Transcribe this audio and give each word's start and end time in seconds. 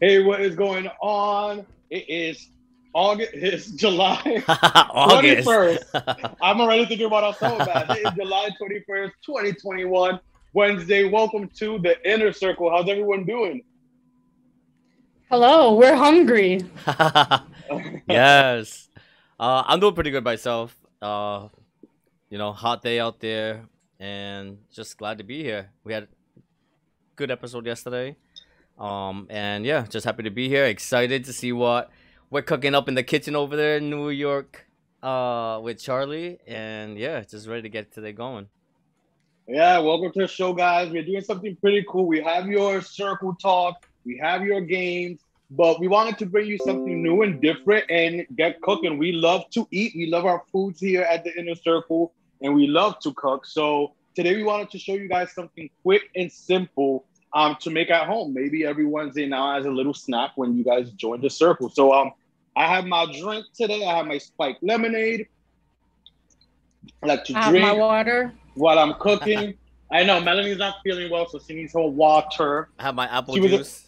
Hey, 0.00 0.22
what 0.22 0.40
is 0.40 0.54
going 0.54 0.86
on? 1.00 1.66
It 1.90 2.08
is 2.08 2.50
August. 2.94 3.30
It's 3.34 3.70
July 3.72 4.44
August. 4.48 5.48
21st. 5.48 6.36
I'm 6.40 6.60
already 6.60 6.86
thinking 6.86 7.06
about 7.06 7.24
our 7.24 7.34
summer 7.34 7.64
bath. 7.64 7.90
It 7.90 8.06
is 8.06 8.12
July 8.12 8.48
21st, 8.62 9.10
2021, 9.26 10.20
Wednesday. 10.52 11.02
Welcome 11.02 11.48
to 11.58 11.80
the 11.80 11.96
Inner 12.08 12.32
Circle. 12.32 12.70
How's 12.70 12.88
everyone 12.88 13.24
doing? 13.24 13.64
Hello, 15.28 15.74
we're 15.74 15.96
hungry. 15.96 16.60
yes. 18.08 18.88
Uh, 19.40 19.64
I'm 19.66 19.80
doing 19.80 19.94
pretty 19.94 20.12
good 20.12 20.22
myself. 20.22 20.76
Uh, 21.02 21.48
you 22.30 22.38
know, 22.38 22.52
hot 22.52 22.82
day 22.82 23.00
out 23.00 23.18
there, 23.18 23.64
and 23.98 24.58
just 24.72 24.96
glad 24.96 25.18
to 25.18 25.24
be 25.24 25.42
here. 25.42 25.70
We 25.82 25.92
had 25.92 26.04
a 26.04 26.08
good 27.16 27.32
episode 27.32 27.66
yesterday. 27.66 28.16
Um, 28.78 29.26
and 29.28 29.66
yeah, 29.66 29.86
just 29.86 30.04
happy 30.06 30.22
to 30.22 30.30
be 30.30 30.48
here. 30.48 30.64
Excited 30.64 31.24
to 31.24 31.32
see 31.32 31.52
what 31.52 31.90
we're 32.30 32.42
cooking 32.42 32.74
up 32.74 32.88
in 32.88 32.94
the 32.94 33.02
kitchen 33.02 33.34
over 33.34 33.56
there 33.56 33.78
in 33.78 33.90
New 33.90 34.10
York 34.10 34.66
uh, 35.02 35.60
with 35.62 35.82
Charlie. 35.82 36.38
And 36.46 36.96
yeah, 36.96 37.20
just 37.22 37.48
ready 37.48 37.62
to 37.62 37.68
get 37.68 37.92
today 37.92 38.12
going. 38.12 38.48
Yeah, 39.48 39.78
welcome 39.78 40.12
to 40.12 40.20
the 40.20 40.28
show, 40.28 40.52
guys. 40.52 40.90
We're 40.90 41.04
doing 41.04 41.22
something 41.22 41.56
pretty 41.56 41.84
cool. 41.88 42.06
We 42.06 42.20
have 42.20 42.46
your 42.46 42.82
circle 42.82 43.34
talk, 43.34 43.88
we 44.04 44.18
have 44.18 44.44
your 44.44 44.60
games, 44.60 45.20
but 45.50 45.80
we 45.80 45.88
wanted 45.88 46.18
to 46.18 46.26
bring 46.26 46.46
you 46.46 46.58
something 46.58 47.02
new 47.02 47.22
and 47.22 47.40
different 47.40 47.90
and 47.90 48.26
get 48.36 48.60
cooking. 48.60 48.98
We 48.98 49.12
love 49.12 49.48
to 49.52 49.66
eat, 49.70 49.94
we 49.96 50.06
love 50.06 50.26
our 50.26 50.42
foods 50.52 50.80
here 50.80 51.02
at 51.02 51.24
the 51.24 51.34
Inner 51.38 51.54
Circle, 51.54 52.12
and 52.42 52.54
we 52.54 52.66
love 52.66 52.98
to 53.00 53.14
cook. 53.14 53.46
So 53.46 53.94
today 54.14 54.36
we 54.36 54.42
wanted 54.42 54.70
to 54.70 54.78
show 54.78 54.92
you 54.92 55.08
guys 55.08 55.32
something 55.32 55.70
quick 55.82 56.10
and 56.14 56.30
simple 56.30 57.06
um, 57.34 57.56
to 57.60 57.70
make 57.70 57.90
at 57.90 58.06
home. 58.06 58.34
Maybe 58.34 58.64
every 58.64 58.86
Wednesday 58.86 59.26
now 59.26 59.56
as 59.56 59.66
a 59.66 59.70
little 59.70 59.94
snack 59.94 60.32
when 60.36 60.56
you 60.56 60.64
guys 60.64 60.90
join 60.92 61.20
the 61.20 61.30
circle. 61.30 61.68
So 61.68 61.92
um, 61.92 62.12
I 62.56 62.66
have 62.66 62.86
my 62.86 63.06
drink 63.20 63.46
today. 63.54 63.86
I 63.86 63.96
have 63.96 64.06
my 64.06 64.18
spiked 64.18 64.62
lemonade. 64.62 65.28
I 67.02 67.06
like 67.06 67.24
to 67.24 67.34
I 67.34 67.42
have 67.42 67.50
drink 67.52 67.66
my 67.66 67.72
water. 67.72 68.32
while 68.54 68.78
I'm 68.78 68.94
cooking. 68.94 69.54
I 69.92 70.04
know 70.04 70.20
Melanie's 70.20 70.58
not 70.58 70.76
feeling 70.84 71.10
well, 71.10 71.26
so 71.28 71.38
she 71.38 71.54
needs 71.54 71.72
her 71.72 71.80
water. 71.80 72.68
I 72.78 72.82
have 72.82 72.94
my 72.94 73.06
apple 73.06 73.34
She 73.34 73.40
was 73.40 73.52
a- 73.52 73.56
juice. 73.58 73.84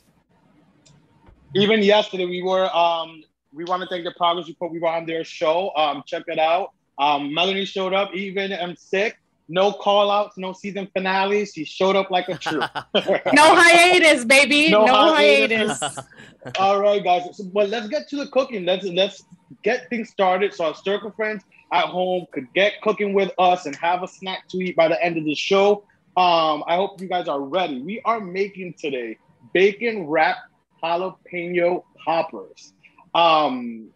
Even 1.55 1.83
yesterday, 1.83 2.27
we 2.27 2.43
were 2.43 2.75
um, 2.75 3.22
we 3.53 3.65
want 3.65 3.83
to 3.83 3.89
thank 3.89 4.05
the 4.05 4.12
progress 4.17 4.49
report. 4.49 4.71
We 4.72 4.78
were 4.78 4.89
on 4.89 5.05
their 5.05 5.25
show. 5.25 5.75
Um, 5.75 6.04
check 6.07 6.22
it 6.28 6.39
out. 6.39 6.71
Um, 6.98 7.34
Melanie 7.34 7.65
showed 7.65 7.93
up. 7.93 8.15
Even 8.15 8.53
I'm 8.53 8.77
sick. 8.77 9.19
No 9.52 9.72
call 9.72 10.12
outs, 10.12 10.38
no 10.38 10.52
season 10.52 10.88
finales. 10.94 11.52
She 11.54 11.64
showed 11.64 11.97
up 11.97 12.08
like 12.10 12.28
a 12.28 12.38
troop. 12.38 12.70
No 13.32 13.54
hiatus, 13.56 14.24
baby. 14.24 14.70
No 14.70 14.84
No, 14.84 15.12
hiatus. 15.14 15.80
hiatus. 15.80 15.98
All 16.60 16.80
right, 16.80 17.02
guys. 17.02 17.36
So, 17.36 17.44
but 17.52 17.68
let's 17.68 17.88
get 17.88 18.08
to 18.10 18.16
the 18.16 18.28
cooking. 18.28 18.64
Let's 18.64 18.86
let's 18.86 19.24
get 19.64 19.91
things 19.91 20.08
started. 20.10 20.54
So 20.54 20.66
our 20.66 20.74
circle 20.76 21.10
friends 21.10 21.42
at 21.72 21.86
home 21.86 22.26
could 22.32 22.47
get 22.54 22.80
cooking 22.82 23.12
with 23.12 23.32
us 23.38 23.66
and 23.66 23.74
have 23.76 24.04
a 24.04 24.08
snack 24.08 24.48
to 24.50 24.58
eat 24.58 24.76
by 24.76 24.86
the 24.86 25.02
end 25.04 25.18
of 25.18 25.24
the 25.24 25.34
show. 25.34 25.82
Um, 26.16 26.62
I 26.68 26.76
hope 26.76 27.00
you 27.00 27.08
guys 27.08 27.26
are 27.26 27.41
ready. 27.41 27.82
We 27.82 28.00
are 28.04 28.20
making 28.20 28.74
today 28.74 29.18
bacon 29.52 30.06
wrapped 30.06 30.41
jalapeno 30.82 31.82
poppers. 32.04 32.72
Um, 33.14 33.88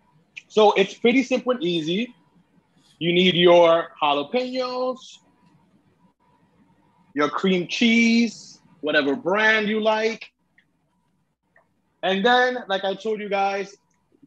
so 0.48 0.72
it's 0.72 0.94
pretty 0.94 1.22
simple 1.22 1.52
and 1.52 1.62
easy. 1.62 2.12
You 2.98 3.12
need 3.12 3.34
your 3.34 3.88
jalapenos, 4.02 5.18
your 7.14 7.30
cream 7.30 7.66
cheese, 7.68 8.60
whatever 8.80 9.16
brand 9.16 9.68
you 9.68 9.80
like. 9.80 10.30
And 12.02 12.24
then, 12.24 12.58
like 12.68 12.84
I 12.84 12.94
told 12.94 13.20
you 13.20 13.28
guys, 13.28 13.74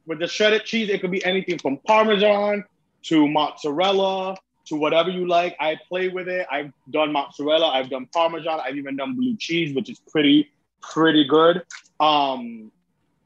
with 0.08 0.20
the 0.20 0.28
shredded 0.28 0.64
cheese, 0.66 0.90
it 0.90 1.02
could 1.02 1.12
be 1.12 1.24
anything 1.24 1.60
from 1.60 1.78
Parmesan 1.78 2.64
to 3.04 3.28
mozzarella 3.28 4.36
to 4.66 4.76
whatever 4.76 5.10
you 5.10 5.28
like. 5.28 5.56
I 5.60 5.78
play 5.88 6.08
with 6.08 6.28
it. 6.28 6.48
I've 6.52 6.72
done 6.90 7.12
mozzarella, 7.12 7.68
I've 7.68 7.90
done 7.90 8.08
Parmesan, 8.14 8.60
I've 8.60 8.78
even 8.78 8.96
done 8.96 9.16
blue 9.16 9.36
cheese, 9.38 9.76
which 9.76 9.90
is 9.90 10.00
pretty, 10.12 10.50
pretty 10.82 11.26
good. 11.26 11.64
Um, 12.00 12.72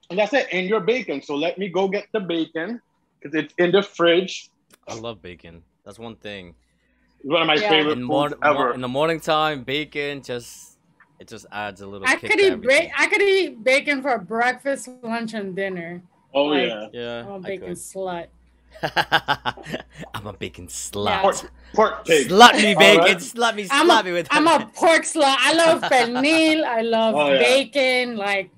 and 0.09 0.19
that's 0.19 0.33
it. 0.33 0.47
And 0.51 0.67
your 0.67 0.81
bacon. 0.81 1.21
So 1.21 1.35
let 1.35 1.57
me 1.57 1.69
go 1.69 1.87
get 1.87 2.07
the 2.11 2.19
bacon 2.19 2.81
because 3.19 3.35
it's 3.35 3.53
in 3.57 3.71
the 3.71 3.81
fridge. 3.81 4.49
I 4.87 4.95
love 4.95 5.21
bacon. 5.21 5.63
That's 5.85 5.99
one 5.99 6.15
thing. 6.15 6.55
It's 7.23 7.29
one 7.29 7.41
of 7.41 7.47
my 7.47 7.55
Yeah. 7.55 7.69
favorite 7.69 7.91
In, 7.93 7.99
foods 7.99 8.07
mor- 8.07 8.37
ever. 8.43 8.73
in 8.73 8.81
the 8.81 8.87
morning 8.87 9.19
time, 9.19 9.63
bacon 9.63 10.21
just 10.23 10.77
it 11.19 11.27
just 11.27 11.45
adds 11.51 11.81
a 11.81 11.87
little. 11.87 12.07
I 12.07 12.15
kick 12.15 12.31
could 12.31 12.39
to 12.39 12.53
eat 12.53 12.61
ba- 12.61 12.89
I 12.99 13.07
could 13.07 13.21
eat 13.21 13.63
bacon 13.63 14.01
for 14.01 14.17
breakfast, 14.17 14.89
lunch, 15.03 15.33
and 15.35 15.55
dinner. 15.55 16.01
oh 16.33 16.45
like- 16.45 16.67
yeah. 16.67 16.87
Yeah, 16.91 17.19
I'm 17.21 17.29
a 17.31 17.35
I 17.35 17.39
bacon 17.39 17.73
slut. 17.73 18.27
I'm 20.15 20.27
a 20.27 20.33
bacon 20.33 20.63
Yeah. 20.65 20.69
slut. 20.69 21.21
Pork, 21.21 21.51
pork 21.73 22.05
pig. 22.05 22.29
Slut 22.29 22.53
me, 22.55 22.73
bacon. 22.75 22.99
right. 23.05 23.17
Slut 23.17 23.55
me, 23.55 23.67
I'm 23.69 23.87
slut 23.89 24.01
a, 24.01 24.03
me 24.03 24.11
with 24.13 24.27
I'm 24.31 24.47
a 24.47 24.65
pork 24.73 25.03
slut. 25.03 25.35
I 25.39 25.53
love 25.53 25.81
pernil. 25.93 26.63
I 26.63 26.81
love 26.81 27.15
Oh, 27.15 27.31
yeah. 27.33 27.39
bacon. 27.39 28.17
Like, 28.17 28.49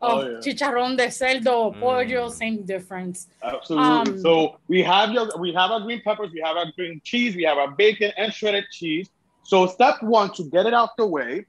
oh, 0.00 0.20
Oh, 0.20 0.28
yeah. 0.28 0.38
chicharrón 0.40 0.96
de 0.96 1.06
cerdo, 1.10 1.78
pollo, 1.78 2.26
Mm. 2.26 2.30
same 2.30 2.62
difference. 2.64 3.28
Absolutely. 3.42 3.88
Um, 4.12 4.18
so 4.20 4.58
we 4.68 4.82
have 4.82 5.12
your 5.12 5.28
we 5.38 5.52
have 5.52 5.70
our 5.70 5.80
green 5.80 6.00
peppers, 6.02 6.30
we 6.32 6.40
have 6.40 6.56
our 6.56 6.66
green 6.76 7.00
cheese, 7.04 7.34
we 7.36 7.44
have 7.44 7.58
our 7.58 7.70
bacon 7.70 8.12
and 8.16 8.32
shredded 8.32 8.64
cheese. 8.72 9.08
So 9.44 9.66
step 9.66 10.02
one 10.02 10.32
to 10.34 10.44
get 10.44 10.66
it 10.66 10.74
out 10.74 10.90
the 10.96 11.06
way, 11.06 11.46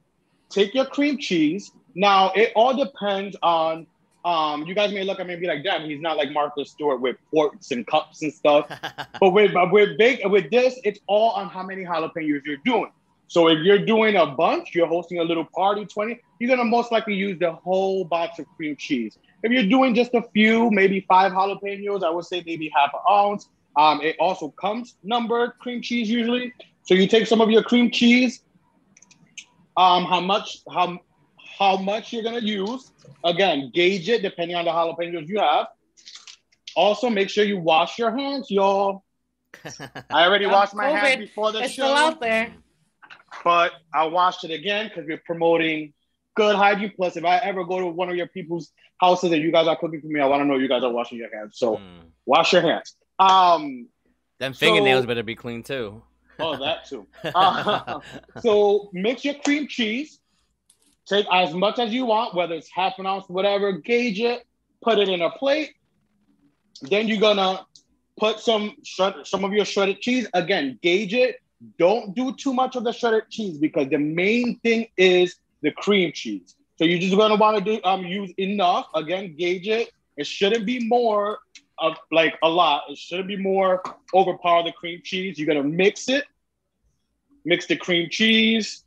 take 0.50 0.74
your 0.74 0.86
cream 0.86 1.18
cheese. 1.18 1.72
Now 1.96 2.32
it 2.36 2.52
all 2.56 2.76
depends 2.76 3.36
on 3.42 3.88
um 4.26 4.66
you 4.68 4.76
guys 4.76 4.92
may 4.94 5.04
look 5.04 5.20
at 5.20 5.26
me 5.28 5.34
and 5.34 5.42
be 5.42 5.48
like, 5.48 5.64
damn, 5.64 5.90
he's 5.90 6.02
not 6.02 6.18
like 6.18 6.32
Martha 6.32 6.64
Stewart 6.66 7.00
with 7.02 7.16
forks 7.32 7.72
and 7.72 7.86
cups 7.88 8.22
and 8.22 8.34
stuff. 8.34 8.68
but 9.20 9.32
with 9.32 9.54
but 9.54 9.72
with 9.72 9.98
big 9.98 10.20
with 10.26 10.50
this, 10.52 10.80
it's 10.84 11.00
all 11.08 11.32
on 11.32 11.50
how 11.50 11.64
many 11.64 11.84
jalapenos 11.86 12.42
you're 12.46 12.58
doing. 12.66 12.92
So 13.28 13.50
if 13.50 13.60
you're 13.60 13.86
doing 13.86 14.16
a 14.16 14.26
bunch, 14.26 14.74
you're 14.74 14.88
hosting 14.88 15.20
a 15.20 15.24
little 15.24 15.46
party, 15.46 15.86
20, 15.86 16.20
you're 16.40 16.50
gonna 16.50 16.68
most 16.70 16.92
likely 16.92 17.14
use 17.14 17.38
the 17.40 17.52
whole 17.52 18.06
box 18.06 18.40
of 18.40 18.46
cream 18.56 18.76
cheese. 18.78 19.18
If 19.44 19.52
you're 19.52 19.68
doing 19.70 19.94
just 19.94 20.14
a 20.14 20.22
few, 20.34 20.72
maybe 20.72 21.02
five 21.02 21.32
jalapenos, 21.34 22.04
I 22.04 22.10
would 22.10 22.26
say 22.26 22.42
maybe 22.46 22.72
half 22.74 22.92
an 22.94 23.02
ounce. 23.10 23.50
Um, 23.76 24.02
it 24.02 24.16
also 24.20 24.50
comes 24.50 24.96
numbered 25.04 25.52
cream 25.60 25.82
cheese 25.82 26.10
usually. 26.10 26.54
So 26.84 26.94
you 26.94 27.08
take 27.08 27.28
some 27.28 27.42
of 27.42 27.52
your 27.52 27.64
cream 27.64 27.92
cheese, 27.92 28.44
um, 29.76 30.06
how 30.06 30.22
much 30.22 30.60
how 30.74 31.00
how 31.60 31.78
much 31.78 32.14
you're 32.14 32.24
gonna 32.24 32.40
use. 32.40 32.92
Again, 33.24 33.72
gauge 33.74 34.08
it 34.10 34.22
depending 34.22 34.56
on 34.56 34.66
the 34.66 34.72
jalapenos 34.72 35.28
you 35.28 35.40
have. 35.40 35.68
Also, 36.76 37.10
make 37.10 37.30
sure 37.30 37.44
you 37.44 37.60
wash 37.60 37.98
your 38.00 38.16
hands, 38.16 38.50
y'all. 38.50 39.04
I 40.12 40.26
already 40.26 40.46
washed 40.46 40.76
my 40.76 40.90
hands 40.90 41.18
before 41.18 41.52
the 41.52 41.64
It's 41.64 41.74
show 41.74 41.84
still 41.84 41.96
out 41.96 42.22
there. 42.22 42.54
But 43.44 43.72
I 43.94 44.06
watched 44.06 44.44
it 44.44 44.52
again 44.52 44.88
because 44.90 45.06
we're 45.08 45.22
promoting 45.26 45.94
good 46.36 46.56
hygiene. 46.56 46.94
Plus, 46.96 47.18
if 47.18 47.26
I 47.26 47.38
ever 47.38 47.64
go 47.64 47.80
to 47.80 47.88
one 47.88 48.10
of 48.10 48.16
your 48.16 48.28
people's 48.28 48.72
houses 49.00 49.32
and 49.32 49.42
you 49.42 49.52
guys 49.52 49.68
are 49.68 49.76
cooking 49.76 50.02
for 50.02 50.08
me, 50.08 50.20
I 50.20 50.26
want 50.26 50.42
to 50.42 50.46
know 50.46 50.58
you 50.58 50.68
guys 50.70 50.84
are 50.84 50.92
washing 50.92 51.18
your 51.18 51.36
hands. 51.36 51.58
So 51.58 51.78
Mm. 51.78 52.12
wash 52.26 52.54
your 52.54 52.62
hands. 52.62 52.96
Um, 53.20 53.88
Them 54.40 54.54
fingernails 54.54 55.04
So- 55.04 55.08
better 55.08 55.24
be 55.24 55.36
clean 55.36 55.64
too. 55.64 56.04
oh, 56.40 56.56
that 56.58 56.86
too. 56.86 57.08
Uh, 57.36 58.00
so 58.42 58.90
mix 58.94 59.26
your 59.26 59.34
cream 59.36 59.68
cheese. 59.68 60.20
Take 61.08 61.26
as 61.32 61.54
much 61.54 61.80
as 61.80 61.94
you 61.94 62.06
want, 62.06 62.36
whether 62.36 62.54
it's 62.56 62.70
half 62.74 63.00
an 63.00 63.06
ounce, 63.08 63.28
whatever. 63.30 63.72
Gauge 63.72 64.20
it. 64.20 64.46
Put 64.84 65.00
it 65.00 65.10
in 65.10 65.22
a 65.22 65.30
plate. 65.32 65.72
Then 66.82 67.08
you're 67.08 67.20
gonna 67.20 67.66
put 68.20 68.40
some 68.40 68.76
shred, 68.84 69.26
some 69.26 69.44
of 69.44 69.54
your 69.54 69.66
shredded 69.66 70.02
cheese. 70.02 70.28
Again, 70.34 70.78
gauge 70.84 71.14
it. 71.14 71.38
Don't 71.80 72.16
do 72.16 72.36
too 72.36 72.54
much 72.54 72.76
of 72.76 72.84
the 72.84 72.92
shredded 72.92 73.30
cheese 73.30 73.58
because 73.58 73.90
the 73.90 73.98
main 73.98 74.60
thing 74.60 74.88
is 74.98 75.38
the 75.64 75.72
cream 75.72 76.12
cheese. 76.14 76.56
So 76.78 76.86
you're 76.86 77.00
just 77.00 77.16
gonna 77.18 77.36
want 77.36 77.58
to 77.58 77.64
do 77.64 77.82
um 77.84 78.06
use 78.06 78.32
enough. 78.38 78.88
Again, 78.94 79.36
gauge 79.36 79.68
it. 79.68 79.90
It 80.18 80.28
shouldn't 80.28 80.66
be 80.66 80.88
more 80.88 81.40
of 81.80 81.98
like 82.12 82.36
a 82.44 82.50
lot. 82.50 82.84
It 82.90 82.98
shouldn't 82.98 83.28
be 83.28 83.38
more 83.38 83.82
overpower 84.14 84.64
the 84.64 84.72
cream 84.72 85.02
cheese. 85.04 85.40
You're 85.40 85.48
gonna 85.48 85.64
mix 85.68 86.10
it. 86.10 86.26
Mix 87.46 87.66
the 87.66 87.76
cream 87.76 88.10
cheese 88.12 88.84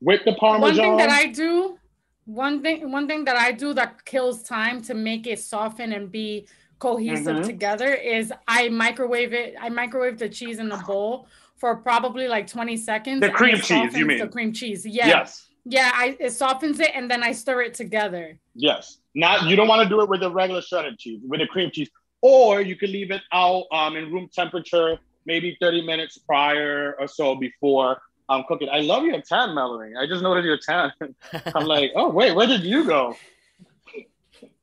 with 0.00 0.24
the 0.24 0.34
parmesan. 0.34 0.62
One 0.62 0.76
thing 0.76 0.96
that 0.96 1.10
I 1.10 1.26
do, 1.26 1.78
one 2.24 2.62
thing, 2.62 2.90
one 2.90 3.06
thing 3.06 3.24
that 3.24 3.36
I 3.36 3.52
do 3.52 3.74
that 3.74 4.04
kills 4.04 4.42
time 4.42 4.80
to 4.82 4.94
make 4.94 5.26
it 5.26 5.40
soften 5.40 5.92
and 5.92 6.10
be 6.10 6.46
cohesive 6.78 7.38
Mhm. 7.38 7.44
together 7.44 7.92
is 7.92 8.32
I 8.46 8.68
microwave 8.68 9.32
it. 9.32 9.56
I 9.60 9.68
microwave 9.68 10.18
the 10.18 10.28
cheese 10.28 10.58
in 10.58 10.68
the 10.68 10.76
bowl 10.86 11.26
for 11.58 11.76
probably 11.76 12.28
like 12.28 12.46
20 12.46 12.76
seconds. 12.76 13.20
The 13.20 13.30
cream 13.30 13.56
cheese, 13.58 13.94
you 13.94 14.06
mean? 14.06 14.18
The 14.18 14.28
cream 14.28 14.52
cheese. 14.52 14.86
Yeah. 14.86 15.06
Yes. 15.06 15.48
Yeah. 15.64 15.90
I 15.94 16.16
it 16.20 16.30
softens 16.32 16.80
it 16.80 16.90
and 16.94 17.10
then 17.10 17.22
I 17.22 17.32
stir 17.32 17.62
it 17.62 17.74
together. 17.74 18.38
Yes. 18.54 18.98
Not 19.14 19.44
you 19.46 19.56
don't 19.56 19.68
want 19.68 19.82
to 19.82 19.88
do 19.88 20.00
it 20.02 20.08
with 20.08 20.20
the 20.20 20.30
regular 20.30 20.62
shredded 20.62 20.98
cheese, 20.98 21.20
with 21.26 21.40
the 21.40 21.46
cream 21.46 21.70
cheese. 21.72 21.90
Or 22.20 22.60
you 22.60 22.76
can 22.76 22.90
leave 22.90 23.10
it 23.10 23.22
out 23.32 23.64
um, 23.72 23.96
in 23.96 24.12
room 24.12 24.28
temperature, 24.34 24.98
maybe 25.24 25.56
30 25.60 25.82
minutes 25.86 26.18
prior 26.18 26.96
or 26.98 27.06
so 27.06 27.36
before 27.36 27.98
um, 28.28 28.44
cooking. 28.48 28.68
I 28.68 28.80
love 28.80 29.04
your 29.04 29.20
tan, 29.20 29.54
Melanie. 29.54 29.94
I 29.96 30.06
just 30.06 30.22
noticed 30.22 30.44
your 30.46 30.58
tan. 30.58 30.92
I'm 31.54 31.66
like, 31.66 31.92
oh 31.94 32.08
wait, 32.10 32.34
where 32.34 32.46
did 32.46 32.62
you 32.62 32.84
go? 32.86 33.16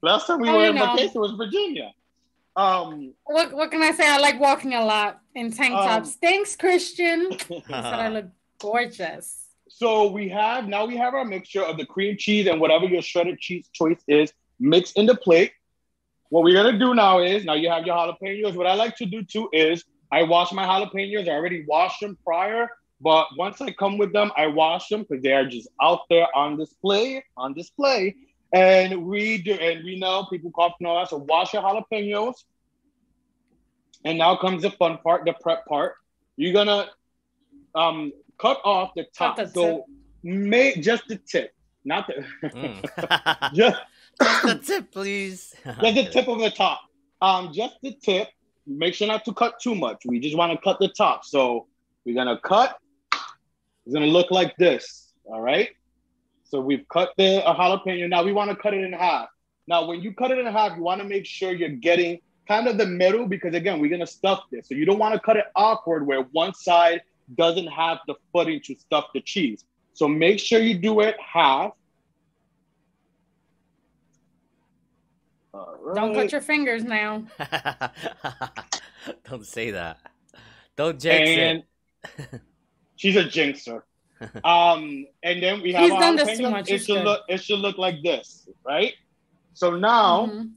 Last 0.02 0.28
time 0.28 0.40
we 0.40 0.50
Oh, 0.50 0.58
were 0.58 0.66
in 0.66 0.78
vacation 0.78 1.20
was 1.20 1.32
Virginia. 1.32 1.92
Um, 2.56 3.14
What 3.26 3.54
what 3.54 3.70
can 3.72 3.82
I 3.84 3.92
say? 3.92 4.08
I 4.08 4.18
like 4.18 4.40
walking 4.40 4.74
a 4.74 4.84
lot 4.86 5.20
in 5.36 5.52
tank 5.52 5.74
Um, 5.76 5.86
tops. 5.88 6.16
Thanks, 6.16 6.56
Christian. 6.56 7.32
He 7.32 7.62
said 7.68 7.84
I 8.06 8.10
look 8.10 8.26
gorgeous. 8.60 9.26
so 9.68 10.10
we 10.10 10.30
have 10.30 10.68
now 10.68 10.86
we 10.86 10.96
have 10.96 11.14
our 11.14 11.26
mixture 11.26 11.64
of 11.64 11.78
the 11.78 11.86
cream 11.86 12.16
cheese 12.18 12.48
and 12.48 12.62
whatever 12.62 12.86
your 12.86 13.02
shredded 13.02 13.40
cheese 13.40 13.68
choice 13.74 14.02
is 14.08 14.32
mixed 14.60 14.98
in 14.98 15.06
the 15.06 15.16
plate. 15.16 15.52
What 16.30 16.44
we're 16.44 16.54
gonna 16.56 16.80
do 16.80 16.94
now 16.96 17.20
is 17.20 17.44
now 17.46 17.54
you 17.56 17.70
have 17.70 17.86
your 17.86 17.96
jalapenos. 17.96 18.56
What 18.56 18.68
I 18.68 18.76
like 18.76 18.96
to 18.98 19.06
do 19.06 19.22
too 19.24 19.50
is 19.52 19.84
I 20.12 20.24
wash 20.24 20.52
my 20.54 20.66
jalapenos. 20.66 21.28
I 21.28 21.32
already 21.32 21.66
washed 21.68 22.00
them 22.00 22.18
prior, 22.26 22.70
but 23.02 23.28
once 23.38 23.60
I 23.60 23.72
come 23.72 23.98
with 23.98 24.14
them, 24.14 24.32
I 24.38 24.48
wash 24.48 24.88
them 24.88 25.02
because 25.04 25.22
they 25.24 25.34
are 25.34 25.46
just 25.46 25.68
out 25.82 26.02
there 26.10 26.28
on 26.36 26.58
display, 26.58 27.24
on 27.36 27.54
display. 27.54 28.16
And 28.56 29.06
we 29.06 29.38
do, 29.38 29.52
and 29.52 29.84
we 29.84 30.00
know 30.00 30.28
people 30.32 30.50
coughing 30.50 30.88
on 30.88 31.04
us. 31.04 31.10
So 31.10 31.18
wash 31.18 31.54
your 31.54 31.62
jalapenos. 31.62 32.36
And 34.06 34.18
now 34.18 34.38
comes 34.38 34.62
the 34.62 34.72
fun 34.72 34.98
part, 35.00 35.26
the 35.26 35.34
prep 35.34 35.66
part. 35.66 35.96
You're 36.38 36.54
gonna 36.54 36.88
um, 37.74 38.14
cut 38.40 38.62
off 38.64 38.92
the 38.96 39.08
top. 39.14 39.36
Cut 39.36 39.54
the 39.54 39.60
so 39.60 39.86
make 40.24 40.82
just 40.82 41.04
the 41.10 41.18
tip, 41.18 41.54
not 41.84 42.08
the 42.08 42.26
Mm. 42.48 43.52
just 43.54 43.82
Just 44.22 44.44
the 44.44 44.56
tip, 44.56 44.92
please. 44.92 45.54
just 45.66 45.96
the 45.96 46.10
tip 46.10 46.30
of 46.30 46.40
the 46.40 46.50
top. 46.50 46.80
Um, 47.22 47.52
just 47.54 47.76
the 47.84 47.92
tip. 47.92 48.30
Make 48.66 48.94
sure 48.94 49.08
not 49.08 49.26
to 49.26 49.34
cut 49.34 49.60
too 49.60 49.76
much. 49.76 50.06
We 50.06 50.22
just 50.22 50.38
want 50.38 50.54
to 50.54 50.58
cut 50.64 50.80
the 50.80 50.88
top. 50.88 51.26
So 51.26 51.68
we're 52.06 52.16
gonna 52.16 52.40
cut. 52.40 52.78
It's 53.86 53.94
gonna 53.94 54.06
look 54.06 54.32
like 54.32 54.56
this. 54.56 55.12
All 55.26 55.42
right. 55.42 55.72
So 56.56 56.62
we've 56.62 56.88
cut 56.88 57.12
the 57.18 57.46
a 57.46 57.54
jalapeno. 57.54 58.08
Now 58.08 58.24
we 58.24 58.32
want 58.32 58.50
to 58.50 58.56
cut 58.56 58.74
it 58.74 58.82
in 58.82 58.94
half. 58.94 59.28
Now, 59.68 59.86
when 59.86 60.00
you 60.00 60.14
cut 60.14 60.32
it 60.32 60.38
in 60.38 60.46
half, 60.46 60.78
you 60.78 60.84
want 60.84 61.02
to 61.02 61.08
make 61.08 61.26
sure 61.26 61.52
you're 61.52 61.68
getting 61.68 62.20
kind 62.48 62.70
of 62.70 62.78
the 62.78 62.86
middle 62.86 63.28
because 63.28 63.54
again, 63.54 63.82
we're 63.82 63.90
gonna 63.90 64.08
stuff 64.08 64.44
this. 64.54 64.70
So 64.70 64.76
you 64.76 64.86
don't 64.86 64.98
want 64.98 65.14
to 65.16 65.20
cut 65.20 65.36
it 65.36 65.48
awkward 65.54 66.08
where 66.08 66.22
one 66.32 66.54
side 66.54 67.02
doesn't 67.38 67.68
have 67.68 67.98
the 68.08 68.16
footing 68.32 68.62
to 68.68 68.76
stuff 68.76 69.08
the 69.14 69.20
cheese. 69.20 69.66
So 69.92 70.08
make 70.08 70.40
sure 70.40 70.62
you 70.62 70.78
do 70.78 71.02
it 71.02 71.18
half. 71.20 71.74
All 75.54 75.78
Don't 75.94 76.12
right. 76.12 76.16
cut 76.16 76.32
your 76.32 76.40
fingers 76.40 76.86
now. 76.86 77.26
Don't 79.30 79.46
say 79.46 79.72
that. 79.72 79.98
Don't 80.78 80.98
jinx 81.02 81.30
and 81.32 81.64
it. 82.18 82.42
she's 82.96 83.18
a 83.18 83.26
jinxer. 83.26 83.82
um, 84.44 85.06
and 85.24 85.42
then 85.44 85.62
we 85.62 85.74
have 85.74 85.84
He's 85.84 85.92
our 85.92 86.00
done 86.00 86.16
this 86.16 86.38
too 86.38 86.50
much, 86.50 86.72
It 86.72 86.82
should 86.82 86.96
good. 86.96 87.04
look 87.04 87.22
it 87.28 87.44
should 87.44 87.60
look 87.60 87.78
like 87.78 88.02
this, 88.04 88.48
right? 88.66 88.94
So 89.54 89.76
now 89.76 90.28
Mhm. 90.28 90.52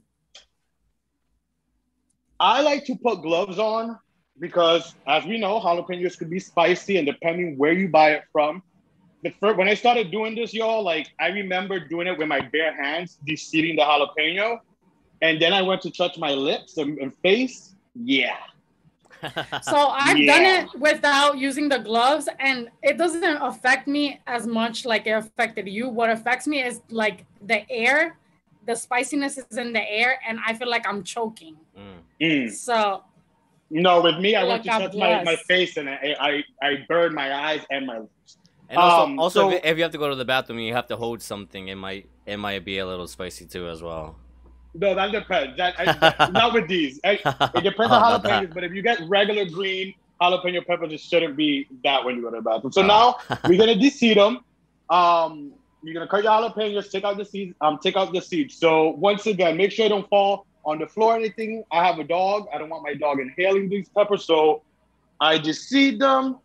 I 2.39 2.61
like 2.61 2.85
to 2.85 2.95
put 2.95 3.21
gloves 3.21 3.59
on 3.59 3.99
because, 4.39 4.95
as 5.07 5.25
we 5.25 5.37
know, 5.37 5.59
jalapenos 5.59 6.17
could 6.17 6.29
be 6.29 6.39
spicy, 6.39 6.97
and 6.97 7.05
depending 7.05 7.57
where 7.57 7.73
you 7.73 7.89
buy 7.89 8.11
it 8.13 8.23
from. 8.31 8.63
The 9.23 9.31
first, 9.31 9.57
when 9.57 9.67
I 9.67 9.73
started 9.73 10.11
doing 10.11 10.35
this, 10.35 10.53
y'all, 10.53 10.81
like 10.81 11.09
I 11.19 11.27
remember 11.27 11.79
doing 11.79 12.07
it 12.07 12.17
with 12.17 12.27
my 12.29 12.39
bare 12.39 12.73
hands, 12.81 13.17
de-seeding 13.25 13.75
the 13.75 13.81
jalapeno, 13.81 14.59
and 15.21 15.41
then 15.41 15.51
I 15.51 15.61
went 15.61 15.81
to 15.81 15.91
touch 15.91 16.17
my 16.17 16.31
lips 16.31 16.77
and, 16.77 16.97
and 16.99 17.11
face. 17.21 17.75
Yeah, 17.95 18.37
So 19.61 19.77
I've 20.05 20.17
Yeah. 20.17 20.33
done 20.33 20.45
it 20.45 20.79
without 20.79 21.37
using 21.37 21.69
the 21.69 21.79
gloves, 21.79 22.27
and 22.39 22.69
it 22.81 22.97
doesn't 22.97 23.23
affect 23.41 23.87
me 23.87 24.19
as 24.27 24.47
much 24.47 24.85
like 24.85 25.07
it 25.07 25.11
affected 25.11 25.67
you. 25.67 25.89
What 25.89 26.09
affects 26.09 26.47
me 26.47 26.61
is 26.63 26.81
like 26.89 27.25
the 27.45 27.69
air, 27.69 28.17
the 28.65 28.75
spiciness 28.75 29.37
is 29.37 29.57
in 29.57 29.73
the 29.73 29.85
air, 29.91 30.19
and 30.27 30.39
I 30.45 30.53
feel 30.53 30.69
like 30.69 30.87
I'm 30.87 31.03
choking. 31.03 31.55
Mm. 31.77 31.99
Mm. 32.21 32.51
So 32.51 33.03
no, 33.71 34.01
with 34.01 34.17
me, 34.19 34.35
I 34.35 34.43
Like 34.43 34.49
went 34.49 34.63
to 34.63 34.69
touch 34.89 34.95
my, 34.95 35.23
my 35.23 35.35
face, 35.35 35.77
and 35.77 35.89
I, 35.89 36.15
I 36.19 36.43
I 36.67 36.85
burned 36.87 37.13
my 37.13 37.33
eyes 37.33 37.61
and 37.69 37.85
my 37.85 37.99
lips. 37.99 38.37
And 38.69 38.77
also, 38.77 39.03
Um, 39.05 39.19
also 39.19 39.39
so- 39.49 39.55
if, 39.55 39.65
if 39.65 39.77
you 39.77 39.83
have 39.83 39.91
to 39.91 39.97
go 39.97 40.09
to 40.09 40.15
the 40.15 40.25
bathroom, 40.25 40.59
you 40.59 40.73
have 40.73 40.87
to 40.87 40.95
hold 40.95 41.21
something. 41.21 41.67
It 41.69 41.75
might, 41.75 42.07
it 42.25 42.37
might 42.37 42.63
be 42.63 42.77
a 42.79 42.85
little 42.85 43.07
spicy 43.07 43.45
too, 43.45 43.67
as 43.67 43.81
well. 43.81 44.15
No, 44.75 44.93
that 44.95 45.11
depends. 45.11 45.57
That, 45.57 45.75
I, 45.77 46.29
not 46.31 46.53
with 46.53 46.67
these. 46.67 46.99
I, 47.03 47.11
it 47.13 47.63
depends 47.63 47.91
Oh, 47.91 47.95
on 47.95 48.21
jalapenos, 48.21 48.53
but 48.53 48.63
if 48.63 48.73
you 48.73 48.81
get 48.81 48.99
regular 49.07 49.45
green 49.45 49.93
jalapeno 50.21 50.65
peppers, 50.65 50.93
it 50.93 50.99
shouldn't 50.99 51.35
be 51.35 51.67
that 51.83 52.03
when 52.03 52.15
you 52.17 52.21
go 52.21 52.29
to 52.29 52.37
the 52.37 52.41
bathroom. 52.41 52.71
So 52.71 52.81
Oh. 52.83 52.85
now 52.85 53.37
we're 53.47 53.57
gonna 53.57 53.75
de-seed 53.75 54.17
them. 54.17 54.39
Um, 54.89 55.53
you're 55.81 55.93
gonna 55.93 56.07
cut 56.07 56.23
your 56.23 56.31
jalapenos, 56.31 56.91
take 56.91 57.03
out 57.03 57.17
the 57.17 57.25
seeds. 57.25 57.55
Um, 57.61 57.79
take 57.81 57.95
out 57.95 58.13
the 58.13 58.21
seeds. 58.21 58.55
So 58.55 58.89
once 58.89 59.25
again, 59.27 59.57
make 59.57 59.71
sure 59.71 59.85
they 59.85 59.89
don't 59.89 60.07
fall 60.09 60.45
on 60.65 60.77
the 60.77 60.87
floor 60.87 61.13
or 61.13 61.15
anything. 61.17 61.63
I 61.71 61.83
have 61.85 61.97
a 61.99 62.03
dog. 62.03 62.47
I 62.53 62.57
don't 62.57 62.69
want 62.69 62.83
my 62.83 62.93
dog 62.93 63.19
inhaling 63.19 63.69
these 63.69 63.87
peppers, 63.89 64.25
so 64.25 64.61
I 65.19 65.37
just 65.39 65.67
seed 65.69 65.99
them. 65.99 66.37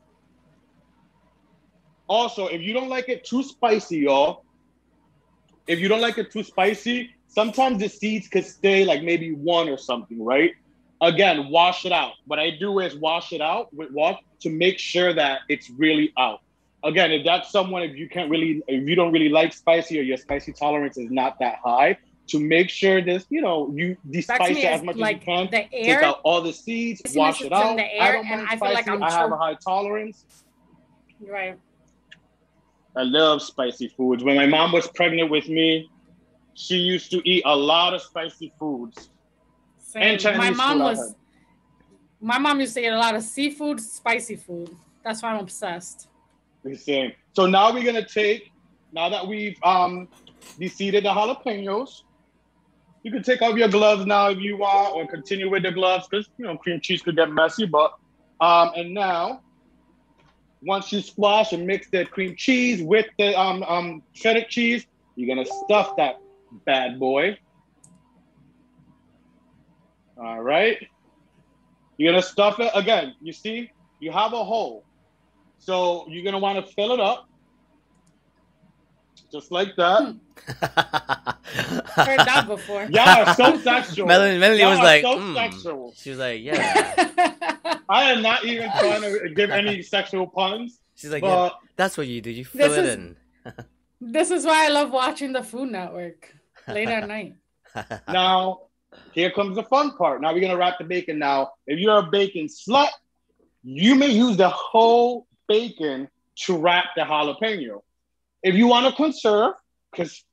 Also, 2.07 2.47
if 2.49 2.61
you 2.63 2.73
don't 2.73 2.89
like 2.89 3.09
it 3.09 3.25
too 3.25 3.43
spicy, 3.43 3.99
y'all, 3.99 4.45
if 5.67 5.79
you 5.79 5.89
don't 5.89 6.01
like 6.03 6.19
it 6.19 6.31
too 6.31 6.43
spicy, 6.43 7.11
sometimes 7.35 7.81
the 7.81 7.89
seeds 7.89 8.29
could 8.29 8.47
stay 8.47 8.85
like 8.85 9.03
maybe 9.03 9.33
one 9.35 9.69
or 9.69 9.77
something, 9.77 10.25
right? 10.25 10.53
Again, 11.01 11.49
wash 11.51 11.85
it 11.85 11.93
out. 11.93 12.13
What 12.27 12.39
I 12.39 12.51
do 12.51 12.79
is 12.79 12.95
wash 12.95 13.33
it 13.33 13.41
out 13.41 13.75
with 13.75 13.91
water 13.91 14.19
to 14.41 14.51
make 14.51 14.79
sure 14.79 15.13
that 15.13 15.41
it's 15.49 15.69
really 15.71 16.13
out. 16.17 16.41
Again, 16.85 17.11
if 17.13 17.25
that's 17.25 17.51
someone, 17.51 17.83
if 17.83 17.97
you 17.97 18.09
can't 18.09 18.31
really, 18.31 18.63
if 18.69 18.89
you 18.89 18.95
don't 18.95 19.13
really 19.13 19.29
like 19.29 19.53
spicy 19.53 19.99
or 19.99 20.03
your 20.03 20.17
spicy 20.17 20.53
tolerance 20.53 20.97
is 20.97 21.11
not 21.11 21.39
that 21.41 21.59
high, 21.65 21.99
to 22.29 22.41
make 22.41 22.71
sure 22.71 23.03
this, 23.03 23.27
you 23.29 23.43
know, 23.43 23.71
you 23.75 23.97
de-spice 24.11 24.57
it 24.57 24.65
as 24.65 24.83
much 24.83 24.97
like 24.97 25.17
as 25.17 25.27
you 25.27 25.27
can. 25.27 25.47
the 25.51 25.67
Take 25.71 26.03
out 26.03 26.21
all 26.23 26.41
the 26.41 26.53
seeds, 26.53 27.03
wash 27.15 27.43
it 27.43 27.53
out. 27.53 27.77
the 27.77 27.83
I 27.83 28.07
air, 28.07 28.13
don't 28.15 28.27
and 28.27 28.41
mind 28.43 28.49
I 28.51 28.57
feel 28.57 28.75
like 28.75 28.85
spicy. 28.85 28.91
I'm 28.91 29.03
I 29.03 29.11
have 29.11 29.33
a 29.33 29.37
high 29.37 29.55
tolerance. 29.55 30.25
Right. 31.21 31.59
I 32.97 33.03
love 33.03 33.43
spicy 33.43 33.89
foods. 33.89 34.23
When 34.23 34.37
my 34.37 34.47
mom 34.47 34.73
was 34.73 34.87
pregnant 34.89 35.31
with 35.31 35.49
me, 35.49 35.91
she 36.55 36.77
used 36.77 37.11
to 37.11 37.29
eat 37.29 37.43
a 37.45 37.57
lot 37.57 37.95
of 37.95 38.03
spicy 38.03 38.53
foods. 38.59 39.11
Same. 39.79 40.03
And 40.03 40.21
Chinese 40.21 40.39
my 40.39 40.51
mom 40.51 40.79
food, 40.79 40.85
was. 40.85 41.15
My 42.21 42.39
mom 42.39 42.61
used 42.61 42.75
to 42.75 42.81
eat 42.81 42.89
a 42.89 42.97
lot 42.97 43.15
of 43.15 43.23
seafood, 43.23 43.81
spicy 43.81 44.37
food. 44.37 44.75
That's 45.05 45.23
why 45.23 45.31
I'm 45.31 45.41
obsessed. 45.41 46.09
The 46.63 46.77
same. 46.77 47.13
So 47.35 47.47
now 47.47 47.73
we're 47.73 47.85
gonna 47.85 48.07
take, 48.07 48.51
now 48.93 49.09
that 49.11 49.27
we've 49.27 49.59
um 49.63 50.09
de-seeded 50.59 51.05
the 51.05 51.11
jalapenos, 51.11 51.91
you 53.03 53.11
can 53.13 53.23
take 53.23 53.43
off 53.43 53.57
your 53.57 53.69
gloves 53.69 54.07
now 54.07 54.31
if 54.31 54.39
you 54.39 54.57
want, 54.57 54.95
or 54.95 55.07
continue 55.07 55.51
with 55.51 55.63
the 55.63 55.73
gloves 55.73 56.07
because 56.09 56.29
you 56.39 56.47
know 56.47 56.57
cream 56.57 56.81
cheese 56.83 57.03
could 57.03 57.17
get 57.17 57.31
messy. 57.31 57.67
But 57.67 57.93
um, 58.41 58.71
and 58.75 58.95
now 58.95 59.43
once 60.63 60.91
you 60.93 61.01
squash 61.03 61.53
and 61.53 61.67
mix 61.67 61.91
the 61.91 62.07
cream 62.07 62.35
cheese 62.37 62.83
with 62.83 63.07
the 63.19 63.39
um 63.39 63.63
um 63.65 64.03
shredded 64.15 64.49
cheese, 64.49 64.87
you're 65.17 65.29
gonna 65.29 65.47
stuff 65.67 65.97
that 65.97 66.17
bad 66.67 66.99
boy. 66.99 67.39
All 70.17 70.41
right. 70.43 70.79
You're 71.97 72.13
gonna 72.13 72.23
stuff 72.23 72.61
it 72.61 72.71
again. 72.75 73.15
You 73.21 73.33
see, 73.33 73.71
you 74.01 74.11
have 74.13 74.33
a 74.33 74.45
hole. 74.45 74.85
So 75.59 76.07
you're 76.09 76.25
gonna 76.25 76.39
want 76.39 76.65
to 76.65 76.73
fill 76.75 76.93
it 76.93 77.01
up. 77.01 77.29
Just 79.33 79.51
like 79.51 79.75
that. 79.77 80.15
Heard 81.97 82.21
that 82.21 82.45
before. 82.47 82.85
Y'all 82.85 83.35
so 83.35 83.59
sexual. 83.59 84.07
Melanie, 84.07 84.39
Melanie 84.39 84.61
Y'all 84.61 84.71
was 84.71 84.79
like, 84.79 85.03
so 85.03 85.19
"Mm." 85.19 85.35
sexual. 85.35 85.93
she 85.97 86.11
was 86.11 86.19
like, 86.21 86.41
yeah. 86.41 87.79
I 87.89 88.13
am 88.13 88.23
not 88.23 88.45
even 88.45 88.71
trying 88.79 89.03
to 89.03 89.29
give 89.35 89.51
any 89.51 89.83
sexual 89.95 90.27
puns, 90.29 90.79
She's 90.95 91.11
like, 91.11 91.25
yeah. 91.25 91.51
That's 91.77 91.97
what 91.99 92.07
you 92.07 92.21
do. 92.21 92.31
You 92.31 92.45
fill 92.45 92.69
This 92.69 92.79
it 92.79 92.85
is- 92.85 92.95
in. 92.95 93.17
this 94.01 94.31
is 94.31 94.45
why 94.47 94.67
I 94.67 94.69
love 94.69 94.93
watching 94.93 95.33
the 95.33 95.43
Food 95.43 95.73
Network 95.73 96.33
late 96.69 96.89
at 96.91 97.05
night. 97.07 97.35
now 98.09 98.61
here 99.11 99.31
comes 99.31 99.57
the 99.57 99.63
fun 99.65 99.97
part. 99.97 100.21
Now 100.21 100.33
we're 100.33 100.41
gonna 100.41 100.57
wrap 100.57 100.79
the 100.79 100.85
bacon. 100.85 101.19
Now, 101.19 101.53
if 101.67 101.79
you're 101.79 101.99
a 101.99 102.03
bacon 102.11 102.47
slut, 102.47 102.89
you 103.63 103.95
may 103.95 104.09
use 104.09 104.37
the 104.37 104.49
whole 104.49 105.27
bacon 105.49 106.09
to 106.47 106.57
wrap 106.59 106.87
the 106.97 107.03
jalapeno. 107.03 107.81
If 108.43 108.55
you 108.55 108.67
want 108.67 108.87
to 108.87 108.93
conserve, 108.93 109.55
because 109.93 110.25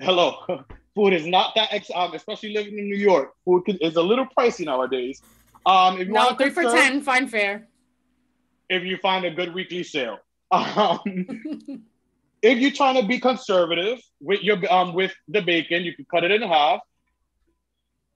hello, 0.00 0.64
food 0.94 1.12
is 1.14 1.26
not 1.26 1.54
that 1.56 1.72
ex- 1.72 1.90
um, 1.94 2.14
especially 2.14 2.52
living 2.52 2.78
in 2.78 2.84
New 2.88 2.96
York, 2.96 3.32
food 3.44 3.64
is 3.80 3.96
a 3.96 4.02
little 4.02 4.26
pricey 4.36 4.64
nowadays. 4.66 5.22
Um, 5.66 6.00
if 6.00 6.06
you 6.08 6.14
No, 6.14 6.20
want 6.20 6.38
to 6.38 6.44
three 6.44 6.50
for 6.50 6.62
ten, 6.64 7.00
fine 7.02 7.28
fare. 7.28 7.68
if 8.68 8.84
you 8.84 8.96
find 8.98 9.24
a 9.24 9.30
good 9.30 9.54
weekly 9.54 9.82
sale. 9.82 10.18
Um, 10.52 11.84
if 12.42 12.58
you're 12.58 12.70
trying 12.70 13.00
to 13.00 13.06
be 13.06 13.18
conservative 13.18 13.98
with 14.20 14.42
your 14.42 14.58
um 14.72 14.94
with 14.94 15.12
the 15.28 15.40
bacon, 15.40 15.84
you 15.84 15.94
can 15.94 16.06
cut 16.10 16.24
it 16.24 16.30
in 16.30 16.42
half. 16.42 16.80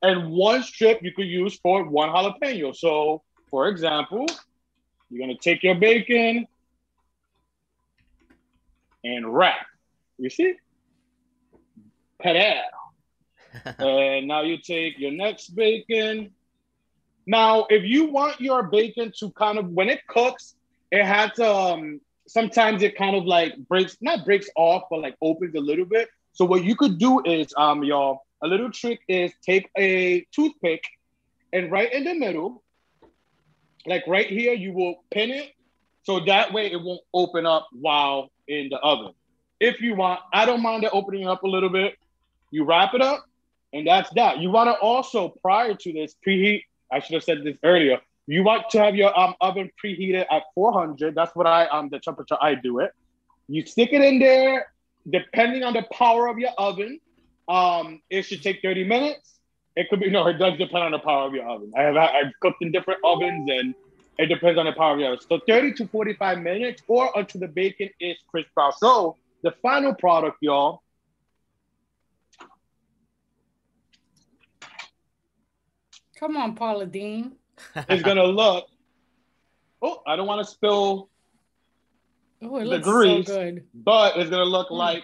And 0.02 0.31
one 0.31 0.62
strip 0.62 1.02
you 1.02 1.12
could 1.12 1.26
use 1.26 1.59
for 1.62 1.85
one 1.85 2.11
jalapeno. 2.11 2.76
So, 2.76 3.23
for 3.50 3.69
example, 3.69 4.26
you're 5.11 5.21
gonna 5.21 5.38
take 5.38 5.62
your 5.62 5.75
bacon 5.75 6.47
and 9.02 9.35
wrap. 9.35 9.66
You 10.19 10.31
see? 10.31 10.54
Padel. 12.23 12.61
and 13.78 14.26
now 14.26 14.43
you 14.43 14.59
take 14.59 14.99
your 14.99 15.12
next 15.12 15.50
bacon. 15.50 16.31
Now, 17.26 17.66
if 17.71 17.85
you 17.85 18.07
want 18.07 18.40
your 18.40 18.64
bacon 18.64 19.12
to 19.19 19.31
kind 19.31 19.59
of 19.59 19.69
when 19.71 19.88
it 19.88 20.07
cooks, 20.07 20.54
it 20.90 21.04
has 21.04 21.38
um 21.38 22.00
sometimes 22.26 22.83
it 22.83 22.97
kind 22.97 23.16
of 23.16 23.25
like 23.25 23.57
breaks 23.69 23.97
not 24.00 24.25
breaks 24.25 24.49
off, 24.57 24.85
but 24.90 25.00
like 25.00 25.16
opens 25.21 25.54
a 25.54 25.61
little 25.61 25.85
bit. 25.85 26.09
So 26.33 26.45
what 26.45 26.64
you 26.64 26.76
could 26.76 26.99
do 26.99 27.23
is 27.25 27.52
um 27.57 27.85
y'all 27.85 28.23
a 28.43 28.47
little 28.47 28.71
trick 28.71 29.00
is 29.09 29.33
take 29.43 29.71
a 29.76 30.26
toothpick 30.33 30.85
and 31.54 31.71
right 31.71 31.90
in 31.93 32.02
the 32.02 32.14
middle, 32.14 32.62
like 33.87 34.02
right 34.09 34.26
here, 34.26 34.52
you 34.52 34.73
will 34.73 34.97
pin 35.12 35.31
it 35.31 35.52
so 36.02 36.21
that 36.26 36.52
way 36.52 36.71
it 36.71 36.83
won't 36.83 37.00
open 37.14 37.47
up 37.47 37.69
while 37.73 38.31
in 38.49 38.69
the 38.71 38.78
oven. 38.78 39.12
If 39.61 39.81
you 39.81 39.95
want, 39.95 40.21
I 40.33 40.47
don't 40.47 40.62
mind 40.62 40.83
it 40.83 40.90
opening 40.93 41.28
up 41.28 41.45
a 41.45 41.47
little 41.47 41.69
bit. 41.69 41.95
You 42.50 42.64
wrap 42.64 42.95
it 42.95 43.00
up, 43.00 43.25
and 43.73 43.87
that's 43.87 44.11
that. 44.14 44.38
You 44.38 44.50
want 44.50 44.69
to 44.69 44.75
also, 44.75 45.28
prior 45.28 45.75
to 45.75 45.93
this, 45.93 46.16
preheat. 46.26 46.64
I 46.90 46.99
should 46.99 47.14
have 47.14 47.25
said 47.25 47.45
this 47.45 47.57
earlier. 47.62 48.00
You 48.26 48.43
want 48.43 48.71
to 48.71 48.78
have 48.78 48.95
your 48.95 49.16
um, 49.19 49.35
oven 49.40 49.71
preheated 49.83 50.25
at 50.31 50.43
400. 50.54 51.14
That's 51.14 51.35
what 51.37 51.47
I 51.47 51.66
um 51.66 51.88
the 51.90 51.99
temperature 52.00 52.37
I 52.40 52.54
do 52.54 52.81
it. 52.81 52.90
You 53.49 53.66
stick 53.66 53.90
it 53.93 54.00
in 54.00 54.19
there, 54.19 54.66
depending 55.09 55.62
on 55.62 55.75
the 55.75 55.85
power 55.93 56.28
of 56.28 56.38
your 56.38 56.52
oven. 56.57 56.99
Um, 57.49 58.00
it 58.09 58.23
should 58.23 58.43
take 58.43 58.62
30 58.62 58.85
minutes. 58.85 59.38
It 59.76 59.88
could 59.90 60.00
be 60.00 60.11
no, 60.16 60.26
it 60.26 60.38
does 60.38 60.59
depend 60.59 60.85
on 60.85 60.93
the 60.93 60.99
power 60.99 61.26
of 61.26 61.35
your 61.35 61.49
oven. 61.49 61.73
I 61.76 61.83
have 61.83 61.97
I've 61.97 62.33
cooked 62.40 62.62
in 62.62 62.73
different 62.73 63.00
ovens 63.04 63.49
and 63.50 63.75
it 64.19 64.26
depends 64.26 64.59
on 64.59 64.66
the 64.66 64.73
power 64.73 64.95
of 64.95 65.00
your 65.00 65.09
oven. 65.12 65.21
So 65.28 65.40
30 65.47 65.75
to 65.75 65.88
45 65.88 66.38
minutes 66.38 66.83
or 66.88 67.11
until 67.14 67.40
the 67.40 67.49
bacon 67.49 67.90
is 68.00 68.16
crisp 68.28 68.49
brown. 68.54 68.73
So 68.78 69.16
the 69.43 69.52
final 69.62 69.95
product, 69.95 70.38
y'all. 70.40 70.81
Come 76.19 76.37
on, 76.37 76.54
Paula 76.54 76.87
Deen. 76.87 77.37
Is 77.88 78.02
gonna 78.02 78.25
look. 78.42 78.66
Oh, 79.82 80.00
I 80.06 80.16
don't 80.16 80.26
want 80.26 80.44
to 80.46 80.50
spill 80.50 81.08
Oh, 82.42 82.56
it 82.56 82.64
the 82.64 82.70
looks 82.70 82.87
grease, 82.88 83.26
so 83.26 83.34
good. 83.37 83.64
but 83.75 84.16
it's 84.16 84.30
gonna 84.30 84.44
look 84.44 84.68
Mm. 84.68 84.76
like 84.78 85.02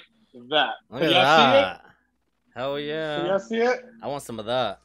that. 0.51 0.75
Look 0.91 1.01
Can 1.03 1.11
at 1.11 1.13
that. 1.13 1.83
Hell 2.55 2.77
see 2.77 2.83
it? 2.85 2.87
Can 2.87 3.25
yeah. 3.25 3.27
y'all 3.27 3.39
see 3.39 3.57
it? 3.59 3.81
I 4.03 4.07
want 4.09 4.23
some 4.23 4.39
of 4.39 4.47
that. 4.47 4.81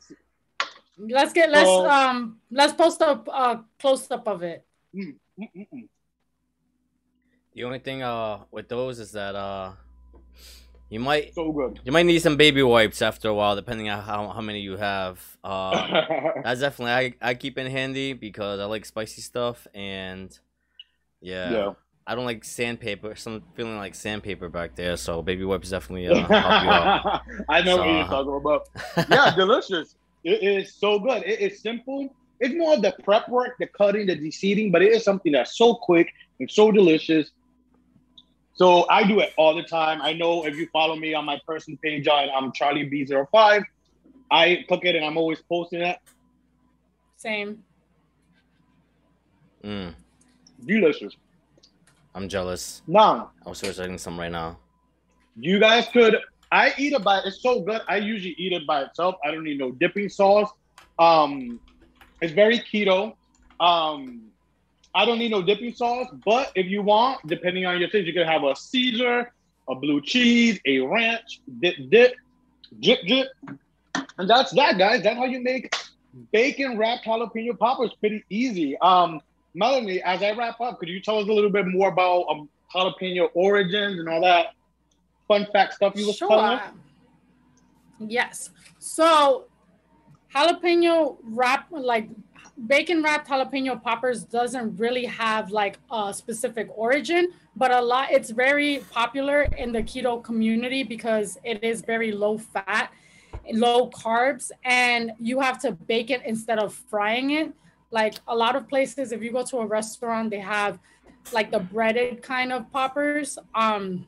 Let's 0.98 1.34
get 1.34 1.50
let's 1.50 1.67
So- 1.69 1.89
um 1.89 2.39
let's 2.51 2.74
post 2.74 3.01
a 3.01 3.19
uh, 3.29 3.62
close 3.79 4.10
up 4.12 4.27
of 4.27 4.43
it. 4.43 4.65
Mm, 4.95 5.15
mm, 5.39 5.50
mm, 5.55 5.67
mm. 5.74 5.88
The 7.53 7.63
only 7.63 7.79
thing 7.79 8.01
uh 8.03 8.39
with 8.51 8.67
those 8.69 9.00
is 9.00 9.12
that 9.12 9.36
uh 9.36 9.74
you 10.96 11.02
might 11.02 11.36
So 11.36 11.52
good. 11.52 11.82
you 11.84 11.92
might 11.92 12.06
need 12.06 12.22
some 12.22 12.38
baby 12.38 12.64
wipes 12.64 13.02
after 13.02 13.28
a 13.28 13.34
while, 13.34 13.54
depending 13.54 13.90
on 13.90 14.02
how, 14.02 14.30
how 14.30 14.40
many 14.40 14.62
you 14.62 14.78
have. 14.78 15.20
Uh, 15.44 15.74
that's 16.44 16.62
definitely 16.62 16.94
I, 17.22 17.30
I 17.32 17.34
keep 17.34 17.58
in 17.58 17.68
handy 17.70 18.14
because 18.14 18.62
I 18.62 18.66
like 18.66 18.86
spicy 18.86 19.22
stuff 19.22 19.68
and 19.74 20.30
yeah, 21.22 21.52
yeah. 21.52 21.74
I 22.08 22.16
don't 22.16 22.24
like 22.24 22.46
sandpaper. 22.46 23.14
Some 23.16 23.44
feeling 23.56 23.75
like 23.75 23.94
sandpaper 23.94 24.48
back 24.48 24.75
there, 24.75 24.96
so 24.96 25.22
baby 25.22 25.44
wipes 25.44 25.70
definitely 25.70 26.08
uh, 26.08 26.16
help 26.16 26.30
you 26.30 26.36
out. 26.38 27.22
I 27.50 27.62
know 27.62 27.78
what 27.78 27.90
you're 27.90 28.06
talking 28.06 28.36
about. 28.36 28.62
Yeah, 29.10 29.36
delicious. 29.36 29.96
It 30.24 30.42
is 30.44 30.74
so 30.75 30.98
good. 31.00 31.24
It 31.24 31.40
is 31.42 31.60
simple. 31.62 32.08
It's 32.40 32.56
more 32.56 32.75
of 32.75 32.82
the 32.82 32.96
prep 33.04 33.28
work, 33.28 33.56
the 33.60 33.68
cutting, 33.68 34.08
the 34.08 34.16
deseeding, 34.16 34.72
but 34.72 34.82
it 34.82 34.94
is 34.94 35.04
something 35.04 35.34
that's 35.34 35.58
so 35.58 35.75
quick 35.75 36.08
and 36.40 36.50
so 36.50 36.72
delicious. 36.72 37.32
So 38.56 38.88
I 38.90 39.04
do 39.06 39.20
it 39.20 39.34
all 39.38 39.54
the 39.54 39.64
time. 39.64 40.02
I 40.02 40.14
know 40.14 40.46
if 40.46 40.56
you 40.56 40.68
follow 40.72 40.96
me 40.96 41.14
on 41.14 41.26
my 41.26 41.40
personal 41.46 41.78
page 41.84 42.08
on 42.08 42.30
I'm 42.30 42.52
Charlie 42.54 42.90
B05, 42.90 43.64
I 44.32 44.66
cook 44.70 44.86
it 44.86 44.96
and 44.96 45.04
I'm 45.06 45.18
always 45.18 45.42
posting 45.52 45.82
it. 45.82 45.98
Same. 47.18 47.64
Mm, 49.64 49.94
Delicious. 50.66 51.14
I'm 52.14 52.30
jealous. 52.30 52.82
Now, 52.88 53.32
I 53.46 53.50
was 53.50 53.58
searching 53.60 53.98
some 53.98 54.18
right 54.18 54.32
now. 54.32 54.58
you 55.38 55.60
guys 55.60 55.88
could 55.90 56.16
I 56.52 56.74
eat 56.78 56.94
it 56.94 57.04
by 57.04 57.20
it's 57.26 57.42
so 57.42 57.62
good. 57.62 57.82
I 57.90 57.98
usually 57.98 58.36
eat 58.38 58.54
it 58.54 58.66
by 58.66 58.84
itself. 58.84 59.16
I 59.26 59.32
don't 59.32 59.44
need 59.44 59.58
no 59.60 59.72
dipping 59.72 60.08
sauce. 60.08 60.50
Um 60.98 61.60
it's 62.22 62.32
very 62.34 62.60
keto. 62.60 63.14
Um 63.60 64.30
I 64.96 65.06
don't 65.06 65.20
need 65.20 65.32
no 65.32 65.42
dipping 65.42 65.74
sauce, 65.74 66.08
but 66.25 66.54
if 66.56 66.68
you 66.68 66.82
want, 66.82 67.20
depending 67.28 67.66
on 67.66 67.78
your 67.80 67.90
taste, 67.90 68.08
you 68.08 68.14
can 68.14 68.25
have 68.25 68.44
a 68.46 68.56
Caesar, 68.56 69.34
a 69.68 69.75
blue 69.75 70.00
cheese, 70.00 70.58
a 70.66 70.80
ranch, 70.80 71.42
dip, 71.60 71.75
dip, 71.90 72.16
drip, 72.82 73.06
drip. 73.06 73.28
And 74.18 74.30
that's 74.30 74.52
that, 74.54 74.78
guys. 74.78 75.04
That's 75.04 75.18
how 75.18 75.25
you 75.25 75.42
make 75.42 75.75
bacon 76.32 76.78
wrapped 76.78 77.06
jalapeno 77.06 77.60
poppers. 77.60 77.92
Pretty 78.00 78.24
easy. 78.30 78.78
Um, 78.78 79.20
Melanie, 79.54 80.02
as 80.02 80.24
I 80.24 80.32
wrap 80.32 80.62
up, 80.62 80.80
could 80.80 80.88
you 80.88 81.02
tell 81.02 81.20
us 81.20 81.28
a 81.28 81.32
little 81.32 81.50
bit 81.50 81.68
more 81.68 81.90
about 81.90 82.25
um, 82.30 82.50
jalapeno 82.74 83.28
origins 83.34 84.00
and 84.00 84.08
all 84.08 84.22
that 84.22 84.54
fun 85.28 85.46
fact 85.52 85.74
stuff 85.74 85.94
you 85.98 86.08
was 86.08 86.18
telling 86.18 86.58
us? 86.58 86.72
Yes. 88.00 88.50
So 88.80 89.46
jalapeno 90.34 91.18
wrap 91.24 91.68
like 91.72 92.08
bacon 92.58 93.04
wrapped 93.04 93.28
jalapeno 93.28 93.82
poppers 93.82 94.24
doesn't 94.24 94.78
really 94.78 95.06
have 95.06 95.52
like 95.52 95.78
a 95.92 96.14
specific 96.14 96.68
origin, 96.76 97.30
but 97.56 97.72
a 97.72 97.82
lot 97.82 98.12
it's 98.12 98.30
very 98.30 98.84
popular 98.92 99.44
in 99.58 99.72
the 99.72 99.84
keto 99.84 100.24
community 100.24 100.84
because 100.84 101.38
it 101.44 101.64
is 101.64 101.82
very 101.82 102.12
low 102.12 102.38
fat, 102.38 102.92
low 103.52 103.90
carbs, 103.90 104.52
and 104.64 105.12
you 105.20 105.40
have 105.40 105.60
to 105.62 105.72
bake 105.72 106.10
it 106.10 106.22
instead 106.26 106.60
of 106.60 106.74
frying 106.74 107.32
it. 107.32 107.54
Like 107.92 108.16
a 108.28 108.36
lot 108.36 108.56
of 108.56 108.68
places, 108.68 109.12
if 109.12 109.22
you 109.22 109.32
go 109.32 109.44
to 109.44 109.58
a 109.58 109.66
restaurant, 109.66 110.30
they 110.30 110.40
have 110.40 110.80
like 111.34 111.52
the 111.52 111.60
breaded 111.60 112.22
kind 112.22 112.54
of 112.54 112.72
poppers. 112.72 113.38
Um 113.54 114.08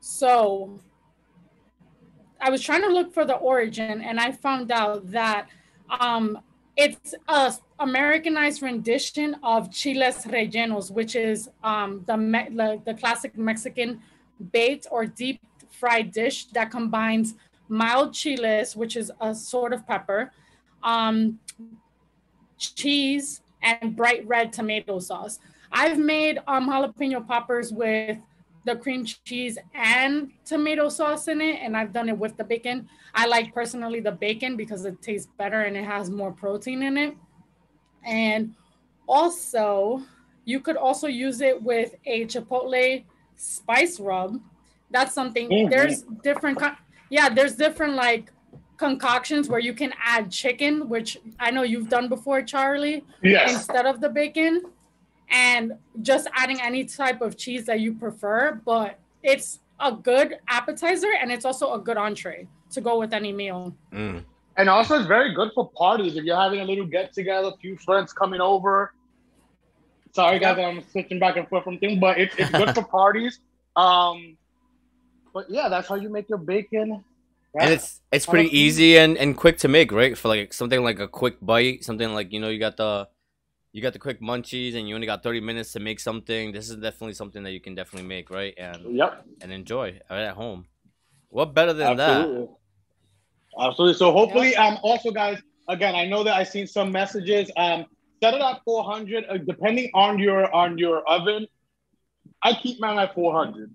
so 0.00 0.80
I 2.40 2.50
was 2.50 2.62
trying 2.62 2.82
to 2.82 2.88
look 2.88 3.12
for 3.12 3.24
the 3.26 3.34
origin, 3.34 4.00
and 4.00 4.18
I 4.18 4.32
found 4.32 4.72
out 4.72 5.10
that 5.10 5.48
um, 5.90 6.38
it's 6.76 7.14
a 7.28 7.52
Americanized 7.78 8.62
rendition 8.62 9.36
of 9.42 9.72
chiles 9.72 10.24
rellenos, 10.24 10.90
which 10.90 11.16
is 11.16 11.48
um, 11.64 12.02
the, 12.06 12.16
me- 12.16 12.48
the 12.50 12.80
the 12.84 12.94
classic 12.94 13.36
Mexican 13.36 14.00
baked 14.52 14.86
or 14.90 15.06
deep 15.06 15.40
fried 15.70 16.12
dish 16.12 16.46
that 16.46 16.70
combines 16.70 17.34
mild 17.68 18.12
chiles, 18.12 18.76
which 18.76 18.96
is 18.96 19.10
a 19.20 19.34
sort 19.34 19.72
of 19.72 19.86
pepper, 19.86 20.32
um, 20.82 21.38
cheese, 22.58 23.40
and 23.62 23.96
bright 23.96 24.26
red 24.26 24.52
tomato 24.52 24.98
sauce. 24.98 25.38
I've 25.72 25.98
made 25.98 26.38
um, 26.46 26.68
jalapeno 26.68 27.26
poppers 27.26 27.72
with 27.72 28.18
the 28.64 28.76
cream 28.76 29.04
cheese 29.24 29.58
and 29.74 30.30
tomato 30.44 30.88
sauce 30.88 31.28
in 31.28 31.40
it, 31.40 31.60
and 31.62 31.76
I've 31.76 31.92
done 31.92 32.08
it 32.08 32.18
with 32.18 32.36
the 32.36 32.44
bacon. 32.44 32.88
I 33.14 33.26
like 33.26 33.54
personally 33.54 34.00
the 34.00 34.12
bacon 34.12 34.56
because 34.56 34.84
it 34.84 35.00
tastes 35.02 35.28
better 35.38 35.62
and 35.62 35.76
it 35.76 35.84
has 35.84 36.10
more 36.10 36.32
protein 36.32 36.82
in 36.82 36.96
it. 36.98 37.14
And 38.04 38.54
also, 39.08 40.02
you 40.44 40.60
could 40.60 40.76
also 40.76 41.06
use 41.06 41.40
it 41.40 41.60
with 41.62 41.94
a 42.06 42.26
chipotle 42.26 43.04
spice 43.36 43.98
rub. 43.98 44.40
That's 44.90 45.12
something. 45.14 45.48
Mhm. 45.48 45.70
There's 45.70 46.02
different. 46.22 46.58
co- 46.58 46.76
Yeah, 47.08 47.28
there's 47.28 47.56
different 47.56 47.94
like 47.94 48.30
concoctions 48.76 49.48
where 49.48 49.58
you 49.58 49.74
can 49.74 49.92
add 50.04 50.30
chicken, 50.30 50.88
which 50.88 51.18
I 51.38 51.50
know 51.50 51.62
you've 51.62 51.88
done 51.88 52.08
before, 52.08 52.40
Charlie 52.42 53.04
Yes. 53.22 53.52
instead 53.52 53.84
of 53.86 54.00
the 54.00 54.08
bacon 54.08 54.62
and 55.30 55.72
just 56.02 56.28
adding 56.34 56.60
any 56.60 56.84
type 56.84 57.20
of 57.20 57.36
cheese 57.36 57.64
that 57.66 57.80
you 57.80 57.94
prefer 57.94 58.60
but 58.64 58.98
it's 59.22 59.60
a 59.80 59.92
good 59.92 60.36
appetizer 60.48 61.10
and 61.20 61.30
it's 61.32 61.44
also 61.44 61.74
a 61.74 61.78
good 61.78 61.96
entree 61.96 62.46
to 62.70 62.80
go 62.80 62.98
with 62.98 63.12
any 63.12 63.32
meal 63.32 63.74
Mm. 63.92 64.24
And 64.60 64.68
also, 64.68 64.98
it's 64.98 65.06
very 65.06 65.32
good 65.32 65.52
for 65.54 65.70
parties. 65.70 66.16
If 66.16 66.24
you're 66.24 66.36
having 66.36 66.60
a 66.60 66.64
little 66.64 66.84
get 66.84 67.14
together, 67.14 67.48
a 67.48 67.56
few 67.56 67.78
friends 67.78 68.12
coming 68.12 68.42
over. 68.42 68.92
Sorry, 70.12 70.38
guys, 70.38 70.56
that 70.56 70.64
I'm 70.66 70.84
switching 70.90 71.18
back 71.18 71.38
and 71.38 71.48
forth 71.48 71.64
from 71.64 71.78
things, 71.78 71.98
but 71.98 72.18
it's, 72.18 72.34
it's 72.36 72.50
good 72.50 72.74
for 72.74 72.82
parties. 72.98 73.38
Um, 73.74 74.36
but 75.32 75.48
yeah, 75.48 75.70
that's 75.70 75.88
how 75.88 75.94
you 75.94 76.10
make 76.10 76.28
your 76.28 76.36
bacon. 76.38 77.02
And 77.58 77.72
it's 77.72 78.00
it's 78.12 78.26
pretty 78.26 78.56
easy 78.56 78.98
and, 78.98 79.16
and 79.16 79.34
quick 79.36 79.56
to 79.58 79.68
make, 79.68 79.92
right? 79.92 80.16
For 80.18 80.28
like 80.28 80.52
something 80.52 80.84
like 80.84 81.00
a 81.00 81.08
quick 81.08 81.36
bite, 81.40 81.82
something 81.82 82.12
like 82.12 82.30
you 82.32 82.38
know 82.38 82.48
you 82.48 82.58
got 82.58 82.76
the 82.76 83.08
you 83.72 83.82
got 83.82 83.92
the 83.92 83.98
quick 83.98 84.20
munchies 84.20 84.74
and 84.74 84.88
you 84.88 84.94
only 84.94 85.06
got 85.06 85.22
30 85.22 85.40
minutes 85.40 85.72
to 85.72 85.80
make 85.80 86.00
something. 86.00 86.52
This 86.52 86.70
is 86.70 86.76
definitely 86.76 87.14
something 87.14 87.42
that 87.44 87.52
you 87.52 87.60
can 87.60 87.74
definitely 87.74 88.08
make, 88.08 88.30
right? 88.30 88.54
And 88.58 88.96
Yep. 88.96 89.26
and 89.40 89.52
enjoy 89.52 90.00
right 90.10 90.22
at 90.22 90.34
home. 90.34 90.66
What 91.28 91.54
better 91.54 91.72
than 91.72 91.86
Absolutely. 91.88 92.48
Absolutely. 93.58 93.94
So 93.94 94.12
hopefully, 94.12 94.56
um, 94.56 94.78
also 94.82 95.10
guys, 95.10 95.40
again, 95.68 95.94
I 95.94 96.06
know 96.06 96.24
that 96.24 96.34
I've 96.34 96.48
seen 96.48 96.66
some 96.66 96.90
messages. 96.90 97.50
Um, 97.56 97.86
set 98.22 98.34
it 98.34 98.40
at 98.40 98.60
400, 98.64 99.24
uh, 99.28 99.36
depending 99.38 99.90
on 99.94 100.18
your 100.18 100.52
on 100.54 100.78
your 100.78 101.08
oven. 101.08 101.46
I 102.42 102.54
keep 102.54 102.80
mine 102.80 102.98
at 102.98 103.14
400. 103.14 103.74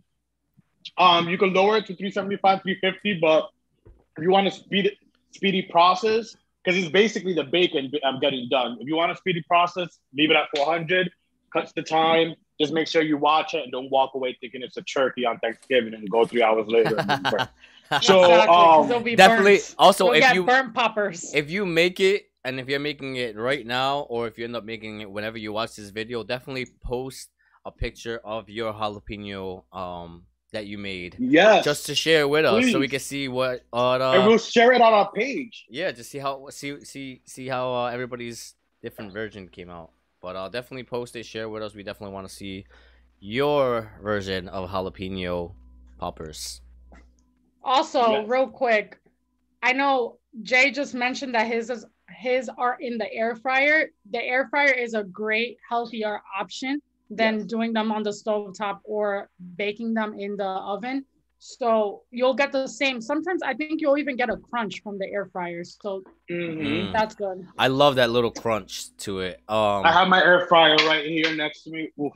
Um, 0.98 1.30
you 1.30 1.38
can 1.38 1.54
lower 1.54 1.78
it 1.78 1.88
to 1.88 1.96
375, 1.96 2.62
350, 2.62 3.20
but 3.20 3.50
if 4.18 4.24
you 4.24 4.30
want 4.30 4.48
to 4.48 4.52
speed 4.52 4.86
it, 4.86 4.94
speedy 5.32 5.64
process, 5.64 6.36
because 6.65 6.82
it's 6.82 6.91
basically 6.91 7.34
the 7.34 7.43
bacon 7.43 7.91
I'm 8.04 8.19
getting 8.19 8.47
done. 8.49 8.78
If 8.80 8.88
you 8.88 8.95
want 8.95 9.12
a 9.12 9.15
speedy 9.15 9.43
process, 9.47 9.99
leave 10.15 10.32
it 10.32 10.36
at 10.36 10.47
400, 10.56 11.12
cuts 11.54 11.71
the 11.75 11.84
time. 11.84 12.34
Just 12.60 12.73
make 12.73 12.88
sure 12.88 13.01
you 13.01 13.17
watch 13.17 13.54
it 13.54 13.63
and 13.63 13.71
don't 13.71 13.91
walk 13.91 14.12
away 14.15 14.36
thinking 14.41 14.62
it's 14.63 14.78
a 14.78 14.82
turkey 14.84 15.25
on 15.25 15.38
Thanksgiving 15.39 15.93
and 15.93 16.10
go 16.10 16.25
three 16.25 16.41
hours 16.41 16.65
later. 16.67 16.95
and 16.97 17.08
be 17.23 17.30
burnt. 17.30 17.49
so 18.01 18.21
Exactly, 18.21 18.56
'cause 18.56 18.91
um, 18.91 19.15
Definitely. 19.15 19.58
burnt. 19.58 19.75
Also, 19.78 20.06
You'll 20.13 20.23
if 20.23 20.34
you 20.34 20.43
burn 20.45 20.71
poppers. 20.73 21.34
if 21.36 21.51
you 21.51 21.65
make 21.65 21.99
it 21.99 22.23
and 22.43 22.60
if 22.60 22.67
you're 22.69 22.80
making 22.80 23.17
it 23.17 23.38
right 23.38 23.65
now 23.65 23.99
or 24.10 24.28
if 24.28 24.38
you 24.38 24.45
end 24.45 24.56
up 24.56 24.63
making 24.63 25.01
it 25.01 25.10
whenever 25.12 25.38
you 25.38 25.51
watch 25.54 25.75
this 25.75 25.89
video 25.89 26.23
definitely 26.23 26.67
post 26.84 27.30
a 27.65 27.71
picture 27.71 28.19
of 28.23 28.49
your 28.49 28.71
jalapeno 28.73 29.63
um 29.73 30.23
that 30.56 30.65
you 30.65 30.78
made 30.78 31.15
yes, 31.20 31.63
just 31.63 31.86
to 31.86 31.94
share 31.94 32.28
with 32.28 32.46
us 32.46 32.72
so 32.72 32.80
we 32.80 32.88
can 32.88 33.00
see 33.00 33.28
what 33.28 33.62
uh, 33.74 34.00
and 34.00 34.26
we'll 34.28 34.38
share 34.38 34.72
it 34.74 34.82
on 34.82 34.94
our 34.94 35.12
page. 35.12 35.65
yeah 35.70 35.91
just 35.91 36.10
see 36.10 36.18
how 36.18 36.48
see 36.50 36.84
see 36.84 37.22
see 37.26 37.48
how 37.48 37.72
uh, 37.74 37.86
everybody's 37.88 38.56
different 38.82 39.13
version 39.13 39.48
came 39.48 39.70
out 39.70 39.91
but 40.22 40.36
i'll 40.36 40.50
definitely 40.50 40.84
post 40.84 41.15
it 41.15 41.26
share 41.26 41.48
with 41.50 41.62
us 41.63 41.76
we 41.76 41.84
definitely 41.84 42.13
want 42.13 42.28
to 42.28 42.34
see 42.34 42.65
your 43.20 43.91
version 44.02 44.48
of 44.50 44.70
jalapeno 44.70 45.52
poppers 45.98 46.62
Also, 47.63 48.02
Yes. 48.12 48.30
real 48.30 48.48
quick, 48.48 49.00
I 49.63 49.74
know 49.74 50.20
Jay 50.44 50.70
just 50.70 50.94
mentioned 50.94 51.34
that 51.34 51.48
his 51.48 51.70
is 51.70 51.86
his 52.10 52.50
are 52.58 52.78
in 52.80 53.00
the 53.00 53.12
air 53.12 53.36
fryer. 53.36 53.89
The 54.12 54.22
air 54.24 54.48
fryer 54.52 54.72
is 54.86 54.94
a 54.94 55.04
great 55.04 55.58
healthier 55.68 56.22
option 56.39 56.80
than 57.10 57.39
Yes. 57.39 57.46
doing 57.46 57.74
them 57.74 57.91
on 57.91 58.04
the 58.04 58.13
stove 58.13 58.56
top 58.58 58.82
or 58.84 59.30
baking 59.56 59.94
them 59.94 60.13
in 60.18 60.36
the 60.38 60.48
oven. 60.48 61.06
So 61.39 62.04
you'll 62.12 62.34
get 62.34 62.52
the 62.52 62.65
same. 62.68 63.02
Sometimes 63.02 63.44
I 63.44 63.54
think 63.54 63.80
you'll 63.82 63.98
even 63.98 64.15
get 64.15 64.30
a 64.30 64.38
crunch 64.38 64.82
from 64.82 64.98
the 64.98 65.06
air 65.08 65.26
fryer. 65.28 65.63
So 65.63 66.04
Mhm. 66.32 66.58
Mm. 66.58 66.94
that's 66.94 67.13
good. 67.15 67.46
i 67.60 67.68
love 67.68 67.96
that 67.96 68.10
little 68.10 68.32
crunch 68.32 68.96
to 68.98 69.20
it 69.20 69.39
um 69.48 69.86
I 69.86 69.91
have 69.91 70.08
my 70.08 70.20
air 70.24 70.48
fryer 70.48 70.76
right 70.88 71.06
here 71.06 71.36
next 71.36 71.63
to 71.63 71.70
me. 71.72 71.91
Oof, 72.02 72.13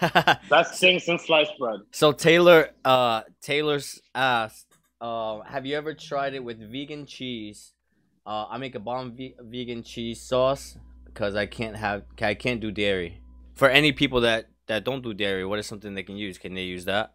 that's 0.50 0.80
things 0.80 1.08
and 1.08 1.20
sliced 1.20 1.56
bread. 1.58 1.80
So 1.92 2.10
Taylor, 2.12 2.70
uh, 2.84 3.22
Taylor's 3.40 4.00
asked, 4.14 4.76
uh, 5.00 5.40
have 5.42 5.64
you 5.66 5.76
ever 5.76 5.94
tried 5.94 6.34
it 6.34 6.42
with 6.42 6.58
vegan 6.58 7.06
cheese? 7.06 7.72
Uh, 8.26 8.46
I 8.50 8.58
make 8.58 8.74
a 8.74 8.80
bomb 8.80 9.12
ve- 9.14 9.36
vegan 9.40 9.82
cheese 9.84 10.20
sauce 10.20 10.76
because 11.04 11.36
I 11.36 11.46
can't 11.46 11.76
have, 11.76 12.02
I 12.20 12.34
can't 12.34 12.60
do 12.60 12.70
dairy. 12.72 13.21
For 13.54 13.68
any 13.68 13.92
people 13.92 14.20
that 14.22 14.46
that 14.66 14.84
don't 14.84 15.02
do 15.02 15.12
dairy, 15.14 15.44
what 15.44 15.58
is 15.58 15.66
something 15.66 15.94
they 15.94 16.02
can 16.02 16.16
use? 16.16 16.38
Can 16.38 16.54
they 16.54 16.62
use 16.62 16.84
that? 16.86 17.14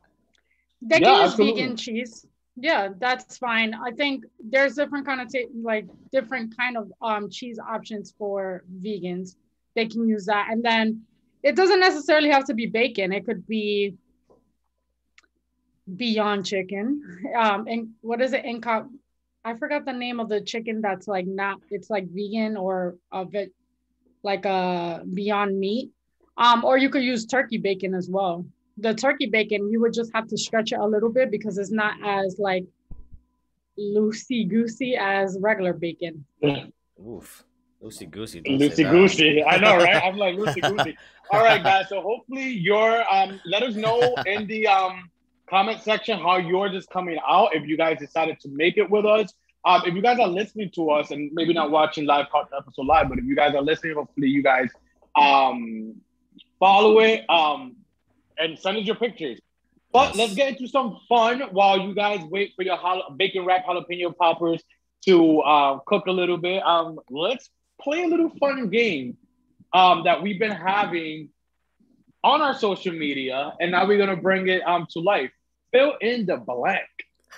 They 0.82 1.00
Yeah, 1.00 1.12
can 1.12 1.15
use 1.21 1.32
absolutely. 1.32 1.62
vegan 1.63 1.78
cheese. 1.78 2.26
Yeah, 2.56 2.89
that's 3.00 3.38
fine. 3.38 3.73
I 3.73 3.91
think 3.91 4.26
there's 4.43 4.76
different 4.76 5.06
kind 5.06 5.21
of 5.21 5.32
ta- 5.32 5.50
like 5.62 5.86
different 6.12 6.56
kind 6.58 6.78
of 6.78 6.91
um 7.02 7.30
cheese 7.30 7.60
options 7.60 8.13
for 8.17 8.63
vegans. 8.82 9.36
They 9.76 9.88
can 9.88 10.08
use 10.08 10.26
that, 10.26 10.47
and 10.52 10.63
then 10.63 11.04
it 11.43 11.56
doesn't 11.56 11.80
necessarily 11.80 12.30
have 12.30 12.45
to 12.45 12.54
be 12.54 12.65
bacon. 12.65 13.12
It 13.13 13.26
could 13.26 13.47
be 13.47 13.95
Beyond 15.95 16.45
Chicken. 16.45 17.02
Um, 17.38 17.67
and 17.67 17.89
what 18.02 18.21
is 18.21 18.34
it? 18.34 18.45
Inca. 18.45 18.88
I 19.43 19.54
forgot 19.56 19.86
the 19.86 19.93
name 19.93 20.19
of 20.19 20.28
the 20.30 20.41
chicken 20.41 20.82
that's 20.82 21.08
like 21.08 21.28
not. 21.28 21.60
It's 21.69 21.89
like 21.89 22.08
vegan 22.10 22.58
or 22.58 22.95
of 23.12 23.36
it, 23.36 23.54
like 24.23 24.45
a 24.45 25.04
Beyond 25.13 25.60
Meat. 25.60 25.91
Um, 26.38 26.63
or 26.63 26.78
you 26.78 26.89
could 26.89 27.04
use 27.04 27.26
turkey 27.26 27.58
bacon 27.58 27.95
as 27.95 28.10
well 28.10 28.45
the 28.78 28.93
turkey 28.93 29.26
bacon, 29.28 29.69
you 29.71 29.82
would 29.82 29.93
just 29.93 30.12
have 30.13 30.28
to 30.28 30.38
stretch 30.38 30.71
it 30.71 30.80
a 30.80 30.86
little 30.86 31.10
bit 31.10 31.32
because 31.32 31.58
it's 31.58 31.71
not 31.71 31.95
as 32.06 32.38
like 32.39 32.65
loosey 33.80 34.47
goosey 34.47 34.95
as 34.95 35.38
regular 35.39 35.73
bacon. 35.73 36.26
Oof, 36.43 37.43
loosey 37.84 38.10
goosey. 38.10 38.41
Loosey 38.41 38.89
goosey. 38.89 39.43
I 39.43 39.58
know, 39.58 39.78
right? 39.78 40.04
I'm 40.04 40.17
like 40.17 40.36
loosey 40.38 40.62
goosey. 40.62 40.97
All 41.32 41.43
right, 41.43 41.62
guys. 41.62 41.89
So 41.89 42.02
hopefully 42.02 42.50
your 42.50 43.04
um 43.13 43.39
let 43.45 43.63
us 43.63 43.76
know 43.76 44.15
in 44.26 44.47
the 44.47 44.67
um 44.67 45.10
comment 45.50 45.82
section 45.82 46.19
how 46.19 46.38
yours 46.38 46.73
is 46.76 46.86
coming 46.86 47.17
out 47.28 47.56
if 47.56 47.67
you 47.67 47.78
guys 47.78 47.97
decided 48.00 48.39
to 48.41 48.50
make 48.50 48.78
it 48.78 48.89
with 48.89 49.06
us. 49.06 49.34
Um, 49.65 49.82
if 49.86 49.95
you 49.95 50.02
guys 50.02 50.19
are 50.19 50.28
listening 50.28 50.69
to 50.76 50.91
us 50.91 51.12
and 51.12 51.32
maybe 51.34 51.52
not 51.52 51.71
watching 51.71 52.06
live 52.06 52.28
caught 52.32 52.50
episode 52.58 52.86
live, 52.86 53.10
but 53.10 53.17
if 53.17 53.26
you 53.26 53.36
guys 53.36 53.54
are 53.56 53.62
listening, 53.62 53.95
hopefully 53.95 54.28
you 54.28 54.43
guys 54.43 54.69
um 55.15 55.95
follow 56.60 57.00
it 57.00 57.30
um 57.30 57.76
and 58.38 58.58
send 58.60 58.78
us 58.78 58.86
your 58.86 58.96
pictures. 58.96 59.39
But 59.91 60.15
let's 60.15 60.36
get 60.36 60.50
into 60.50 60.67
some 60.67 61.00
fun 61.10 61.41
while 61.52 61.80
you 61.80 61.96
guys 61.96 62.20
wait 62.30 62.54
for 62.56 62.63
your 62.63 62.78
jala- 62.78 63.12
bacon 63.15 63.46
wrap 63.46 63.65
jalapeno 63.65 64.15
poppers 64.15 64.62
to 65.06 65.39
uh, 65.39 65.80
cook 65.88 66.08
a 66.08 66.12
little 66.12 66.38
bit. 66.38 66.62
Um, 66.63 67.00
let's 67.10 67.50
play 67.82 68.04
a 68.04 68.08
little 68.08 68.30
fun 68.39 68.70
game 68.70 69.17
um, 69.74 70.04
that 70.04 70.22
we've 70.22 70.39
been 70.39 70.52
having 70.52 71.30
on 72.24 72.41
our 72.41 72.54
social 72.54 72.93
media, 72.93 73.54
and 73.60 73.72
now 73.72 73.88
we're 73.88 73.98
gonna 73.98 74.22
bring 74.22 74.48
it 74.50 74.62
um, 74.67 74.86
to 74.91 75.00
life. 75.00 75.32
Fill 75.72 75.93
in 76.02 76.26
the 76.26 76.38
blank. 76.38 76.89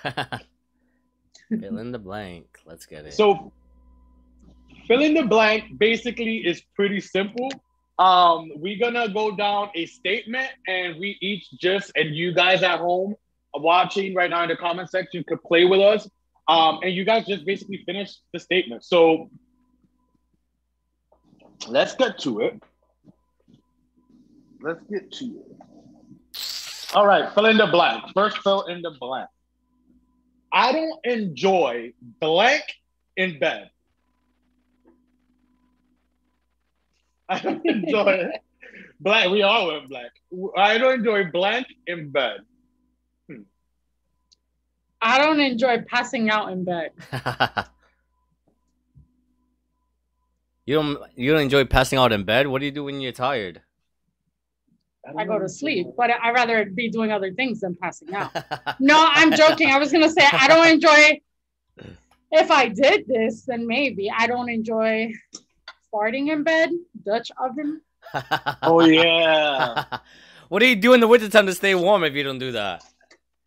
Fill 1.59 1.77
in 1.77 1.91
the 1.91 1.99
blank. 1.99 2.59
Let's 2.65 2.85
get 2.85 3.05
it. 3.05 3.13
So, 3.13 3.51
fill 4.87 5.01
in 5.01 5.13
the 5.13 5.23
blank 5.23 5.77
basically 5.77 6.37
is 6.37 6.61
pretty 6.75 6.99
simple. 6.99 7.49
Um, 7.99 8.49
we're 8.55 8.79
gonna 8.79 9.09
go 9.09 9.35
down 9.35 9.69
a 9.75 9.85
statement, 9.85 10.49
and 10.67 10.97
we 10.97 11.17
each 11.21 11.51
just 11.51 11.91
and 11.95 12.15
you 12.15 12.33
guys 12.33 12.63
at 12.63 12.79
home 12.79 13.15
watching 13.53 14.15
right 14.15 14.29
now 14.29 14.43
in 14.43 14.49
the 14.49 14.55
comment 14.55 14.89
section 14.89 15.23
could 15.27 15.43
play 15.43 15.65
with 15.65 15.81
us. 15.81 16.09
Um, 16.47 16.79
and 16.81 16.93
you 16.93 17.03
guys 17.03 17.27
just 17.27 17.45
basically 17.45 17.83
finish 17.85 18.11
the 18.33 18.39
statement. 18.39 18.85
So, 18.85 19.29
let's 21.67 21.93
get 21.93 22.17
to 22.19 22.39
it. 22.39 22.63
Let's 24.61 24.81
get 24.89 25.11
to 25.11 25.25
it. 25.25 25.59
All 26.93 27.05
right, 27.05 27.31
fill 27.33 27.45
in 27.47 27.57
the 27.57 27.67
blank. 27.67 28.05
First, 28.13 28.37
fill 28.39 28.63
in 28.63 28.81
the 28.81 28.91
blank. 28.99 29.29
I 30.51 30.71
don't 30.71 30.99
enjoy 31.05 31.93
blank 32.19 32.63
in 33.15 33.39
bed. 33.39 33.69
I 37.31 37.39
don't 37.39 37.63
enjoy 37.63 38.27
black. 38.99 39.29
We 39.29 39.43
all 39.43 39.67
wear 39.67 39.81
black. 39.87 40.09
I 40.57 40.79
don't 40.79 40.95
enjoy 40.99 41.25
blank 41.25 41.67
in 41.85 42.09
bed. 42.09 42.39
Hmm. 43.29 43.41
I 44.99 45.19
don't 45.19 45.39
enjoy 45.39 45.83
passing 45.87 46.31
out 46.31 46.51
in 46.51 46.65
bed. 46.65 46.89
you 50.65 50.73
don't 50.73 50.97
you 51.15 51.31
don't 51.31 51.41
enjoy 51.41 51.65
passing 51.65 51.99
out 51.99 52.11
in 52.11 52.23
bed? 52.23 52.47
What 52.47 52.61
do 52.61 52.65
you 52.65 52.71
do 52.71 52.85
when 52.85 52.99
you're 52.99 53.11
tired? 53.11 53.61
I 55.15 55.25
go 55.25 55.37
to 55.37 55.47
sleep, 55.47 55.87
but 55.95 56.09
I'd 56.09 56.33
rather 56.33 56.65
be 56.65 56.89
doing 56.89 57.11
other 57.11 57.31
things 57.31 57.59
than 57.61 57.75
passing 57.75 58.13
out. 58.13 58.31
No, 58.79 59.07
I'm 59.11 59.31
joking. 59.35 59.69
I 59.69 59.77
was 59.77 59.91
gonna 59.91 60.09
say 60.09 60.23
I 60.31 60.47
don't 60.47 60.67
enjoy. 60.67 61.21
If 62.31 62.49
I 62.49 62.69
did 62.69 63.05
this, 63.07 63.43
then 63.45 63.67
maybe 63.67 64.11
I 64.15 64.25
don't 64.25 64.49
enjoy 64.49 65.11
farting 65.93 66.31
in 66.31 66.43
bed, 66.43 66.69
Dutch 67.05 67.31
oven. 67.39 67.81
Oh 68.63 68.81
yeah. 68.81 69.83
what 70.49 70.59
do 70.59 70.65
you 70.67 70.75
do 70.75 70.93
in 70.93 70.99
the 70.99 71.07
wintertime 71.07 71.45
to 71.45 71.53
stay 71.53 71.75
warm 71.75 72.03
if 72.03 72.13
you 72.13 72.23
don't 72.23 72.39
do 72.39 72.53
that? 72.53 72.83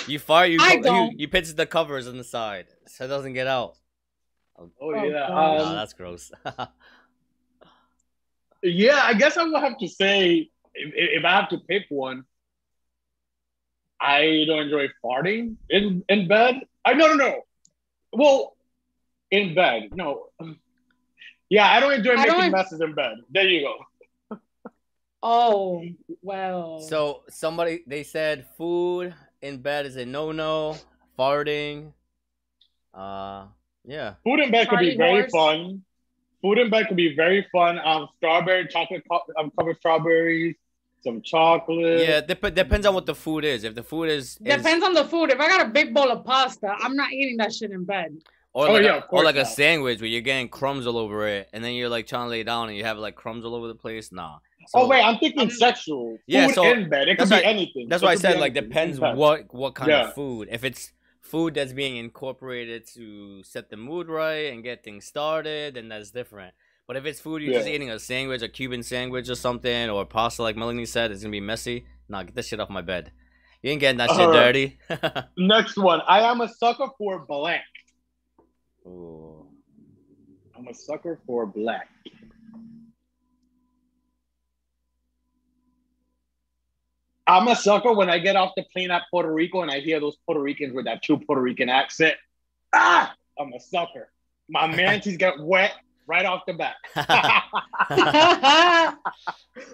You 0.07 0.18
fire, 0.18 0.46
you 0.46 0.59
I 0.61 0.74
you, 0.74 0.83
don't. 0.83 1.18
you 1.18 1.28
pinch 1.28 1.48
the 1.55 1.66
covers 1.66 2.07
on 2.09 2.16
the 2.18 2.24
side 2.24 2.66
so 2.87 3.05
it 3.05 3.09
doesn't 3.09 3.33
get 3.35 3.46
out. 3.46 3.76
Oh 4.59 4.70
Oh, 4.81 4.92
yeah. 5.05 5.26
gosh. 5.28 5.31
Oh, 5.61 5.64
Um, 5.66 5.74
that's 5.74 5.92
gross. 5.94 6.31
yeah. 8.62 9.00
I 9.02 9.14
guess 9.14 9.37
I 9.37 9.44
would 9.44 9.61
have 9.61 9.78
to 9.78 9.88
say 9.88 10.50
if, 10.74 10.92
if 11.20 11.24
I 11.24 11.31
have 11.31 11.48
to 11.50 11.59
pick 11.59 11.85
one, 11.88 12.24
I 14.00 14.44
don't 14.46 14.62
enjoy 14.64 14.88
farting 15.05 15.57
in 15.70 16.05
in 16.09 16.28
bed. 16.28 16.61
I 16.85 16.92
no 16.94 17.07
no 17.09 17.14
no. 17.14 17.42
Well, 18.12 18.57
in 19.31 19.55
bed 19.55 19.90
no. 19.94 20.26
Yeah, 21.52 21.70
I 21.70 21.80
don't 21.80 21.92
enjoy 21.92 22.12
I 22.12 22.16
making 22.24 22.32
don't- 22.32 22.50
messes 22.52 22.80
in 22.80 22.94
bed. 22.94 23.16
There 23.30 23.46
you 23.46 23.60
go. 23.68 24.38
Oh 25.24 25.84
well. 26.22 26.80
so 26.80 27.22
somebody 27.28 27.84
they 27.86 28.02
said 28.02 28.46
food 28.56 29.14
in 29.40 29.58
bed 29.58 29.86
is 29.86 29.96
a 29.96 30.06
no 30.06 30.32
no. 30.32 30.76
Farting. 31.18 31.92
Uh 32.94 33.44
yeah. 33.84 34.14
Food 34.24 34.40
in 34.40 34.50
bed 34.50 34.68
could 34.68 34.80
be 34.80 34.96
very 34.96 35.20
horse. 35.20 35.30
fun. 35.30 35.82
Food 36.40 36.58
in 36.58 36.70
bed 36.70 36.88
could 36.88 36.96
be 36.96 37.14
very 37.14 37.46
fun. 37.52 37.78
Um, 37.84 38.08
strawberry 38.16 38.66
chocolate 38.68 39.04
co- 39.08 39.22
um, 39.38 39.52
covered 39.56 39.76
strawberries, 39.76 40.56
some 41.04 41.20
chocolate. 41.22 42.00
Yeah, 42.00 42.20
dep- 42.22 42.54
depends 42.54 42.84
on 42.86 42.94
what 42.94 43.06
the 43.06 43.14
food 43.14 43.44
is. 43.44 43.62
If 43.62 43.74
the 43.76 43.84
food 43.84 44.08
is, 44.08 44.38
is 44.42 44.56
Depends 44.56 44.82
on 44.84 44.92
the 44.94 45.04
food. 45.04 45.30
If 45.30 45.38
I 45.38 45.46
got 45.46 45.66
a 45.66 45.70
big 45.70 45.94
bowl 45.94 46.10
of 46.10 46.24
pasta, 46.24 46.74
I'm 46.80 46.96
not 46.96 47.12
eating 47.12 47.36
that 47.36 47.54
shit 47.54 47.70
in 47.70 47.84
bed. 47.84 48.16
Or 48.54 48.68
Oh, 48.68 48.72
like, 48.72 48.82
yeah, 48.84 48.96
a, 48.96 48.98
or 48.98 49.02
course 49.02 49.24
like 49.24 49.36
a 49.36 49.44
sandwich 49.46 50.00
where 50.00 50.08
you're 50.08 50.20
getting 50.20 50.48
crumbs 50.48 50.86
all 50.86 50.98
over 50.98 51.26
it, 51.26 51.48
and 51.52 51.64
then 51.64 51.72
you're 51.74 51.88
like 51.88 52.06
trying 52.06 52.26
to 52.26 52.30
lay 52.30 52.42
down 52.42 52.68
and 52.68 52.76
you 52.76 52.84
have 52.84 52.98
like 52.98 53.14
crumbs 53.14 53.44
all 53.44 53.54
over 53.54 53.68
the 53.68 53.74
place. 53.74 54.12
Nah. 54.12 54.38
oh 54.74 54.86
wait, 54.86 55.02
I'm 55.02 55.18
thinking 55.18 55.40
Um, 55.42 55.50
sexual. 55.50 56.18
yeah, 56.26 56.46
Food 56.46 56.54
so 56.54 56.64
in 56.72 56.88
bed. 56.88 57.08
It 57.08 57.18
could 57.18 57.28
that's 57.28 57.30
be 57.30 57.36
why- 57.46 57.50
anything. 57.50 57.88
That's 57.88 58.02
It 58.02 58.06
why 58.06 58.12
I 58.12 58.16
said 58.16 58.38
like 58.38 58.54
depends 58.54 58.98
In 58.98 59.16
what 59.16 59.52
what 59.54 59.74
kind 59.74 59.90
Yeah. 59.90 60.08
of 60.08 60.14
food. 60.14 60.48
If 60.50 60.64
it's 60.64 60.92
food 61.20 61.54
that's 61.54 61.72
being 61.72 61.96
incorporated 61.96 62.86
to 62.94 63.42
set 63.42 63.70
the 63.70 63.76
mood 63.76 64.08
right 64.08 64.52
and 64.52 64.62
get 64.62 64.84
things 64.84 65.04
started, 65.06 65.74
then 65.74 65.88
that's 65.88 66.10
different. 66.10 66.52
But 66.86 66.96
if 66.96 67.06
it's 67.06 67.20
food 67.20 67.42
you're 67.42 67.54
just 67.54 67.68
eating 67.68 67.90
a 67.90 67.98
sandwich, 67.98 68.42
a 68.42 68.48
Cuban 68.48 68.82
sandwich 68.82 69.28
or 69.30 69.34
something, 69.36 69.88
or 69.88 70.04
pasta 70.04 70.42
like 70.42 70.56
Melanie 70.56 70.84
said, 70.84 71.10
it's 71.10 71.22
gonna 71.22 71.30
be 71.32 71.40
messy. 71.40 71.86
Nah, 72.08 72.24
get 72.24 72.34
this 72.34 72.48
shit 72.48 72.60
off 72.60 72.68
my 72.68 72.82
bed. 72.82 73.12
You 73.62 73.70
ain't 73.70 73.80
getting 73.80 73.98
that 73.98 74.10
shit 74.10 74.18
Alright. 74.20 74.52
dirty. 74.52 74.78
Next 75.38 75.76
one. 75.78 76.00
I 76.06 76.20
am 76.28 76.40
a 76.40 76.48
sucker 76.48 76.88
for 76.98 77.20
blank. 77.26 77.62
Ooh. 78.87 79.47
I'm 80.57 80.68
a 80.68 80.75
sucker 80.75 81.18
for 81.27 81.47
black. 81.47 81.88
I'm 87.27 87.49
a 87.49 87.57
sucker 87.57 87.92
when 87.92 88.11
I 88.11 88.18
get 88.18 88.37
off 88.37 88.53
the 88.57 88.64
plane 88.73 88.90
at 88.90 89.03
Puerto 89.11 89.33
Rico 89.33 89.62
and 89.62 89.71
I 89.71 89.81
hear 89.81 90.01
those 90.01 90.16
Puerto 90.27 90.40
Ricans 90.40 90.75
with 90.75 90.87
that 90.87 91.03
true 91.03 91.18
Puerto 91.18 91.40
Rican 91.40 91.68
accent. 91.68 92.16
Ah, 92.73 93.14
I'm 93.38 93.53
a 93.53 93.61
sucker. 93.61 94.11
My 94.49 94.66
mantis 94.66 95.16
get 95.16 95.38
wet 95.38 95.73
right 96.07 96.27
off 96.27 96.42
the 96.47 96.55
bat. 96.55 96.75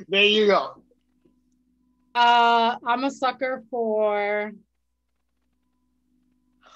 there 0.09 0.25
you 0.25 0.47
go. 0.47 0.83
Uh, 2.15 2.77
I'm 2.87 3.05
a 3.05 3.11
sucker 3.11 3.65
for 3.71 4.53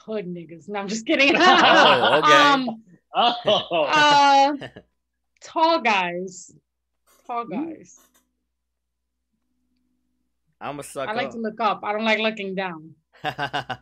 hood 0.04 0.26
niggas. 0.26 0.68
No, 0.68 0.80
I'm 0.80 0.88
just 0.88 1.06
kidding. 1.06 1.34
Oh, 1.38 2.20
okay. 2.22 2.32
Um, 2.52 2.82
Oh, 3.14 3.84
uh, 3.92 4.56
tall 5.42 5.80
guys. 5.82 6.50
Tall 7.26 7.44
guys. 7.44 8.00
I'm 10.60 10.78
a 10.78 10.82
sucker. 10.82 11.10
I 11.10 11.14
like 11.14 11.30
to 11.32 11.38
look 11.38 11.60
up. 11.60 11.80
I 11.84 11.92
don't 11.92 12.04
like 12.06 12.20
looking 12.20 12.54
down. 12.54 12.94
I 13.24 13.78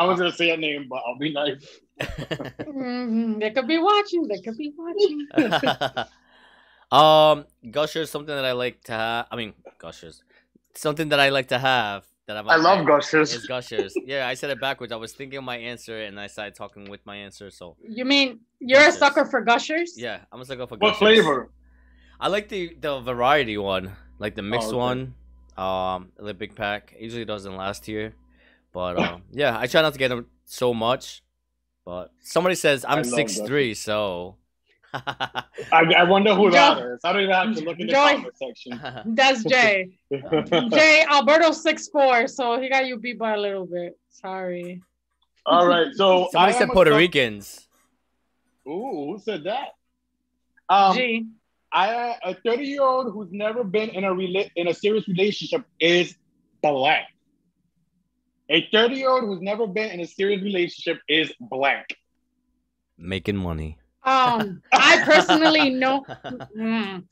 was 0.00 0.18
gonna 0.18 0.32
say 0.32 0.50
a 0.50 0.56
name, 0.56 0.88
but 0.88 1.02
I'll 1.06 1.16
be 1.18 1.32
nice. 1.32 1.64
Mhm, 2.00 3.38
They 3.38 3.50
could 3.50 3.68
be 3.68 3.78
watching. 3.78 4.26
They 4.26 4.40
could 4.40 4.56
be 4.56 4.72
watching. 4.76 5.28
um, 6.90 7.46
gushers, 7.70 8.10
something 8.10 8.34
that 8.34 8.44
I 8.44 8.52
like 8.52 8.82
to 8.84 8.92
have. 8.92 9.26
I 9.30 9.36
mean, 9.36 9.54
gushers, 9.78 10.24
something 10.74 11.10
that 11.10 11.20
I 11.20 11.28
like 11.28 11.48
to 11.48 11.58
have 11.60 12.04
that 12.28 12.36
I've 12.36 12.46
I 12.46 12.56
love 12.56 12.80
Is 12.80 12.86
gushers. 12.86 13.46
gushers. 13.46 13.94
Yeah, 14.06 14.28
I 14.28 14.34
said 14.34 14.50
it 14.50 14.60
backwards. 14.60 14.92
I 14.92 14.96
was 14.96 15.12
thinking 15.12 15.38
of 15.38 15.44
my 15.44 15.56
answer 15.56 16.02
and 16.02 16.20
I 16.20 16.28
started 16.28 16.54
talking 16.54 16.88
with 16.88 17.04
my 17.04 17.16
answer. 17.16 17.50
So 17.50 17.76
You 17.82 18.04
mean 18.04 18.40
you're 18.60 18.86
a 18.86 18.92
sucker 18.92 19.24
for 19.24 19.40
gushers? 19.40 19.94
yeah, 19.96 20.20
I'm 20.30 20.40
a 20.40 20.44
sucker 20.44 20.66
for 20.66 20.76
What 20.76 20.92
gushers. 20.92 20.98
flavor? 20.98 21.50
I 22.20 22.28
like 22.28 22.48
the 22.48 22.76
the 22.80 23.00
variety 23.00 23.56
one, 23.58 23.92
like 24.18 24.34
the 24.36 24.42
mixed 24.42 24.68
okay. 24.68 24.76
one. 24.76 25.14
Um, 25.56 26.12
the 26.16 26.34
big 26.34 26.54
pack 26.54 26.94
It 26.96 27.02
usually 27.02 27.24
doesn't 27.24 27.56
last 27.56 27.84
here, 27.84 28.14
but 28.72 28.96
um, 28.98 29.22
yeah, 29.32 29.58
I 29.58 29.66
try 29.66 29.82
not 29.82 29.92
to 29.94 29.98
get 29.98 30.08
them 30.08 30.26
so 30.44 30.72
much. 30.72 31.22
But 31.84 32.12
somebody 32.20 32.54
says 32.54 32.84
I'm 32.86 32.98
love 32.98 33.06
six 33.06 33.38
three, 33.40 33.74
so. 33.74 34.36
I, 34.94 35.44
I 35.72 36.04
wonder 36.04 36.34
who 36.34 36.50
that 36.50 36.78
Jo- 36.78 36.96
I 37.04 37.12
don't 37.12 37.22
even 37.22 37.34
have 37.34 37.54
to 37.56 37.60
look 37.64 37.78
in 37.78 37.86
the 37.88 37.92
Joy. 37.92 38.08
comment 38.14 38.38
section. 38.38 38.80
That's 39.14 39.44
Jay. 39.52 39.90
Jay 40.10 41.04
Alberto 41.10 41.52
six 41.52 41.88
four, 41.88 42.26
so 42.26 42.60
he 42.60 42.68
got 42.68 42.86
you 42.86 42.98
beat 42.98 43.18
by 43.18 43.34
a 43.34 43.38
little 43.38 43.66
bit. 43.66 43.98
Sorry. 44.10 44.82
All 45.46 45.66
right, 45.66 45.88
so 45.94 46.28
Somebody 46.32 46.54
I 46.54 46.58
said 46.58 46.62
am 46.64 46.70
a 46.70 46.72
Puerto 46.74 46.90
suck- 46.92 46.98
Ricans. 46.98 47.68
Ooh, 48.66 49.12
who 49.12 49.18
said 49.22 49.44
that? 49.44 49.68
Um, 50.68 50.94
G. 50.96 51.26
I 51.72 52.16
a 52.22 52.34
30 52.34 52.64
year 52.64 52.82
old 52.82 53.12
who's 53.12 53.30
never 53.30 53.62
been 53.64 53.90
in 53.90 54.04
a 54.04 54.10
rela- 54.14 54.50
in 54.56 54.68
a 54.68 54.74
serious 54.74 55.06
relationship 55.08 55.64
is 55.80 56.14
blank. 56.62 57.06
A 58.50 58.66
30 58.72 58.94
year 58.96 59.10
old 59.10 59.24
who's 59.24 59.42
never 59.42 59.66
been 59.66 59.90
in 59.90 60.00
a 60.00 60.06
serious 60.06 60.42
relationship 60.42 61.02
is 61.08 61.30
blank. 61.40 61.84
Making 62.96 63.36
money. 63.36 63.76
Um, 64.04 64.62
I 64.72 65.02
personally 65.04 65.70
know. 65.70 66.04
Mm. 66.56 67.04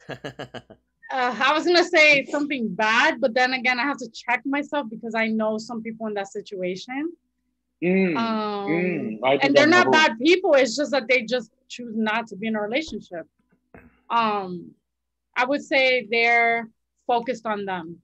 Uh, 1.08 1.36
I 1.40 1.52
was 1.52 1.64
gonna 1.64 1.84
say 1.84 2.24
something 2.26 2.68
bad, 2.74 3.20
but 3.20 3.32
then 3.32 3.52
again, 3.52 3.78
I 3.78 3.84
have 3.84 3.98
to 3.98 4.10
check 4.10 4.42
myself 4.44 4.88
because 4.90 5.14
I 5.14 5.28
know 5.28 5.56
some 5.56 5.80
people 5.80 6.08
in 6.08 6.14
that 6.14 6.32
situation. 6.32 7.12
Mm, 7.82 8.16
Um, 8.16 8.68
mm, 8.68 9.38
and 9.42 9.54
they're 9.54 9.68
not 9.68 9.92
bad 9.92 10.18
people. 10.18 10.54
It's 10.54 10.74
just 10.74 10.90
that 10.92 11.06
they 11.08 11.22
just 11.22 11.50
choose 11.68 11.94
not 11.96 12.26
to 12.28 12.36
be 12.36 12.48
in 12.48 12.56
a 12.56 12.60
relationship. 12.60 13.26
Um, 14.10 14.70
I 15.36 15.44
would 15.44 15.62
say 15.62 16.08
they're 16.10 16.68
focused 17.06 17.46
on 17.46 17.66
them 17.66 18.00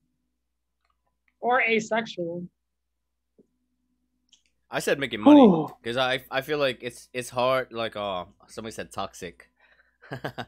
or 1.40 1.61
asexual. 1.62 2.47
I 4.73 4.81
said 4.81 4.99
making 4.99 5.21
money 5.21 5.47
because 5.83 5.99
I 5.99 6.25
I 6.31 6.41
feel 6.41 6.59
like 6.59 6.79
it's 6.81 7.09
it's 7.13 7.29
hard. 7.29 7.73
Like 7.73 7.95
uh, 7.95 8.25
somebody 8.49 8.73
said 8.73 8.91
toxic. 8.91 9.51
uh, 10.11 10.47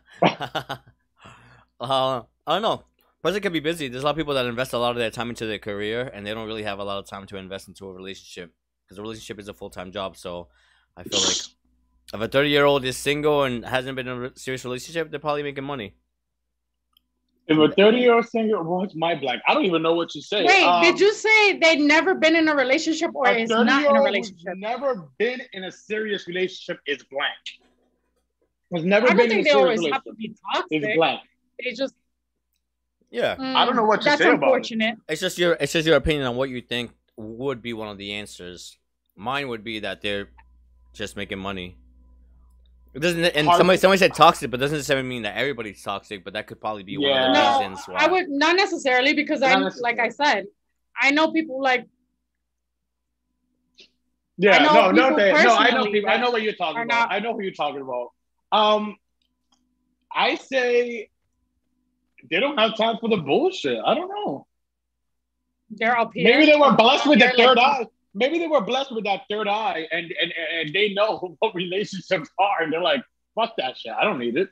I 1.81 2.23
don't 2.47 2.63
know. 2.63 2.85
Person 3.23 3.43
can 3.43 3.53
be 3.53 3.61
busy. 3.61 3.89
There's 3.89 4.03
a 4.03 4.07
lot 4.07 4.13
of 4.13 4.17
people 4.17 4.35
that 4.35 4.47
invest 4.47 4.73
a 4.73 4.79
lot 4.79 4.93
of 4.93 4.97
their 4.97 5.11
time 5.11 5.29
into 5.29 5.45
their 5.47 5.59
career, 5.59 6.11
and 6.13 6.27
they 6.27 6.33
don't 6.33 6.47
really 6.47 6.63
have 6.63 6.79
a 6.79 6.85
lot 6.85 6.99
of 6.99 7.07
time 7.07 7.27
to 7.27 7.37
invest 7.37 7.69
into 7.69 7.87
a 7.87 7.93
relationship 7.93 8.55
because 8.85 8.99
a 8.99 9.03
relationship 9.03 9.39
is 9.39 9.49
a 9.49 9.55
full 9.55 9.71
time 9.71 9.93
job. 9.93 10.17
So 10.17 10.49
I 10.97 11.03
feel 11.03 11.21
like 11.21 11.37
if 12.15 12.21
a 12.21 12.29
30 12.29 12.49
year 12.49 12.65
old 12.65 12.85
is 12.85 12.97
single 12.97 13.45
and 13.45 13.65
hasn't 13.65 13.97
been 13.97 14.09
in 14.09 14.25
a 14.25 14.39
serious 14.39 14.65
relationship, 14.65 15.11
they're 15.11 15.21
probably 15.21 15.43
making 15.43 15.65
money. 15.65 15.97
If 17.47 17.59
a 17.59 17.69
30 17.75 17.99
year 17.99 18.15
old 18.15 18.27
single, 18.27 18.63
what's 18.65 18.95
my 18.95 19.15
blank? 19.15 19.43
I 19.47 19.53
don't 19.55 19.65
even 19.67 19.83
know 19.83 19.93
what 19.95 20.15
you 20.15 20.23
say. 20.23 20.45
Wait, 20.45 20.65
Um, 20.65 20.83
did 20.83 20.99
you 20.99 21.13
say 21.13 21.59
they'd 21.59 21.81
never 21.81 22.15
been 22.15 22.35
in 22.37 22.49
a 22.49 22.55
relationship 22.55 23.11
or 23.15 23.27
a 23.27 23.33
is 23.33 23.51
not 23.51 23.63
in 23.63 23.69
a 23.69 23.73
30-year-old 23.73 24.05
relationship? 24.07 24.55
Never 24.57 25.09
been 25.19 25.41
in 25.53 25.65
a 25.65 25.73
serious 25.73 26.27
relationship 26.27 26.81
is 26.87 27.03
blank. 27.05 27.35
Has 28.75 28.85
never 28.85 29.07
I 29.07 29.09
don't 29.11 29.17
been 29.19 29.25
in 29.27 29.31
think 29.31 29.41
a 29.41 29.45
they 29.45 29.51
serious 29.51 29.79
always 29.81 29.93
have 29.93 30.05
to 30.05 30.13
be 30.15 30.27
Is 30.29 30.41
toxic. 30.55 30.97
blank. 30.97 31.21
They 31.63 31.73
just. 31.73 31.95
Yeah, 33.11 33.37
I 33.39 33.65
don't 33.65 33.77
know 33.77 33.85
what 33.85 34.01
to 34.01 34.07
That's 34.07 34.19
say 34.23 34.25
about 34.31 34.33
it. 34.35 34.43
unfortunate. 34.47 34.97
it's 35.09 35.21
just 35.21 35.39
your 35.39 35.53
it's 35.61 35.73
just 35.73 35.87
your 35.87 35.97
opinion 35.97 36.27
on 36.27 36.35
what 36.37 36.49
you 36.49 36.61
think 36.61 36.91
would 37.17 37.63
be 37.63 37.73
one 37.73 37.87
of 37.89 37.99
the 37.99 38.13
answers. 38.15 38.77
Mine 39.15 39.47
would 39.49 39.63
be 39.63 39.79
that 39.81 40.01
they're 40.03 40.31
just 40.95 41.15
making 41.17 41.39
money. 41.39 41.77
It 42.95 43.01
doesn't, 43.01 43.25
and 43.25 43.47
Hard- 43.47 43.59
somebody 43.59 43.77
somebody 43.79 43.99
said 43.99 44.15
toxic, 44.15 44.51
but 44.53 44.61
doesn't 44.61 44.77
necessarily 44.79 45.07
mean 45.07 45.23
that 45.23 45.37
everybody's 45.37 45.83
toxic. 45.83 46.23
But 46.25 46.35
that 46.35 46.47
could 46.47 46.61
probably 46.61 46.85
be 46.85 46.97
one 46.97 47.11
of 47.11 47.35
the 47.35 47.43
No, 47.43 47.59
reasons 47.59 47.85
I 47.95 48.07
would 48.07 48.29
not 48.29 48.55
necessarily 48.57 49.15
because 49.15 49.41
Not 49.41 49.51
I, 49.51 49.61
necessarily. 49.61 49.97
like 49.97 49.99
I 49.99 50.09
said, 50.11 50.47
I 50.97 51.11
know 51.11 51.33
people 51.33 51.61
like 51.61 51.87
Yeah, 54.37 54.59
I 54.59 54.63
know 54.63 54.91
no, 54.93 55.11
no, 55.11 55.17
they, 55.17 55.33
no. 55.33 55.55
I 55.57 55.71
know 55.71 55.85
people. 55.91 56.11
I 56.11 56.17
know 56.19 56.31
what 56.31 56.43
you're 56.43 56.55
talking 56.55 56.83
about. 56.83 57.09
not- 57.09 57.13
I 57.13 57.19
know 57.19 57.33
who 57.35 57.43
you're 57.43 57.53
talking 57.53 57.81
about. 57.81 58.13
Um, 58.53 58.97
I 60.15 60.37
say 60.37 61.09
they 62.31 62.41
don't 62.41 62.57
have 62.59 62.77
time 62.77 62.99
for 63.01 63.09
the 63.09 63.17
bullshit. 63.17 63.79
I 63.85 63.95
don't 63.95 64.09
know. 64.09 64.47
they're 65.71 65.99
up 65.99 66.13
here. 66.15 66.25
Maybe 66.25 66.47
they 66.51 66.57
were 66.57 66.73
blessed 66.77 67.07
with 67.09 67.19
the 67.19 67.31
third 67.37 67.57
like- 67.57 67.59
eye. 67.59 67.87
Maybe 68.15 68.39
they 68.39 68.47
were 68.47 68.61
blessed 68.61 68.95
with 68.95 69.05
that 69.05 69.23
third 69.31 69.49
eye, 69.49 69.87
and 69.91 70.13
and 70.21 70.33
and 70.61 70.73
they 70.73 70.93
know 70.95 71.37
what 71.41 71.55
relationships 71.55 72.31
are, 72.39 72.63
and 72.63 72.73
they're 72.73 72.81
like, 72.83 73.03
"Fuck 73.35 73.55
that 73.59 73.77
shit. 73.77 73.93
I 73.93 74.05
don't 74.05 74.19
need 74.19 74.37
it." 74.37 74.49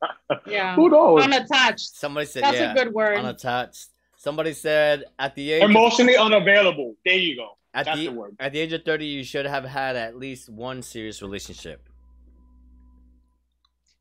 Yeah, 0.46 0.76
Who 0.76 0.88
knows? 0.90 1.24
unattached. 1.24 1.96
Somebody 1.96 2.26
said 2.26 2.42
That's 2.44 2.56
yeah, 2.58 2.72
a 2.72 2.74
good 2.74 2.92
word. 2.94 3.18
unattached. 3.18 3.86
Somebody 4.16 4.52
said 4.52 5.04
at 5.18 5.34
the 5.34 5.52
age 5.52 5.62
Emotionally 5.62 6.16
unavailable. 6.16 6.94
There 7.04 7.16
you 7.16 7.34
go. 7.36 7.56
at 7.74 7.86
That's 7.86 7.98
the 7.98 8.06
the 8.06 8.12
word. 8.12 8.36
at 8.38 8.52
the 8.52 8.60
age 8.60 8.72
of 8.72 8.84
thirty, 8.84 9.06
you 9.06 9.24
should 9.24 9.46
have 9.46 9.64
had 9.64 9.96
at 9.96 10.16
least 10.16 10.48
one 10.48 10.82
serious 10.82 11.20
relationship. 11.22 11.88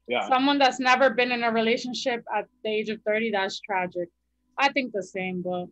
Yeah. 0.07 0.27
Someone 0.27 0.57
that's 0.57 0.79
never 0.79 1.09
been 1.09 1.31
in 1.31 1.43
a 1.43 1.51
relationship 1.51 2.23
at 2.35 2.45
the 2.63 2.69
age 2.69 2.89
of 2.89 3.01
30, 3.05 3.31
that's 3.31 3.59
tragic. 3.59 4.07
I 4.57 4.71
think 4.71 4.93
the 4.93 5.03
same, 5.03 5.41
but 5.41 5.65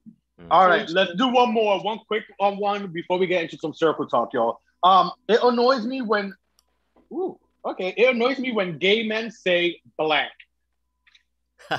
All 0.51 0.67
right, 0.67 0.87
let's 0.89 1.13
do 1.15 1.27
one 1.29 1.53
more, 1.53 1.81
one 1.81 1.99
quick 2.07 2.23
on 2.39 2.57
one 2.57 2.87
before 2.87 3.17
we 3.17 3.25
get 3.25 3.43
into 3.43 3.57
some 3.57 3.73
circle 3.73 4.05
talk, 4.05 4.33
y'all. 4.33 4.59
Um, 4.83 5.11
it 5.27 5.39
annoys 5.41 5.85
me 5.85 6.01
when, 6.01 6.35
ooh, 7.11 7.39
okay, 7.65 7.93
it 7.97 8.13
annoys 8.13 8.37
me 8.37 8.51
when 8.51 8.77
gay 8.77 9.07
men 9.07 9.31
say 9.31 9.79
blank. 9.97 10.31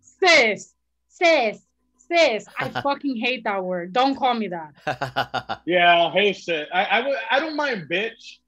sis, 0.00 0.74
sis, 1.08 1.66
sis. 1.96 2.46
I 2.58 2.68
fucking 2.82 3.16
hate 3.16 3.44
that 3.44 3.64
word. 3.64 3.92
Don't 3.92 4.16
call 4.16 4.34
me 4.34 4.48
that. 4.48 5.60
Yeah, 5.66 6.12
hey 6.12 6.32
shit. 6.34 6.68
I 6.72 6.84
I, 6.84 7.06
would- 7.06 7.18
I 7.30 7.40
don't 7.40 7.56
mind 7.56 7.88
bitch, 7.90 8.38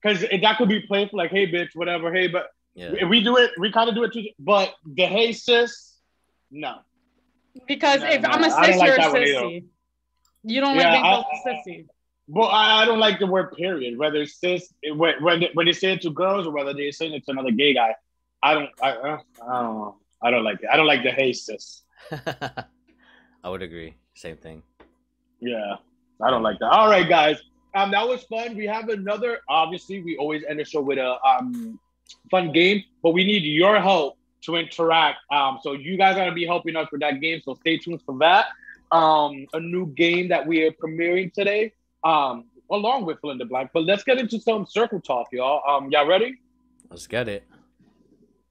because 0.00 0.20
that 0.20 0.58
could 0.58 0.68
be 0.68 0.80
playful, 0.80 1.18
like 1.18 1.30
hey 1.30 1.50
bitch, 1.50 1.70
whatever. 1.74 2.12
Hey, 2.12 2.28
but 2.28 2.50
yeah. 2.74 2.92
we, 2.92 3.04
we 3.04 3.24
do 3.24 3.38
it, 3.38 3.50
we 3.58 3.72
kind 3.72 3.88
of 3.88 3.94
do 3.94 4.04
it 4.04 4.12
too. 4.12 4.28
But 4.38 4.74
the 4.84 5.06
hey 5.06 5.32
sis, 5.32 5.91
no. 6.52 6.78
Because 7.66 8.00
No, 8.00 8.06
if 8.10 8.22
no, 8.22 8.28
I'm 8.30 8.44
a 8.44 8.46
I 8.46 8.48
don't 8.48 8.64
sis, 8.72 8.76
like 8.78 8.86
you're 8.86 8.94
a 8.94 8.98
that 8.98 9.16
either. 9.16 9.24
sissy. 9.46 9.64
You 10.44 10.60
don't 10.60 10.76
Yeah, 10.76 10.82
like 10.84 10.92
being 10.92 11.04
I- 11.04 11.10
called 11.14 11.24
a 11.32 11.48
I- 11.50 11.52
sissy. 11.66 11.86
Well, 12.28 12.48
I, 12.48 12.82
I 12.82 12.84
don't 12.84 13.00
like 13.00 13.18
the 13.18 13.26
word 13.26 13.52
period. 13.56 13.98
Whether 13.98 14.22
it's 14.22 14.36
sis, 14.40 14.72
when 14.94 15.14
when 15.22 15.40
they, 15.40 15.50
when 15.54 15.66
they 15.66 15.72
say 15.72 15.92
it 15.92 16.02
to 16.02 16.10
girls 16.10 16.46
or 16.46 16.52
whether 16.52 16.72
they 16.72 16.90
say 16.92 17.08
it 17.08 17.24
to 17.26 17.30
another 17.32 17.50
gay 17.50 17.74
guy, 17.74 17.94
I 18.42 18.54
don't. 18.54 18.70
I, 18.80 18.90
uh, 18.92 19.18
I 19.46 19.62
don't 19.62 19.74
know. 19.74 19.96
I 20.22 20.30
don't 20.30 20.44
like 20.44 20.60
it. 20.62 20.68
I 20.72 20.76
don't 20.76 20.86
like 20.86 21.02
the 21.02 21.10
hey 21.10 21.32
sis. 21.32 21.82
I 23.44 23.48
would 23.48 23.60
agree. 23.62 23.96
Same 24.14 24.36
thing. 24.36 24.62
Yeah, 25.40 25.76
I 26.22 26.30
don't 26.30 26.42
like 26.44 26.58
that. 26.60 26.70
All 26.70 26.88
right, 26.88 27.08
guys. 27.08 27.38
Um, 27.74 27.90
that 27.90 28.06
was 28.06 28.22
fun. 28.24 28.56
We 28.56 28.66
have 28.66 28.88
another. 28.88 29.40
Obviously, 29.48 30.00
we 30.02 30.16
always 30.16 30.44
end 30.48 30.60
the 30.60 30.64
show 30.64 30.80
with 30.80 30.98
a 30.98 31.16
um 31.28 31.78
fun 32.30 32.52
game, 32.52 32.84
but 33.02 33.10
we 33.10 33.24
need 33.24 33.42
your 33.42 33.80
help 33.80 34.16
to 34.42 34.56
interact. 34.56 35.18
Um, 35.30 35.58
so 35.62 35.72
you 35.72 35.96
guys 35.96 36.16
are 36.16 36.20
gonna 36.20 36.32
be 36.32 36.46
helping 36.46 36.76
us 36.76 36.88
with 36.90 37.00
that 37.00 37.20
game. 37.20 37.40
So 37.44 37.54
stay 37.54 37.78
tuned 37.78 38.02
for 38.02 38.16
that. 38.18 38.46
Um, 38.90 39.46
a 39.52 39.60
new 39.60 39.86
game 39.86 40.28
that 40.28 40.46
we 40.46 40.62
are 40.64 40.72
premiering 40.72 41.32
today. 41.32 41.72
Um, 42.04 42.44
along 42.72 43.04
with 43.04 43.20
Fill 43.20 43.30
in 43.30 43.38
the 43.38 43.44
Blank. 43.44 43.70
But 43.72 43.84
let's 43.84 44.02
get 44.02 44.18
into 44.18 44.40
some 44.40 44.66
circle 44.66 45.00
talk, 45.00 45.28
y'all. 45.32 45.62
Um, 45.68 45.90
y'all 45.90 46.06
ready? 46.06 46.38
Let's 46.90 47.06
get 47.06 47.28
it. 47.28 47.44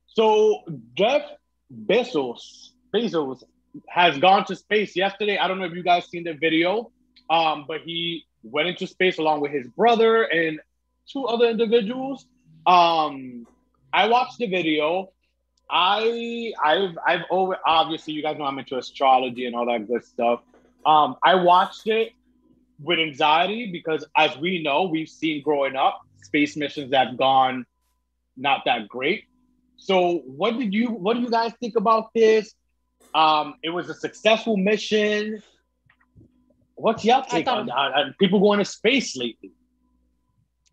So 0.07 0.63
Jeff 0.95 1.23
Bezos, 1.85 2.69
Bezos 2.93 3.43
has 3.87 4.17
gone 4.17 4.45
to 4.45 4.55
space 4.55 4.95
yesterday. 4.95 5.37
I 5.37 5.47
don't 5.47 5.59
know 5.59 5.65
if 5.65 5.73
you 5.73 5.83
guys 5.83 6.07
seen 6.07 6.23
the 6.23 6.33
video, 6.33 6.91
um, 7.29 7.65
but 7.67 7.81
he 7.81 8.25
went 8.43 8.67
into 8.67 8.87
space 8.87 9.17
along 9.17 9.41
with 9.41 9.51
his 9.51 9.67
brother 9.67 10.23
and 10.23 10.59
two 11.11 11.25
other 11.25 11.47
individuals. 11.47 12.25
Um, 12.65 13.47
I 13.93 14.07
watched 14.07 14.37
the 14.37 14.47
video. 14.47 15.11
I 15.71 16.51
I've 16.63 16.97
I've 17.05 17.21
over 17.29 17.57
obviously 17.65 18.13
you 18.13 18.21
guys 18.21 18.37
know 18.37 18.43
I'm 18.45 18.59
into 18.59 18.77
astrology 18.77 19.45
and 19.45 19.55
all 19.55 19.65
that 19.67 19.87
good 19.87 20.03
stuff. 20.03 20.41
Um, 20.85 21.15
I 21.23 21.35
watched 21.35 21.87
it 21.87 22.11
with 22.81 22.99
anxiety 22.99 23.71
because 23.71 24.05
as 24.17 24.35
we 24.37 24.61
know, 24.61 24.83
we've 24.83 25.07
seen 25.09 25.41
growing 25.43 25.75
up 25.75 26.01
space 26.23 26.57
missions 26.57 26.91
that 26.91 27.07
have 27.07 27.17
gone 27.17 27.65
not 28.35 28.63
that 28.65 28.87
great. 28.87 29.25
So 29.77 30.19
what 30.25 30.57
did 30.59 30.73
you 30.73 30.89
what 30.89 31.15
do 31.15 31.21
you 31.21 31.29
guys 31.29 31.53
think 31.59 31.75
about 31.75 32.13
this? 32.13 32.53
Um, 33.13 33.55
it 33.63 33.69
was 33.69 33.89
a 33.89 33.93
successful 33.93 34.57
mission. 34.57 35.41
What's 36.75 37.05
your 37.05 37.23
take 37.23 37.45
thought- 37.45 37.69
on 37.69 37.93
on 37.93 38.15
people 38.19 38.39
going 38.39 38.59
to 38.59 38.65
space 38.65 39.15
lately? 39.15 39.51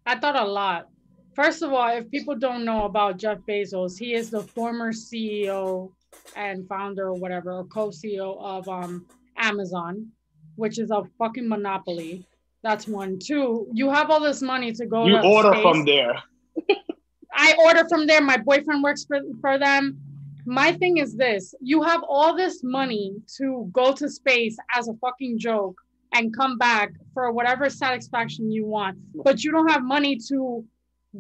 I 0.07 0.19
thought 0.19 0.37
a 0.37 0.45
lot. 0.45 0.89
First 1.39 1.63
of 1.63 1.73
all, 1.73 1.87
if 1.97 2.11
people 2.11 2.35
don't 2.35 2.65
know 2.65 2.87
about 2.87 3.17
Jeff 3.17 3.39
Bezos, 3.49 3.97
he 3.97 4.13
is 4.15 4.29
the 4.29 4.43
former 4.43 4.91
CEO 4.91 5.93
and 6.35 6.67
founder 6.67 7.11
or 7.11 7.15
whatever, 7.15 7.53
or 7.53 7.65
co-CEO 7.67 8.43
of 8.43 8.69
um, 8.69 9.07
Amazon, 9.37 10.09
which 10.57 10.81
is 10.81 10.91
a 10.91 11.05
fucking 11.17 11.49
monopoly. 11.49 12.27
That's 12.65 12.89
one. 12.89 13.21
Two, 13.21 13.69
you 13.73 13.89
have 13.89 14.11
all 14.11 14.19
this 14.19 14.43
money 14.43 14.73
to 14.73 14.85
go 14.85 15.07
You 15.07 15.13
to 15.13 15.29
order 15.29 15.53
space. 15.53 15.63
from 15.63 15.85
there. 15.85 16.21
I 17.33 17.55
order 17.65 17.89
from 17.89 18.09
there. 18.09 18.21
My 18.21 18.39
boyfriend 18.39 18.83
works 18.83 19.05
for, 19.05 19.21
for 19.41 19.61
them. 19.61 19.97
My 20.45 20.73
thing 20.73 20.97
is 20.97 21.15
this 21.15 21.55
you 21.61 21.83
have 21.83 22.03
all 22.03 22.37
this 22.37 22.65
money 22.65 23.15
to 23.37 23.71
go 23.73 23.93
to 23.93 24.09
space 24.09 24.57
as 24.75 24.89
a 24.89 24.95
fucking 24.95 25.39
joke 25.39 25.81
and 26.15 26.37
come 26.37 26.59
back 26.59 26.95
for 27.15 27.31
whatever 27.31 27.71
satisfaction 27.71 28.51
you 28.51 28.67
want, 28.67 28.99
but 29.23 29.45
you 29.45 29.53
don't 29.53 29.71
have 29.71 29.85
money 29.85 30.19
to 30.31 30.65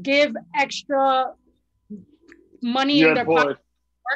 give 0.03 0.35
extra 0.57 1.33
money 2.63 3.03
in 3.03 3.15
their 3.15 3.25
pocket 3.25 3.59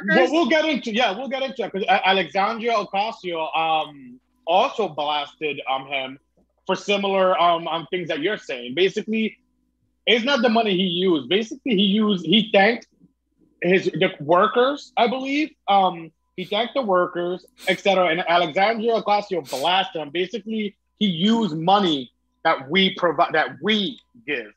Well, 0.09 0.17
workers. 0.17 0.31
we'll 0.31 0.49
get 0.49 0.65
into 0.65 0.93
yeah, 0.95 1.17
we'll 1.17 1.29
get 1.29 1.43
into 1.43 1.65
it 1.65 1.73
because 1.73 1.87
Alexandria 1.89 2.73
Ocasio 2.75 3.57
um 3.57 4.21
also 4.47 4.89
blasted 4.89 5.61
um 5.71 5.87
him 5.87 6.19
for 6.67 6.77
similar 6.77 7.39
um 7.41 7.69
um 7.69 7.87
things 7.91 8.09
that 8.09 8.21
you're 8.21 8.39
saying. 8.39 8.75
Basically, 8.75 9.39
it's 10.07 10.25
not 10.25 10.43
the 10.43 10.49
money 10.49 10.77
he 10.77 10.85
used. 10.85 11.29
Basically, 11.29 11.75
he 11.77 11.83
used 11.83 12.25
he 12.27 12.51
thanked 12.53 12.87
his 13.63 13.85
the 13.85 14.11
workers, 14.21 14.93
I 14.97 15.07
believe. 15.09 15.51
Um, 15.69 16.11
he 16.37 16.45
thanked 16.45 16.75
the 16.75 16.83
workers, 16.83 17.45
etc. 17.69 18.07
And 18.09 18.21
Alexandria 18.27 19.01
Ocasio 19.03 19.49
blasted 19.49 20.03
him. 20.03 20.11
Basically, 20.11 20.75
he 20.99 21.07
used 21.07 21.57
money 21.57 22.11
that 22.45 22.69
we 22.71 22.95
provide 22.95 23.35
that 23.35 23.57
we 23.63 24.01
give. 24.27 24.53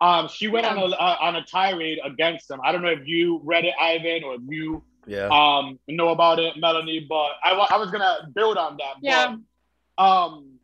Um, 0.00 0.28
she 0.28 0.46
went 0.48 0.66
on 0.66 0.78
a 0.78 0.84
uh, 0.94 1.16
on 1.20 1.36
a 1.36 1.42
tirade 1.44 1.98
against 2.04 2.50
him. 2.50 2.60
I 2.64 2.72
don't 2.72 2.82
know 2.82 2.90
if 2.90 3.06
you 3.06 3.40
read 3.44 3.64
it, 3.64 3.74
Ivan, 3.80 4.22
or 4.24 4.34
if 4.34 4.42
you 4.48 4.82
Yeah. 5.06 5.28
um 5.32 5.78
know 5.88 6.10
about 6.10 6.38
it, 6.38 6.56
Melanie. 6.56 7.06
But 7.08 7.32
I, 7.42 7.50
I 7.70 7.76
was 7.78 7.90
gonna 7.90 8.28
build 8.34 8.56
on 8.56 8.76
that. 8.78 8.94
Yeah. 9.02 9.36
But, 9.96 10.04
um, 10.04 10.58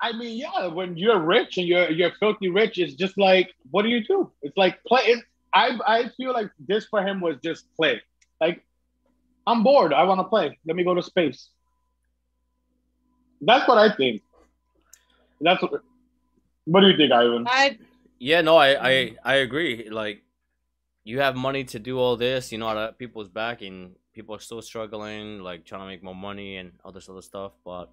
I 0.00 0.12
mean, 0.12 0.36
yeah, 0.38 0.66
when 0.68 0.96
you're 0.96 1.18
rich 1.20 1.58
and 1.58 1.66
you're 1.66 1.90
you're 1.90 2.12
filthy 2.18 2.48
rich, 2.48 2.78
it's 2.78 2.94
just 2.94 3.18
like, 3.18 3.52
what 3.70 3.82
do 3.82 3.88
you 3.88 4.02
do? 4.04 4.32
It's 4.42 4.56
like 4.56 4.82
play. 4.84 5.02
It, 5.02 5.24
I 5.54 5.78
I 5.86 6.08
feel 6.16 6.32
like 6.32 6.50
this 6.58 6.86
for 6.86 7.02
him 7.06 7.20
was 7.20 7.36
just 7.44 7.66
play. 7.76 8.00
Like, 8.40 8.64
I'm 9.46 9.62
bored. 9.62 9.92
I 9.92 10.04
want 10.04 10.20
to 10.20 10.24
play. 10.24 10.58
Let 10.66 10.76
me 10.76 10.82
go 10.82 10.94
to 10.94 11.02
space. 11.02 11.50
That's 13.42 13.68
what 13.68 13.78
I 13.78 13.94
think. 13.94 14.22
That's 15.40 15.60
what. 15.62 15.82
What 16.64 16.80
do 16.80 16.88
you 16.88 16.96
think, 16.96 17.12
Ivan? 17.12 17.44
I 17.48 17.78
Yeah, 18.18 18.40
no, 18.40 18.56
I, 18.56 18.90
I 18.90 19.16
I 19.24 19.34
agree. 19.36 19.88
Like, 19.90 20.22
you 21.04 21.20
have 21.20 21.36
money 21.36 21.64
to 21.64 21.78
do 21.78 21.98
all 21.98 22.16
this, 22.16 22.52
you 22.52 22.58
know, 22.58 22.68
out 22.68 22.98
people's 22.98 23.28
back, 23.28 23.62
and 23.62 23.96
people 24.12 24.34
are 24.34 24.40
still 24.40 24.62
struggling, 24.62 25.40
like 25.40 25.64
trying 25.64 25.80
to 25.82 25.86
make 25.86 26.02
more 26.02 26.14
money 26.14 26.56
and 26.56 26.72
all 26.84 26.92
this 26.92 27.08
other 27.08 27.22
stuff. 27.22 27.52
But 27.64 27.90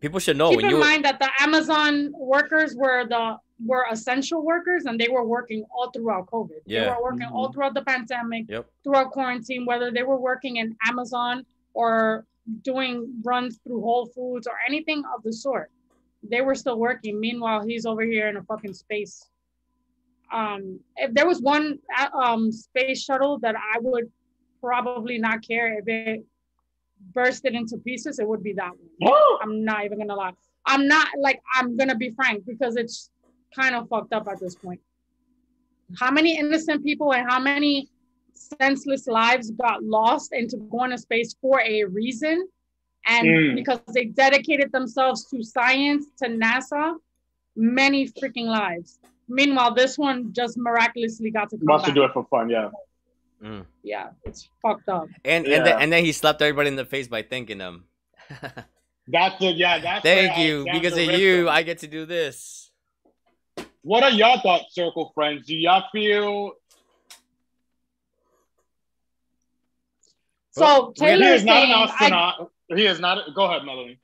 people 0.00 0.20
should 0.20 0.36
know 0.36 0.50
keep 0.50 0.58
when 0.58 0.66
in 0.66 0.70
you 0.72 0.78
mind 0.78 1.04
that 1.04 1.18
the 1.18 1.30
Amazon 1.40 2.12
workers 2.14 2.74
were 2.76 3.06
the 3.08 3.38
were 3.64 3.86
essential 3.90 4.44
workers 4.44 4.84
and 4.84 5.00
they 5.00 5.08
were 5.08 5.24
working 5.24 5.64
all 5.74 5.90
throughout 5.90 6.26
COVID. 6.26 6.60
Yeah. 6.66 6.84
They 6.84 6.90
were 6.90 7.02
working 7.02 7.28
all 7.32 7.46
mm-hmm. 7.46 7.54
throughout 7.54 7.74
the 7.74 7.82
pandemic. 7.82 8.44
Yep. 8.48 8.66
throughout 8.84 9.12
quarantine, 9.12 9.64
whether 9.64 9.90
they 9.90 10.02
were 10.02 10.20
working 10.20 10.56
in 10.56 10.76
Amazon 10.86 11.46
or 11.72 12.26
doing 12.62 13.12
runs 13.24 13.58
through 13.64 13.80
Whole 13.80 14.06
Foods 14.06 14.46
or 14.46 14.54
anything 14.68 15.02
of 15.14 15.22
the 15.22 15.32
sort. 15.32 15.70
They 16.30 16.40
were 16.40 16.54
still 16.54 16.78
working. 16.78 17.18
Meanwhile, 17.20 17.66
he's 17.66 17.86
over 17.86 18.02
here 18.02 18.28
in 18.28 18.36
a 18.36 18.42
fucking 18.42 18.74
space. 18.74 19.28
Um, 20.32 20.80
if 20.96 21.14
there 21.14 21.26
was 21.26 21.40
one 21.40 21.78
uh, 21.96 22.08
um, 22.16 22.50
space 22.50 23.02
shuttle 23.02 23.38
that 23.40 23.54
I 23.54 23.78
would 23.80 24.10
probably 24.60 25.18
not 25.18 25.46
care 25.46 25.78
if 25.78 25.84
it 25.86 26.24
bursted 27.14 27.54
into 27.54 27.76
pieces, 27.78 28.18
it 28.18 28.26
would 28.26 28.42
be 28.42 28.52
that 28.54 28.72
one. 29.00 29.12
I'm 29.42 29.64
not 29.64 29.84
even 29.84 29.98
gonna 29.98 30.14
lie. 30.14 30.32
I'm 30.66 30.88
not 30.88 31.08
like 31.18 31.40
I'm 31.54 31.76
gonna 31.76 31.94
be 31.94 32.10
frank 32.10 32.44
because 32.46 32.76
it's 32.76 33.10
kind 33.54 33.74
of 33.74 33.88
fucked 33.88 34.12
up 34.12 34.26
at 34.28 34.40
this 34.40 34.56
point. 34.56 34.80
How 35.98 36.10
many 36.10 36.38
innocent 36.38 36.82
people 36.84 37.14
and 37.14 37.30
how 37.30 37.38
many 37.38 37.88
senseless 38.32 39.06
lives 39.06 39.50
got 39.52 39.82
lost 39.82 40.32
into 40.32 40.56
going 40.56 40.90
to 40.90 40.98
space 40.98 41.36
for 41.40 41.60
a 41.60 41.84
reason? 41.84 42.48
And 43.06 43.26
Mm. 43.28 43.54
because 43.54 43.80
they 43.94 44.06
dedicated 44.06 44.72
themselves 44.72 45.24
to 45.30 45.42
science, 45.42 46.06
to 46.18 46.26
NASA, 46.28 46.96
many 47.54 48.08
freaking 48.08 48.46
lives. 48.46 48.98
Meanwhile, 49.28 49.74
this 49.74 49.96
one 49.96 50.32
just 50.32 50.56
miraculously 50.58 51.30
got 51.30 51.48
to 51.50 51.56
come 51.56 51.66
Wants 51.66 51.84
to 51.84 51.90
back. 51.90 51.94
do 51.94 52.04
it 52.04 52.12
for 52.12 52.24
fun, 52.28 52.48
yeah. 52.50 52.70
Mm. 53.42 53.64
Yeah, 53.82 54.08
it's 54.24 54.48
fucked 54.62 54.88
up. 54.88 55.08
and 55.24 55.46
Yeah. 55.46 55.56
and 55.56 55.66
then 55.66 55.80
and 55.82 55.92
then 55.92 56.04
he 56.04 56.12
slapped 56.12 56.40
everybody 56.42 56.68
in 56.68 56.76
the 56.76 56.84
face 56.84 57.06
by 57.06 57.22
thanking 57.22 57.58
them. 57.58 57.84
That's 59.08 59.40
it, 59.40 59.56
yeah. 59.56 59.78
That's 59.78 60.02
Thank 60.02 60.38
you, 60.38 60.60
Alexander 60.68 60.80
because 60.80 60.98
of 60.98 61.20
you, 61.20 61.42
him. 61.42 61.48
I 61.48 61.62
get 61.62 61.78
to 61.78 61.86
do 61.86 62.06
this. 62.06 62.70
What 63.82 64.02
are 64.02 64.10
your 64.10 64.36
thoughts, 64.38 64.74
Circle 64.74 65.12
Friends? 65.14 65.46
Do 65.46 65.54
y'all 65.54 65.84
feel 65.92 66.54
So 70.50 70.92
he 70.96 71.04
is 71.04 71.20
Taylor's 71.20 71.44
not 71.44 71.52
saying, 71.52 71.72
an 71.72 71.78
I, 71.78 71.82
astronaut? 71.84 72.50
He 72.74 72.86
is 72.86 73.00
not. 73.00 73.34
Go 73.34 73.44
ahead, 73.44 73.64
Melanie. 73.64 73.98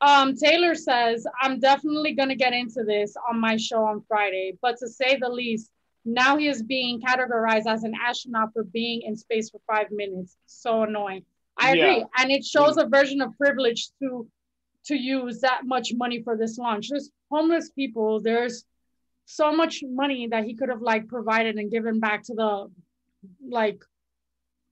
um, 0.00 0.34
Taylor 0.36 0.74
says, 0.74 1.26
I'm 1.40 1.60
definitely 1.60 2.12
going 2.14 2.28
to 2.28 2.34
get 2.34 2.52
into 2.52 2.82
this 2.84 3.14
on 3.28 3.40
my 3.40 3.56
show 3.56 3.84
on 3.84 4.02
Friday, 4.08 4.56
but 4.60 4.76
to 4.78 4.88
say 4.88 5.16
the 5.16 5.28
least, 5.28 5.70
now 6.04 6.36
he 6.36 6.48
is 6.48 6.62
being 6.62 7.00
categorized 7.00 7.66
as 7.66 7.84
an 7.84 7.94
astronaut 8.00 8.52
for 8.52 8.64
being 8.64 9.02
in 9.02 9.14
space 9.16 9.50
for 9.50 9.60
five 9.66 9.86
minutes. 9.92 10.36
So 10.46 10.82
annoying. 10.82 11.24
I 11.56 11.74
Yeah. 11.74 11.84
agree. 11.84 12.04
And 12.18 12.30
it 12.32 12.44
shows 12.44 12.76
a 12.78 12.86
version 12.86 13.20
of 13.20 13.36
privilege 13.38 13.90
to 14.00 14.28
to 14.86 14.96
use 14.96 15.40
that 15.42 15.60
much 15.64 15.92
money 15.94 16.20
for 16.24 16.36
this 16.36 16.58
launch. 16.58 16.88
There's 16.88 17.12
homeless 17.30 17.70
people, 17.70 18.20
there's 18.20 18.64
so 19.26 19.52
much 19.54 19.84
money 19.86 20.26
that 20.26 20.42
he 20.42 20.54
could 20.54 20.68
have 20.70 20.82
like 20.82 21.06
provided 21.06 21.54
and 21.54 21.70
given 21.70 22.00
back 22.00 22.24
to 22.24 22.34
the 22.34 22.68
like 23.48 23.80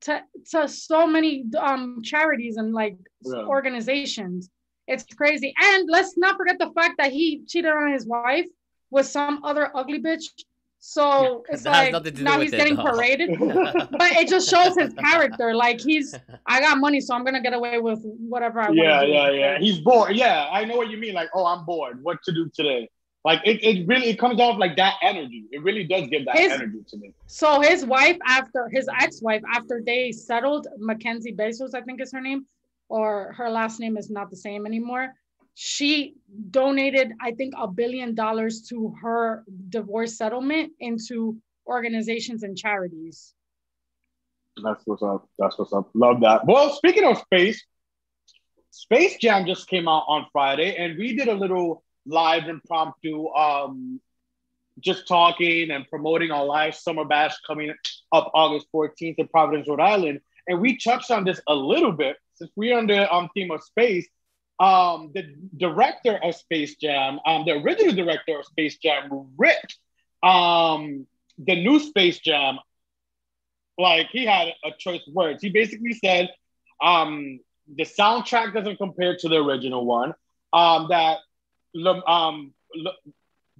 to, 0.03 0.23
to 0.53 0.69
so 0.69 1.07
many 1.07 1.45
um 1.59 2.01
charities 2.03 2.57
and 2.57 2.73
like 2.73 2.97
Yeah. 3.25 3.45
organizations. 3.45 4.51
It's 4.87 5.05
crazy. 5.15 5.55
And 5.63 5.89
let's 5.89 6.17
not 6.19 6.37
forget 6.37 6.59
the 6.59 6.71
fact 6.75 6.95
that 6.99 7.13
he 7.13 7.43
cheated 7.47 7.71
on 7.71 7.93
his 7.93 8.07
wife 8.07 8.47
with 8.91 9.07
some 9.07 9.45
other 9.45 9.71
ugly 9.77 10.01
bitch. 10.03 10.25
So 10.83 11.45
it's 11.51 11.67
like 11.67 11.93
nothing 11.93 12.05
to 12.15 12.19
do 12.19 12.25
now 12.25 12.41
he's 12.41 12.53
it, 12.55 12.57
getting 12.57 12.75
though. 12.77 12.85
paraded. 12.85 13.39
but 13.39 14.13
it 14.13 14.29
just 14.29 14.49
shows 14.49 14.75
his 14.77 14.95
character. 14.95 15.55
Like 15.55 15.79
he's 15.81 16.15
I 16.47 16.61
got 16.61 16.79
money, 16.79 17.01
so 17.03 17.15
I'm 17.15 17.23
gonna 17.25 17.43
get 17.43 17.53
away 17.53 17.79
with 17.79 18.01
whatever 18.03 18.61
I 18.61 18.69
want. 18.69 18.79
yeah, 18.79 19.03
yeah, 19.03 19.31
yeah. 19.31 19.59
He's 19.59 19.79
bored. 19.79 20.17
Yeah, 20.17 20.49
I 20.51 20.65
know 20.65 20.77
what 20.77 20.89
you 20.91 20.97
mean. 20.97 21.13
Like, 21.13 21.29
oh, 21.35 21.45
I'm 21.45 21.67
bored. 21.67 22.03
What 22.03 22.23
to 22.25 22.33
do 22.33 22.49
today? 22.55 22.89
Like, 23.25 23.41
it, 23.45 23.63
it 23.63 23.87
really 23.87 24.09
it 24.09 24.19
comes 24.19 24.41
off 24.41 24.59
like 24.59 24.77
that 24.77 24.95
energy. 25.03 25.45
It 25.53 25.63
really 25.63 25.85
does 25.85 26.09
give 26.09 26.25
that 26.25 26.37
His- 26.39 26.53
energy 26.53 26.79
to 26.89 26.97
me. 26.97 27.13
So 27.27 27.61
his 27.61 27.85
wife, 27.85 28.17
after 28.27 28.69
his 28.73 28.89
ex-wife, 29.01 29.43
after 29.53 29.83
they 29.85 30.11
settled, 30.13 30.67
Mackenzie 30.79 31.35
Bezos, 31.35 31.75
I 31.75 31.83
think 31.83 32.01
is 32.01 32.13
her 32.13 32.21
name. 32.21 32.47
or 32.89 33.33
her 33.39 33.49
last 33.51 33.79
name 33.79 33.97
is 33.97 34.11
not 34.11 34.31
the 34.31 34.37
same 34.37 34.67
anymore. 34.67 35.15
She 35.55 36.15
donated, 36.51 37.13
I 37.21 37.31
think, 37.33 37.55
a 37.57 37.69
billion 37.69 38.15
dollars 38.15 38.63
to 38.71 38.95
her 39.03 39.45
divorce 39.69 40.17
settlement 40.17 40.73
into 40.81 41.37
organizations 41.67 42.43
and 42.43 42.57
charities. 42.57 43.33
That's 44.65 44.83
what's 44.87 45.03
up. 45.03 45.29
That's 45.39 45.57
what's 45.59 45.73
up. 45.73 45.91
Love 45.95 46.21
that. 46.23 46.47
Well, 46.47 46.73
speaking 46.75 47.05
of 47.05 47.19
space, 47.19 47.63
Space 48.71 49.17
Jam 49.19 49.47
just 49.47 49.69
came 49.69 49.87
out 49.89 50.05
on 50.09 50.27
Friday, 50.33 50.75
and 50.77 50.99
we 50.99 51.15
did 51.17 51.29
a 51.29 51.35
little 51.35 51.85
live 52.07 52.49
impromptu, 52.49 53.29
um, 53.29 54.01
just 54.79 55.07
talking 55.07 55.71
and 55.71 55.89
promoting 55.89 56.31
our 56.31 56.45
live 56.45 56.75
summer 56.75 57.05
bash 57.05 57.35
coming 57.47 57.73
up 58.13 58.31
August 58.35 58.67
14th 58.75 59.17
in 59.19 59.29
Providence, 59.29 59.69
Rhode 59.69 59.81
Island. 59.81 60.21
And 60.47 60.61
we 60.61 60.79
touched 60.79 61.11
on 61.11 61.25
this 61.25 61.41
a 61.47 61.55
little 61.55 61.93
bit 61.93 62.17
since 62.35 62.51
we're 62.57 62.77
on 62.77 62.87
the 62.87 63.13
um, 63.13 63.29
theme 63.35 63.51
of 63.51 63.63
space. 63.63 64.09
Um, 64.59 65.11
the 65.15 65.35
director 65.57 66.19
of 66.23 66.35
Space 66.35 66.77
Jam, 66.77 67.19
um, 67.25 67.45
the 67.47 67.53
original 67.53 67.95
director 67.95 68.39
of 68.39 68.45
Space 68.45 68.77
Jam, 68.77 69.29
ripped 69.39 69.79
um, 70.23 71.07
the 71.39 71.57
new 71.57 71.81
Space 71.81 72.19
Jam. 72.19 72.59
Like 73.79 74.09
he 74.11 74.27
had 74.27 74.49
a 74.63 74.71
choice 74.79 75.01
of 75.07 75.15
words. 75.15 75.43
He 75.43 75.49
basically 75.49 75.95
said, 75.95 76.29
um, 76.83 77.41
the 77.75 77.85
soundtrack 77.85 78.53
doesn't 78.53 78.77
compare 78.77 79.17
to 79.17 79.29
the 79.29 79.37
original 79.37 79.87
one. 79.87 80.15
Um, 80.53 80.89
that 80.91 81.19
um, 82.07 82.53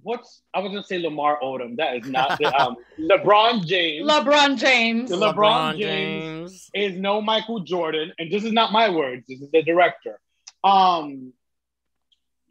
what's 0.03 0.41
I 0.53 0.59
was 0.59 0.71
gonna 0.71 0.83
say 0.83 0.99
Lamar 0.99 1.39
Odom. 1.41 1.77
That 1.77 1.97
is 1.97 2.07
not 2.07 2.37
the 2.37 2.53
um, 2.55 2.77
LeBron 2.99 3.65
James. 3.65 4.09
LeBron 4.09 4.57
James. 4.57 5.09
The 5.09 5.17
LeBron, 5.17 5.33
LeBron 5.33 5.77
James, 5.79 6.51
James, 6.51 6.71
is 6.73 6.99
no 6.99 7.21
Michael 7.21 7.61
Jordan, 7.61 8.13
and 8.17 8.31
this 8.31 8.43
is 8.43 8.51
not 8.51 8.71
my 8.71 8.89
words. 8.89 9.25
This 9.27 9.41
is 9.41 9.51
the 9.51 9.63
director. 9.63 10.19
Um, 10.63 11.33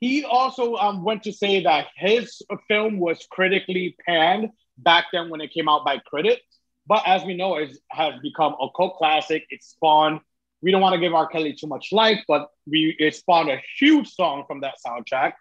he 0.00 0.24
also 0.24 0.76
um, 0.76 1.04
went 1.04 1.24
to 1.24 1.32
say 1.32 1.62
that 1.64 1.88
his 1.94 2.40
film 2.68 2.98
was 2.98 3.26
critically 3.30 3.96
panned 4.06 4.50
back 4.78 5.06
then 5.12 5.28
when 5.28 5.42
it 5.42 5.52
came 5.52 5.68
out 5.68 5.84
by 5.84 5.98
critics, 5.98 6.42
but 6.86 7.02
as 7.06 7.22
we 7.24 7.36
know, 7.36 7.56
it 7.56 7.76
has 7.90 8.14
become 8.22 8.54
a 8.60 8.68
cult 8.74 8.96
classic. 8.96 9.44
It 9.50 9.62
spawned 9.62 10.20
we 10.62 10.70
don't 10.70 10.82
want 10.82 10.94
to 10.94 11.00
give 11.00 11.14
R. 11.14 11.26
Kelly 11.26 11.54
too 11.54 11.66
much 11.66 11.88
life, 11.92 12.22
but 12.28 12.48
we 12.66 12.94
it 12.98 13.14
spawned 13.14 13.50
a 13.50 13.60
huge 13.78 14.08
song 14.08 14.44
from 14.46 14.60
that 14.60 14.74
soundtrack. 14.84 15.32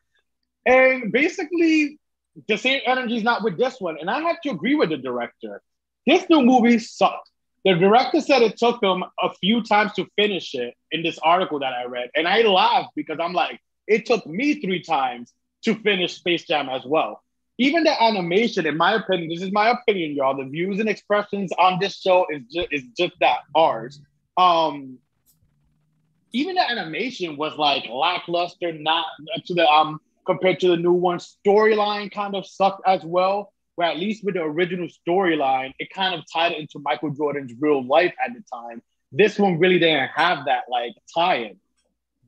And 0.69 1.11
basically, 1.11 1.97
the 2.47 2.57
same 2.57 2.81
energy 2.85 3.17
is 3.17 3.23
not 3.23 3.43
with 3.43 3.57
this 3.57 3.81
one. 3.81 3.97
And 3.99 4.07
I 4.07 4.19
have 4.21 4.39
to 4.41 4.51
agree 4.51 4.75
with 4.75 4.89
the 4.89 4.97
director. 4.97 5.63
This 6.05 6.29
new 6.29 6.43
movie 6.43 6.77
sucked. 6.77 7.27
The 7.65 7.73
director 7.73 8.21
said 8.21 8.43
it 8.43 8.57
took 8.57 8.81
him 8.81 9.03
a 9.21 9.33
few 9.41 9.63
times 9.63 9.93
to 9.93 10.05
finish 10.15 10.53
it 10.53 10.75
in 10.91 11.01
this 11.01 11.17
article 11.23 11.59
that 11.59 11.73
I 11.73 11.85
read. 11.85 12.11
And 12.15 12.27
I 12.27 12.43
laughed 12.43 12.91
because 12.95 13.17
I'm 13.19 13.33
like, 13.33 13.59
it 13.87 14.05
took 14.05 14.27
me 14.27 14.61
three 14.61 14.83
times 14.83 15.33
to 15.63 15.73
finish 15.73 16.17
Space 16.17 16.45
Jam 16.45 16.69
as 16.69 16.83
well. 16.85 17.23
Even 17.57 17.83
the 17.83 18.01
animation, 18.01 18.67
in 18.67 18.77
my 18.77 18.93
opinion, 18.93 19.29
this 19.29 19.41
is 19.41 19.51
my 19.51 19.71
opinion, 19.71 20.15
y'all. 20.15 20.37
The 20.37 20.45
views 20.45 20.79
and 20.79 20.87
expressions 20.87 21.51
on 21.53 21.79
this 21.81 21.99
show 21.99 22.27
is 22.29 22.43
just 22.53 22.67
is 22.71 22.83
just 22.95 23.13
that 23.21 23.39
ours. 23.55 23.99
Um, 24.37 24.99
even 26.31 26.55
the 26.55 26.69
animation 26.69 27.37
was 27.37 27.57
like 27.57 27.85
lackluster, 27.89 28.71
not 28.71 29.05
to 29.47 29.53
the 29.55 29.67
um 29.67 29.99
compared 30.29 30.59
to 30.59 30.67
the 30.67 30.77
new 30.77 30.93
one. 30.93 31.17
Storyline 31.17 32.11
kind 32.11 32.35
of 32.35 32.45
sucked 32.45 32.83
as 32.85 33.03
well. 33.03 33.51
Where 33.75 33.87
at 33.87 33.97
least 33.97 34.23
with 34.23 34.35
the 34.35 34.41
original 34.41 34.87
storyline, 34.87 35.73
it 35.79 35.89
kind 35.89 36.13
of 36.13 36.25
tied 36.31 36.51
it 36.51 36.59
into 36.59 36.79
Michael 36.79 37.11
Jordan's 37.11 37.53
real 37.59 37.85
life 37.85 38.13
at 38.23 38.33
the 38.33 38.43
time. 38.53 38.81
This 39.11 39.39
one 39.39 39.57
really 39.57 39.79
didn't 39.79 40.09
have 40.13 40.45
that 40.45 40.63
like 40.69 40.93
tie-in. 41.15 41.57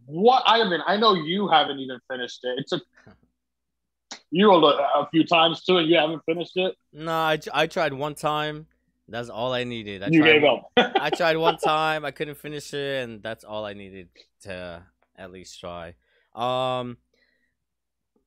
What 0.05 0.43
Ivan? 0.47 0.81
I 0.87 0.97
know 0.97 1.13
you 1.13 1.49
haven't 1.49 1.79
even 1.79 1.99
finished 2.09 2.39
it. 2.43 2.59
It 2.59 2.67
took 2.69 2.83
you 4.31 4.49
a, 4.49 4.57
a 4.57 5.09
few 5.11 5.25
times 5.25 5.63
too, 5.63 5.77
and 5.77 5.89
you 5.89 5.97
haven't 5.97 6.23
finished 6.25 6.55
it. 6.55 6.73
No, 6.93 7.11
I, 7.11 7.37
I 7.53 7.67
tried 7.67 7.93
one 7.93 8.15
time 8.15 8.67
that's 9.09 9.29
all 9.29 9.53
I 9.53 9.65
needed. 9.65 10.03
I 10.03 10.07
you 10.07 10.21
tried, 10.21 10.31
gave 10.31 10.43
up. 10.45 10.71
I 10.77 11.09
tried 11.09 11.35
one 11.35 11.57
time. 11.57 12.05
I 12.05 12.11
couldn't 12.11 12.37
finish 12.37 12.73
it, 12.73 13.03
and 13.03 13.21
that's 13.21 13.43
all 13.43 13.65
I 13.65 13.73
needed 13.73 14.07
to 14.43 14.83
at 15.17 15.31
least 15.31 15.59
try. 15.59 15.95
Um, 16.33 16.97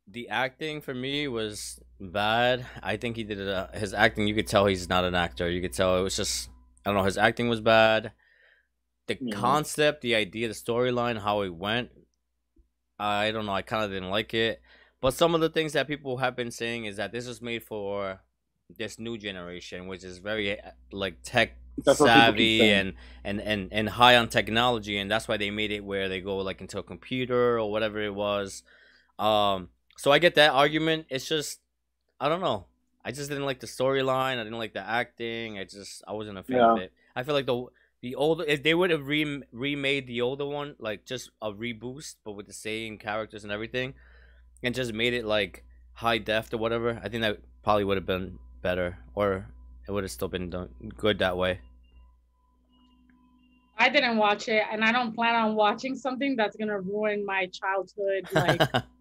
the 0.07 0.29
acting 0.29 0.81
for 0.81 0.95
me 0.95 1.29
was 1.29 1.81
bad. 2.01 2.67
I 2.83 2.97
think 2.97 3.17
he 3.17 3.25
did 3.25 3.39
it. 3.39 3.49
Uh, 3.49 3.69
his 3.73 3.95
acting, 3.95 4.29
you 4.29 4.35
could 4.35 4.47
tell 4.47 4.67
he's 4.67 4.89
not 4.89 5.05
an 5.05 5.15
actor. 5.15 5.51
You 5.51 5.61
could 5.61 5.73
tell 5.73 5.99
it 5.99 6.03
was 6.03 6.17
just 6.17 6.51
I 6.85 6.91
don't 6.91 6.99
know. 6.99 7.05
His 7.05 7.19
acting 7.19 7.49
was 7.49 7.61
bad. 7.61 8.13
The 9.07 9.17
mm-hmm. 9.17 9.39
concept, 9.39 10.03
the 10.03 10.15
idea, 10.15 10.49
the 10.49 10.55
storyline, 10.55 11.21
how 11.21 11.43
it 11.43 11.55
went, 11.55 11.91
I 12.99 13.31
don't 13.33 13.47
know. 13.47 13.53
I 13.53 13.63
kind 13.63 13.85
of 13.85 13.91
didn't 13.91 14.11
like 14.11 14.35
it. 14.35 14.61
But 15.01 15.15
some 15.15 15.35
of 15.35 15.41
the 15.41 15.51
things 15.51 15.75
that 15.75 15.89
people 15.89 16.19
have 16.19 16.37
been 16.37 16.51
saying 16.51 16.87
is 16.87 16.97
that 16.97 17.13
this 17.13 17.27
was 17.27 17.43
made 17.43 17.63
for 17.63 18.21
this 18.79 18.99
new 18.99 19.19
generation, 19.19 19.87
which 19.87 20.05
is 20.05 20.19
very 20.19 20.59
uh, 20.59 20.71
like 20.93 21.19
tech 21.23 21.57
that's 21.85 21.99
savvy 21.99 22.63
and, 22.63 22.95
and 23.25 23.41
and 23.41 23.69
and 23.73 23.89
high 23.89 24.17
on 24.17 24.29
technology, 24.29 24.97
and 24.97 25.11
that's 25.11 25.29
why 25.29 25.37
they 25.37 25.51
made 25.51 25.73
it 25.73 25.85
where 25.85 26.09
they 26.09 26.21
go 26.21 26.39
like 26.39 26.61
into 26.61 26.79
a 26.79 26.83
computer 26.83 27.59
or 27.59 27.71
whatever 27.71 28.01
it 28.01 28.15
was. 28.15 28.63
Um, 29.19 29.69
so 29.97 30.13
I 30.13 30.19
get 30.19 30.35
that 30.37 30.51
argument. 30.51 31.07
It's 31.09 31.29
just 31.29 31.61
I 32.21 32.29
don't 32.29 32.41
know. 32.41 32.67
I 33.05 33.13
just 33.13 33.29
didn't 33.29 33.45
like 33.45 33.61
the 33.61 33.67
storyline. 33.67 34.39
I 34.39 34.45
didn't 34.45 34.59
like 34.59 34.73
the 34.73 34.81
acting. 34.81 35.59
I 35.59 35.65
just 35.65 36.03
I 36.07 36.13
wasn't 36.13 36.39
a 36.39 36.43
fan 36.43 36.57
yeah. 36.57 36.73
of 36.73 36.79
it. 36.79 36.93
I 37.15 37.23
feel 37.23 37.35
like 37.35 37.47
the 37.47 37.67
the 38.01 38.15
older 38.15 38.45
if 38.45 38.63
they 38.63 38.75
would 38.75 38.91
have 38.91 39.07
re- 39.07 39.43
remade 39.53 40.07
the 40.07 40.21
older 40.21 40.45
one 40.45 40.75
like 40.79 41.07
just 41.07 41.31
a 41.41 41.51
reboost 41.51 42.17
but 42.23 42.33
with 42.33 42.47
the 42.47 42.53
same 42.53 42.99
characters 42.99 43.45
and 43.45 43.53
everything 43.53 43.95
and 44.63 44.75
just 44.75 44.93
made 44.93 45.15
it 45.15 45.25
like 45.25 45.65
high 45.95 46.19
def 46.19 46.53
or 46.53 46.59
whatever 46.59 47.01
i 47.03 47.09
think 47.09 47.23
that 47.23 47.39
probably 47.65 47.83
would 47.83 47.97
have 47.97 48.07
been 48.07 48.39
better, 48.65 48.99
or 49.15 49.47
it 49.89 49.93
would 49.93 50.05
have 50.05 50.11
still 50.11 50.29
been 50.29 50.51
done 50.51 50.69
good 50.97 51.19
that 51.19 51.37
way. 51.37 51.61
I 53.77 53.89
didn't 53.89 54.19
watch 54.19 54.49
it, 54.49 54.63
and 54.71 54.85
I 54.85 54.93
don't 54.93 55.15
plan 55.15 55.35
on 55.35 55.55
watching 55.57 55.97
something 55.97 56.37
that's 56.37 56.57
gonna 56.57 56.81
ruin 56.81 57.25
my 57.25 57.47
childhood 57.47 58.29
like 58.33 58.61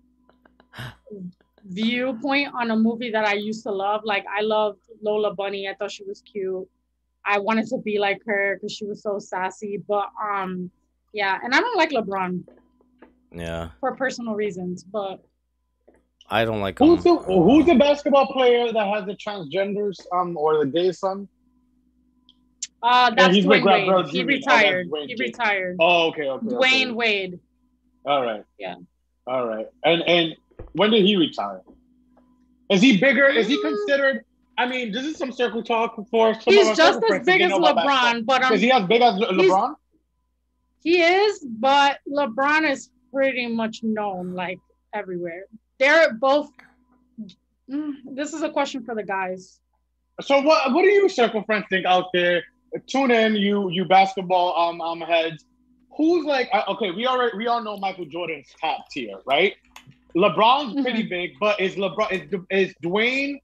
viewpoint 1.65 2.53
on 2.53 2.71
a 2.71 2.75
movie 2.75 3.11
that 3.11 3.25
I 3.25 3.33
used 3.33 3.63
to 3.63 3.71
love. 3.71 4.01
Like 4.03 4.25
I 4.27 4.41
loved 4.41 4.79
Lola 5.01 5.33
Bunny. 5.33 5.67
I 5.67 5.73
thought 5.75 5.91
she 5.91 6.03
was 6.03 6.21
cute. 6.21 6.67
I 7.25 7.39
wanted 7.39 7.67
to 7.67 7.77
be 7.77 7.99
like 7.99 8.19
her 8.25 8.55
because 8.55 8.73
she 8.73 8.85
was 8.85 9.01
so 9.01 9.19
sassy. 9.19 9.81
But 9.87 10.09
um, 10.21 10.69
yeah, 11.13 11.39
and 11.43 11.53
I 11.53 11.59
don't 11.59 11.77
like 11.77 11.91
LeBron. 11.91 12.43
Yeah. 13.31 13.69
For 13.79 13.95
personal 13.95 14.35
reasons, 14.35 14.83
but 14.83 15.23
I 16.29 16.45
don't 16.45 16.61
like. 16.61 16.79
Who's 16.79 17.03
the 17.03 17.15
Who's 17.15 17.65
the 17.65 17.75
basketball 17.75 18.27
player 18.27 18.71
that 18.71 18.87
has 18.87 19.05
the 19.05 19.15
transgenders 19.15 19.99
um 20.11 20.37
or 20.37 20.59
the 20.59 20.71
gay 20.71 20.91
son? 20.91 21.27
Uh, 22.81 23.11
that's 23.15 23.37
yeah, 23.37 23.43
Dwyane 23.43 24.03
Wade. 24.03 24.09
He 24.09 24.23
retired. 24.23 24.89
Oh, 24.91 25.05
he 25.07 25.15
retired. 25.17 25.77
Oh, 25.79 26.07
okay, 26.09 26.27
okay. 26.27 26.45
Dwayne 26.45 26.83
okay. 26.83 26.91
Wade. 26.91 27.39
All 28.05 28.21
right. 28.21 28.43
Yeah. 28.59 28.75
All 29.25 29.47
right. 29.47 29.67
And 29.85 30.01
and 30.01 30.35
when 30.73 30.91
did 30.91 31.05
he 31.05 31.15
retire? 31.15 31.61
Is 32.69 32.81
he 32.81 32.97
bigger? 32.97 33.27
Is 33.27 33.47
he 33.47 33.57
mm. 33.57 33.61
considered? 33.61 34.25
I 34.57 34.67
mean, 34.67 34.91
this 34.91 35.05
is 35.05 35.17
some 35.17 35.31
circle 35.31 35.63
talk 35.63 35.95
for. 36.09 36.33
He's 36.45 36.75
just 36.77 37.01
as 37.11 37.25
big 37.25 37.41
as 37.41 37.51
LeBron, 37.51 38.25
but 38.25 38.43
um, 38.43 38.53
is 38.53 38.61
he 38.61 38.71
as 38.71 38.85
big 38.87 39.01
as 39.01 39.15
LeBron? 39.15 39.75
He 40.83 41.01
is, 41.01 41.39
but 41.39 41.99
LeBron 42.09 42.69
is 42.69 42.89
pretty 43.11 43.47
much 43.47 43.83
known 43.83 44.33
like 44.33 44.59
everywhere 44.93 45.45
they're 45.83 46.13
both. 46.13 46.49
Mm, 47.69 47.93
this 48.11 48.33
is 48.33 48.41
a 48.41 48.49
question 48.49 48.83
for 48.83 48.95
the 48.95 49.03
guys. 49.03 49.59
So 50.21 50.41
what 50.41 50.73
what 50.73 50.83
do 50.83 50.89
you 50.89 51.09
circle 51.09 51.43
friends 51.43 51.65
think 51.69 51.85
out 51.85 52.07
there? 52.13 52.43
Tune 52.87 53.11
in, 53.11 53.35
you 53.35 53.69
you 53.69 53.85
basketball 53.85 54.57
um 54.57 54.81
um 54.81 55.01
heads. 55.01 55.45
Who's 55.97 56.25
like 56.25 56.49
uh, 56.53 56.63
okay? 56.69 56.91
We 56.91 57.05
already 57.07 57.37
we 57.37 57.47
all 57.47 57.63
know 57.63 57.77
Michael 57.77 58.05
Jordan's 58.05 58.47
top 58.59 58.89
tier, 58.91 59.17
right? 59.25 59.53
LeBron's 60.15 60.81
pretty 60.81 61.01
mm-hmm. 61.01 61.09
big, 61.09 61.31
but 61.39 61.59
is 61.59 61.75
LeBron 61.75 62.11
is 62.11 62.41
is 62.49 62.75
Dwyane 62.83 63.39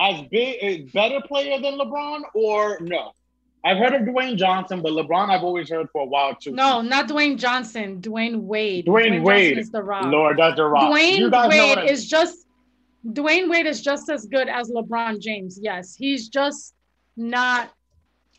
as 0.00 0.22
big 0.30 0.58
a 0.60 0.82
better 0.92 1.20
player 1.26 1.60
than 1.60 1.78
LeBron 1.78 2.22
or 2.34 2.78
no? 2.80 3.12
I've 3.66 3.78
heard 3.78 3.94
of 3.94 4.02
Dwayne 4.02 4.36
Johnson, 4.36 4.82
but 4.82 4.92
LeBron 4.92 5.30
I've 5.30 5.42
always 5.42 5.70
heard 5.70 5.88
for 5.90 6.02
a 6.02 6.06
while 6.06 6.34
too. 6.34 6.52
No, 6.52 6.82
not 6.82 7.08
Dwayne 7.08 7.38
Johnson. 7.38 8.00
Dwyane 8.02 8.40
Wade. 8.40 8.84
Dwyane, 8.86 9.20
Dwayne 9.20 9.24
Wade 9.24 9.58
is 9.58 9.70
the 9.70 9.82
Rock. 9.82 10.04
Lord, 10.06 10.38
that's 10.38 10.56
the 10.56 10.66
Rock. 10.66 10.92
Dwyane 10.92 11.48
Wade 11.48 11.90
is 11.90 12.06
just 12.06 12.46
Dwyane 13.06 13.48
Wade 13.48 13.66
is 13.66 13.80
just 13.80 14.10
as 14.10 14.26
good 14.26 14.48
as 14.48 14.70
LeBron 14.70 15.20
James. 15.20 15.58
Yes, 15.62 15.94
he's 15.94 16.28
just 16.28 16.74
not 17.16 17.70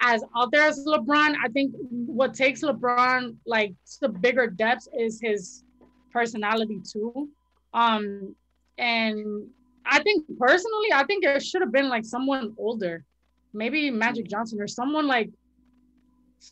as 0.01 0.23
out 0.35 0.51
there 0.51 0.67
as 0.67 0.85
LeBron. 0.85 1.35
I 1.43 1.47
think 1.49 1.73
what 1.89 2.35
takes 2.35 2.61
LeBron 2.61 3.35
like 3.47 3.73
to 4.01 4.09
bigger 4.09 4.47
depths 4.47 4.87
is 4.97 5.19
his 5.21 5.63
personality 6.11 6.81
too. 6.91 7.29
Um, 7.75 8.35
and 8.77 9.47
I 9.85 10.01
think 10.01 10.25
personally, 10.39 10.89
I 10.93 11.03
think 11.03 11.23
it 11.25 11.43
should 11.43 11.61
have 11.61 11.71
been 11.71 11.89
like 11.89 12.05
someone 12.05 12.55
older 12.57 13.03
maybe 13.55 13.89
Magic 13.89 14.27
Johnson 14.27 14.61
or 14.61 14.67
someone 14.67 15.07
like 15.07 15.29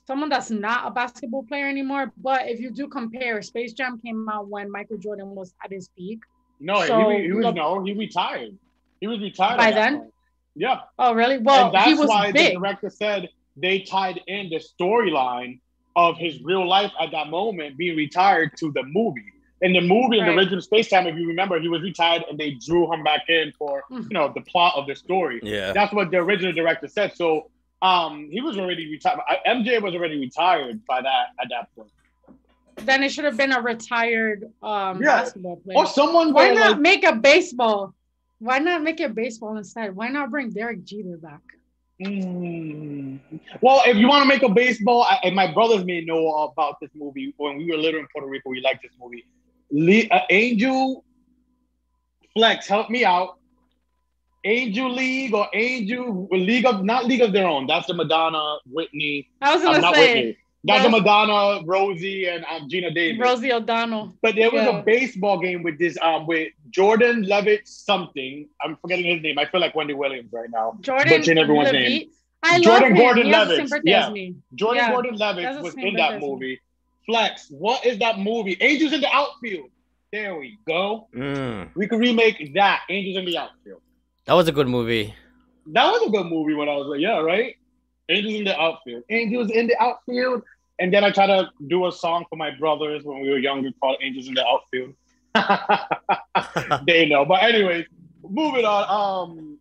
someone 0.07 0.29
that's 0.29 0.49
not 0.49 0.87
a 0.87 0.91
basketball 0.91 1.43
player 1.43 1.67
anymore. 1.67 2.11
But 2.17 2.47
if 2.47 2.59
you 2.59 2.71
do 2.71 2.87
compare, 2.87 3.41
Space 3.41 3.73
Jam 3.73 3.99
came 4.03 4.27
out 4.29 4.47
when 4.47 4.71
Michael 4.71 4.97
Jordan 4.97 5.35
was 5.35 5.53
at 5.63 5.71
his 5.71 5.89
peak. 5.97 6.19
No, 6.59 6.85
So, 6.85 7.09
he, 7.09 7.23
he 7.23 7.31
was 7.31 7.45
Le- 7.45 7.53
no, 7.53 7.83
he 7.83 7.93
retired. 7.93 8.57
He 9.01 9.07
was 9.07 9.19
retired 9.19 9.57
By 9.57 9.71
then? 9.71 9.97
point. 9.99 10.13
Yeah, 10.55 10.81
Oh, 10.99 11.13
really? 11.13 11.39
Well, 11.39 11.65
and 11.65 11.75
that's 11.75 11.87
he 11.87 11.93
was 11.95 12.07
why 12.07 12.31
big. 12.31 12.53
the 12.53 12.59
director 12.59 12.89
said 12.89 13.27
they 13.57 13.79
tied 13.79 14.21
in 14.27 14.49
the 14.49 14.61
storyline 14.61 15.59
of 15.95 16.15
his 16.17 16.41
real 16.43 16.67
life 16.67 16.91
at 16.99 17.11
that 17.11 17.27
moment 17.29 17.75
being 17.75 17.97
retired 17.97 18.51
to 18.59 18.71
the 18.71 18.83
movie. 18.83 19.32
In 19.63 19.71
the 19.71 19.79
movie, 19.79 20.19
in 20.19 20.25
the 20.25 20.33
original 20.33 20.61
Space 20.61 20.89
Time, 20.89 21.07
if 21.07 21.15
you 21.15 21.25
remember, 21.25 21.57
he 21.57 21.69
was 21.69 21.81
retired 21.81 22.23
and 22.29 22.37
they 22.37 22.51
drew 22.51 22.91
him 22.91 23.01
back 23.01 23.29
in 23.29 23.53
for 23.57 23.83
Mhm. 23.89 24.03
you 24.09 24.13
know 24.17 24.27
the 24.35 24.41
plot 24.41 24.73
of 24.75 24.87
the 24.87 24.95
story. 24.95 25.39
Yeah. 25.41 25.71
That's 25.71 25.93
what 25.93 26.11
the 26.11 26.17
original 26.17 26.51
director 26.51 26.87
said. 26.89 27.15
So 27.15 27.49
um, 27.81 28.29
he 28.29 28.41
was 28.41 28.57
already 28.57 28.89
retired. 28.91 29.19
MJ 29.47 29.81
was 29.81 29.93
already 29.95 30.19
retired 30.19 30.85
by 30.85 31.01
that 31.01 31.27
at 31.41 31.47
that 31.49 31.73
point. 31.75 31.91
Then 32.77 33.03
it 33.03 33.11
should 33.13 33.23
have 33.25 33.37
been 33.37 33.53
a 33.53 33.61
retired 33.61 34.51
um, 34.61 35.01
Yeah. 35.01 35.21
basketball 35.21 35.57
player. 35.57 35.77
Or 35.77 35.85
someone 35.85 36.33
Why 36.33 36.49
not 36.53 36.71
like, 36.71 36.79
make 36.79 37.03
a 37.05 37.15
baseball? 37.15 37.93
Why 38.39 38.59
not 38.59 38.83
make 38.83 38.99
it 38.99 39.15
baseball 39.15 39.55
instead? 39.57 39.95
Why 39.95 40.09
not 40.09 40.29
bring 40.29 40.49
Derek 40.49 40.83
Jeter 40.83 41.17
back? 41.17 41.39
Mm. 42.01 43.19
Well, 43.61 43.81
if 43.85 43.95
you 43.95 44.07
want 44.07 44.23
to 44.23 44.27
make 44.27 44.43
a 44.43 44.49
baseball, 44.49 45.03
I, 45.03 45.19
and 45.23 45.35
my 45.35 45.53
brothers 45.53 45.85
may 45.85 46.01
know 46.01 46.27
about 46.51 46.79
this 46.81 46.89
movie. 46.95 47.33
When 47.37 47.57
we 47.57 47.71
were 47.71 47.77
little 47.77 47.99
in 48.01 48.07
Puerto 48.11 48.27
Rico, 48.27 48.49
we 48.49 48.59
liked 48.61 48.81
this 48.83 48.91
movie. 48.99 49.23
Le- 49.73 50.07
uh, 50.11 50.21
Angel 50.29 51.03
Flex, 52.35 52.67
help 52.67 52.89
me 52.89 53.03
out. 53.05 53.37
Angel 54.45 54.91
League 54.91 55.33
or 55.33 55.47
Angel 55.53 56.27
League 56.31 56.65
of 56.65 56.83
not 56.83 57.05
League 57.05 57.21
of 57.21 57.31
Their 57.31 57.47
Own. 57.47 57.65
That's 57.65 57.87
the 57.87 57.93
Madonna, 57.93 58.57
Whitney. 58.69 59.29
I 59.41 59.55
was 59.55 59.63
I'm 59.63 59.71
gonna 59.71 59.81
not 59.81 59.95
say 59.95 60.15
Whitney. 60.15 60.37
That's 60.65 60.83
the 60.83 60.89
Ro- 60.91 60.99
Madonna, 60.99 61.65
Rosie, 61.65 62.27
and 62.27 62.45
um, 62.45 62.69
Geena 62.69 62.93
Davis. 62.93 63.19
Rosie 63.21 63.51
O'Donnell. 63.51 64.13
But 64.21 64.35
there 64.35 64.49
was 64.51 64.63
Yeah. 64.63 64.79
a 64.79 64.83
baseball 64.83 65.39
game 65.39 65.63
with 65.63 65.77
this 65.79 65.97
um 66.01 66.25
with 66.27 66.51
Jordan 66.69 67.23
Levitt 67.23 67.67
something. 67.67 68.47
I'm 68.61 68.75
forgetting 68.77 69.05
his 69.05 69.21
name. 69.21 69.37
I 69.39 69.45
feel 69.45 69.61
like 69.61 69.75
Wendy 69.75 69.93
Williams 69.93 70.31
right 70.33 70.49
now. 70.49 70.77
Jordan 70.81 71.07
Butchering 71.09 71.37
everyone's 71.37 71.71
name. 71.71 72.09
I 72.43 72.59
Jordan 72.59 72.89
love 72.89 72.91
him. 72.91 72.97
Gordon 72.97 73.23
the 73.31 73.37
Levitt, 73.37 73.81
yeah. 73.85 74.09
Jordan 74.55 74.83
Yeah, 74.83 74.91
Gordon 74.91 75.15
Levitt 75.15 75.61
was 75.61 75.75
in 75.75 75.93
that 75.95 76.19
movie. 76.19 76.59
Flex, 77.05 77.47
what 77.49 77.85
is 77.85 77.99
that 77.99 78.19
movie? 78.19 78.57
Angels 78.61 78.93
in 78.93 79.01
the 79.01 79.11
Outfield. 79.11 79.69
There 80.11 80.35
we 80.37 80.59
go. 80.67 81.07
Mm. 81.15 81.71
We 81.75 81.87
could 81.87 81.99
remake 81.99 82.53
that. 82.53 82.81
Angels 82.89 83.17
in 83.17 83.25
the 83.25 83.37
Outfield. 83.37 83.81
That 84.25 84.33
was 84.33 84.47
a 84.47 84.51
good 84.51 84.67
movie. 84.67 85.13
That 85.67 85.85
was 85.91 86.07
a 86.07 86.11
good 86.11 86.27
movie 86.27 86.53
when 86.53 86.69
I 86.69 86.75
was 86.75 86.87
like, 86.87 86.99
yeah, 87.01 87.19
right? 87.19 87.55
Angels 88.09 88.35
in 88.35 88.43
the 88.43 88.59
Outfield. 88.59 89.03
Angels 89.09 89.49
in 89.51 89.67
the 89.67 89.81
Outfield. 89.81 90.43
And 90.79 90.93
then 90.93 91.03
I 91.03 91.11
tried 91.11 91.27
to 91.27 91.49
do 91.67 91.87
a 91.87 91.91
song 91.91 92.25
for 92.29 92.35
my 92.35 92.51
brothers 92.51 93.03
when 93.03 93.21
we 93.21 93.29
were 93.29 93.37
younger 93.37 93.69
called 93.79 93.97
Angels 94.01 94.27
in 94.27 94.33
the 94.33 94.45
Outfield. 94.45 94.93
they 96.85 97.07
know. 97.07 97.25
But 97.25 97.43
anyways, 97.43 97.85
moving 98.21 98.65
on. 98.65 99.29
Um 99.29 99.57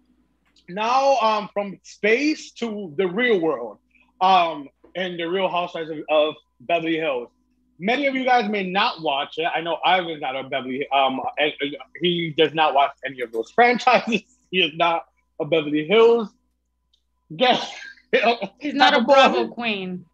now 0.68 1.16
um 1.16 1.48
from 1.52 1.78
space 1.82 2.52
to 2.52 2.92
the 2.96 3.06
real 3.08 3.40
world. 3.40 3.78
Um 4.20 4.68
and 4.94 5.18
the 5.18 5.24
real 5.24 5.48
housewives 5.48 5.90
of, 5.90 5.98
of 6.10 6.34
Beverly 6.66 6.96
Hills. 6.96 7.28
Many 7.78 8.06
of 8.06 8.14
you 8.14 8.24
guys 8.24 8.48
may 8.48 8.62
not 8.68 9.02
watch 9.02 9.38
it. 9.38 9.46
I 9.54 9.60
know 9.60 9.78
Ivan's 9.86 10.20
not 10.20 10.36
a 10.36 10.44
Beverly 10.44 10.86
um 10.90 11.20
he 12.00 12.34
does 12.36 12.54
not 12.54 12.74
watch 12.74 12.92
any 13.04 13.20
of 13.20 13.32
those 13.32 13.50
franchises. 13.54 14.22
He 14.50 14.62
is 14.62 14.72
not 14.76 15.06
a 15.40 15.44
Beverly 15.44 15.86
Hills. 15.86 16.28
Guess 17.34 17.72
He's 18.58 18.74
not 18.74 18.94
a 18.94 19.00
Bravo 19.06 19.48
queen. 19.48 20.04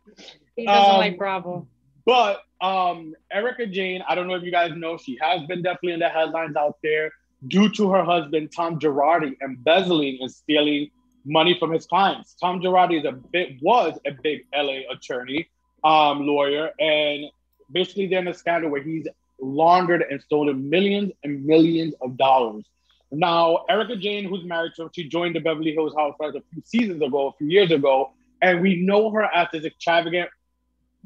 He 0.56 0.66
doesn't 0.66 0.90
Um, 0.94 0.98
like 0.98 1.18
Bravo. 1.18 1.66
But 2.04 2.42
um, 2.60 3.14
Erika 3.30 3.66
Jayne, 3.66 4.02
I 4.08 4.14
don't 4.14 4.28
know 4.28 4.34
if 4.34 4.42
you 4.42 4.50
guys 4.50 4.72
know, 4.74 4.96
she 4.96 5.18
has 5.20 5.46
been 5.46 5.62
definitely 5.62 5.92
in 5.92 6.00
the 6.00 6.08
headlines 6.08 6.56
out 6.56 6.76
there 6.82 7.10
due 7.48 7.68
to 7.70 7.90
her 7.90 8.04
husband 8.04 8.50
Tom 8.54 8.78
Girardi 8.78 9.36
embezzling 9.42 10.18
and 10.20 10.30
stealing 10.30 10.90
money 11.24 11.56
from 11.58 11.72
his 11.72 11.86
clients. 11.86 12.34
Tom 12.34 12.60
Girardi 12.60 12.98
is 13.00 13.04
a 13.04 13.12
bit 13.12 13.56
was 13.62 13.98
a 14.06 14.12
big 14.22 14.46
LA 14.54 14.80
attorney, 14.90 15.48
um, 15.84 16.26
lawyer, 16.26 16.70
and 16.78 17.26
basically 17.70 18.06
they're 18.06 18.20
in 18.20 18.28
a 18.28 18.34
scandal 18.34 18.70
where 18.70 18.82
he's 18.82 19.06
laundered 19.40 20.04
and 20.10 20.20
stolen 20.20 20.68
millions 20.68 21.12
and 21.24 21.44
millions 21.44 21.94
of 22.00 22.16
dollars. 22.16 22.64
Now, 23.10 23.64
Erika 23.68 23.96
Jayne, 23.96 24.28
who's 24.28 24.44
married 24.44 24.72
to 24.76 24.82
him, 24.82 24.90
she 24.94 25.08
joined 25.08 25.34
the 25.34 25.40
Beverly 25.40 25.72
Hills 25.72 25.94
Housewives 25.96 26.36
a 26.36 26.42
few 26.52 26.62
seasons 26.64 27.02
ago, 27.02 27.28
a 27.28 27.32
few 27.38 27.48
years 27.48 27.70
ago, 27.70 28.12
and 28.42 28.60
we 28.60 28.82
know 28.82 29.10
her 29.10 29.24
as 29.24 29.48
this 29.52 29.64
extravagant 29.64 30.28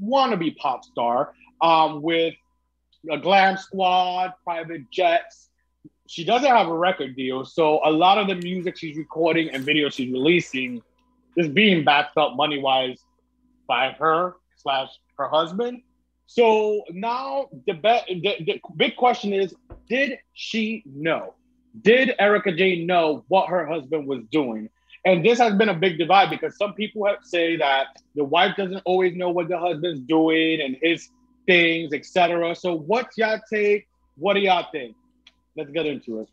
wannabe 0.03 0.57
pop 0.57 0.85
star 0.85 1.33
um, 1.61 2.03
with 2.03 2.35
a 3.11 3.19
glam 3.19 3.57
squad, 3.57 4.33
private 4.43 4.91
jets. 4.91 5.49
She 6.09 6.25
doesn't 6.25 6.49
have 6.49 6.69
a 6.69 6.77
record 6.77 7.15
deal, 7.15 7.45
so 7.45 7.81
a 7.85 7.91
lot 7.91 8.19
of 8.19 8.27
the 8.27 8.35
music 8.35 8.77
she's 8.77 8.97
recording 8.97 9.51
and 9.51 9.65
videos 9.65 9.93
she's 9.93 10.13
releasing 10.13 10.83
is 11.37 11.49
being 11.49 11.85
backed 11.85 12.17
up 12.19 12.37
money 12.37 12.59
wise 12.59 12.99
by 13.67 13.93
her 13.93 14.35
slash 14.63 14.89
her 15.19 15.29
husband. 15.29 15.83
So 16.27 16.83
now 16.91 17.49
the, 17.67 17.75
be- 17.75 18.21
the 18.23 18.45
the 18.45 18.61
big 18.77 18.97
question 18.97 19.33
is: 19.33 19.55
Did 19.89 20.19
she 20.33 20.83
know? 20.87 21.35
Did 21.83 22.15
Erika 22.19 22.53
Jayne 22.53 22.87
know 22.87 23.25
what 23.29 23.49
her 23.49 23.67
husband 23.67 24.07
was 24.07 24.25
doing? 24.31 24.69
And 25.05 25.25
this 25.25 25.39
has 25.39 25.55
been 25.55 25.69
a 25.69 25.75
big 25.75 25.99
divide 25.99 26.31
because 26.31 26.57
some 26.57 26.75
people 26.75 27.05
have 27.07 27.19
say 27.23 27.57
that 27.57 28.01
the 28.15 28.25
wife 28.25 28.57
doesn't 28.57 28.83
always 28.85 29.17
know 29.17 29.31
what 29.31 29.49
the 29.49 29.59
husband's 29.59 30.01
doing 30.01 30.61
and 30.61 30.77
his 30.81 31.09
things, 31.47 31.93
etc. 31.93 32.55
So 32.55 32.75
what's 32.75 33.19
y'all 33.19 33.41
take? 33.51 33.89
What 34.17 34.35
do 34.35 34.41
y'all 34.41 34.67
think? 34.71 34.95
Let's 35.57 35.71
get 35.71 35.87
into 35.87 36.21
it. 36.21 36.29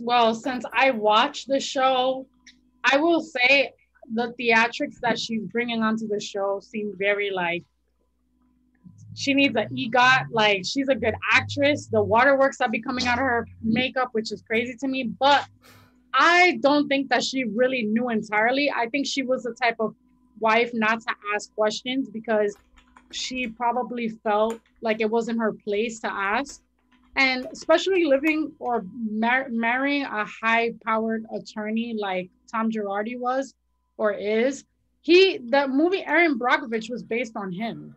Well, 0.00 0.34
since 0.34 0.64
I 0.72 0.90
watched 0.90 1.48
the 1.48 1.60
show, 1.60 2.26
I 2.84 2.98
will 2.98 3.20
say 3.20 3.72
the 4.12 4.34
theatrics 4.38 4.98
that 5.00 5.18
she's 5.18 5.44
bringing 5.46 5.82
onto 5.82 6.06
the 6.06 6.20
show 6.20 6.60
seem 6.60 6.94
very 6.98 7.30
like 7.30 7.64
she 9.14 9.32
needs 9.32 9.54
an 9.56 9.68
EGOT. 9.74 10.26
Like 10.30 10.62
she's 10.64 10.88
a 10.88 10.94
good 10.94 11.14
actress. 11.32 11.86
The 11.86 12.02
waterworks 12.02 12.58
that 12.58 12.70
be 12.70 12.82
coming 12.82 13.06
out 13.06 13.18
of 13.18 13.24
her 13.24 13.46
makeup, 13.62 14.08
which 14.12 14.32
is 14.32 14.42
crazy 14.42 14.74
to 14.80 14.88
me. 14.88 15.04
But 15.18 15.46
I 16.12 16.58
don't 16.62 16.88
think 16.88 17.08
that 17.10 17.22
she 17.22 17.44
really 17.44 17.84
knew 17.84 18.10
entirely. 18.10 18.70
I 18.74 18.88
think 18.88 19.06
she 19.06 19.22
was 19.22 19.44
the 19.44 19.54
type 19.54 19.76
of 19.80 19.94
wife 20.40 20.70
not 20.74 21.00
to 21.00 21.14
ask 21.34 21.54
questions 21.54 22.08
because 22.08 22.56
she 23.12 23.46
probably 23.48 24.08
felt 24.08 24.58
like 24.80 25.00
it 25.00 25.10
wasn't 25.10 25.38
her 25.38 25.52
place 25.52 26.00
to 26.00 26.12
ask. 26.12 26.60
And 27.16 27.46
especially 27.52 28.04
living 28.04 28.52
or 28.58 28.84
mar- 28.92 29.46
marrying 29.50 30.04
a 30.04 30.24
high 30.24 30.72
powered 30.84 31.24
attorney 31.32 31.94
like 31.96 32.28
Tom 32.50 32.70
Girardi 32.70 33.18
was 33.18 33.54
or 33.96 34.12
is, 34.12 34.64
he, 35.02 35.38
the 35.38 35.68
movie 35.68 36.04
Erin 36.04 36.38
Brockovich 36.38 36.90
was 36.90 37.02
based 37.02 37.36
on 37.36 37.52
him. 37.52 37.96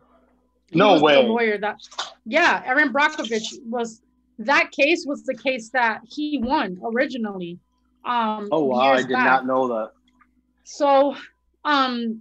He 0.70 0.78
No 0.78 1.00
way. 1.00 1.14
The 1.14 1.28
lawyer 1.28 1.58
that, 1.58 1.80
yeah, 2.26 2.62
Erin 2.66 2.92
Brockovich 2.92 3.58
was, 3.64 4.02
that 4.38 4.70
case 4.72 5.04
was 5.06 5.24
the 5.24 5.34
case 5.34 5.70
that 5.70 6.02
he 6.08 6.38
won 6.42 6.78
originally. 6.84 7.58
Um, 8.04 8.48
years 8.52 9.06
back. 9.06 9.24
Not 9.24 9.46
know 9.46 9.68
that. 9.68 9.92
So, 10.64 11.16
um, 11.64 12.20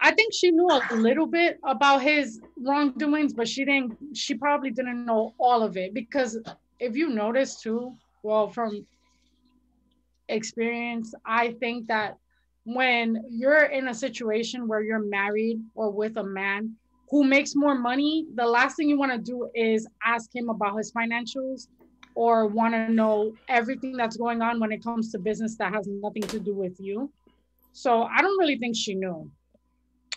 I 0.00 0.12
think 0.12 0.32
she 0.32 0.50
knew 0.50 0.68
a 0.68 0.94
little 0.94 1.26
bit 1.26 1.58
about 1.62 2.00
his 2.02 2.40
wrongdoings, 2.56 3.34
but 3.34 3.46
she 3.46 3.64
didn't. 3.66 4.16
She 4.16 4.34
probably 4.34 4.70
didn't 4.70 5.04
know 5.04 5.34
all 5.38 5.62
of 5.62 5.76
it 5.76 5.92
because 5.92 6.38
if 6.78 6.96
you 6.96 7.10
notice 7.10 7.60
too, 7.60 7.94
well, 8.22 8.48
from 8.48 8.86
experience, 10.28 11.14
I 11.26 11.52
think 11.60 11.88
that 11.88 12.16
when 12.64 13.24
you're 13.28 13.64
in 13.64 13.88
a 13.88 13.94
situation 13.94 14.68
where 14.68 14.82
you're 14.82 15.04
married 15.04 15.60
or 15.74 15.90
with 15.90 16.16
a 16.16 16.24
man 16.24 16.74
who 17.10 17.24
makes 17.24 17.54
more 17.54 17.74
money, 17.74 18.26
the 18.34 18.46
last 18.46 18.76
thing 18.76 18.88
you 18.88 18.98
want 18.98 19.12
to 19.12 19.18
do 19.18 19.50
is 19.54 19.86
ask 20.04 20.34
him 20.34 20.48
about 20.48 20.76
his 20.76 20.92
financials 20.92 21.68
or 22.14 22.46
want 22.46 22.74
to 22.74 22.88
know 22.92 23.32
everything 23.48 23.96
that's 23.96 24.16
going 24.16 24.42
on 24.42 24.60
when 24.60 24.72
it 24.72 24.82
comes 24.82 25.10
to 25.12 25.18
business 25.18 25.56
that 25.56 25.72
has 25.72 25.88
nothing 25.88 26.22
to 26.22 26.38
do 26.38 26.54
with 26.54 26.78
you. 26.78 27.10
So 27.72 28.02
I 28.02 28.20
don't 28.20 28.38
really 28.38 28.58
think 28.58 28.76
she 28.76 28.94
knew. 28.94 29.30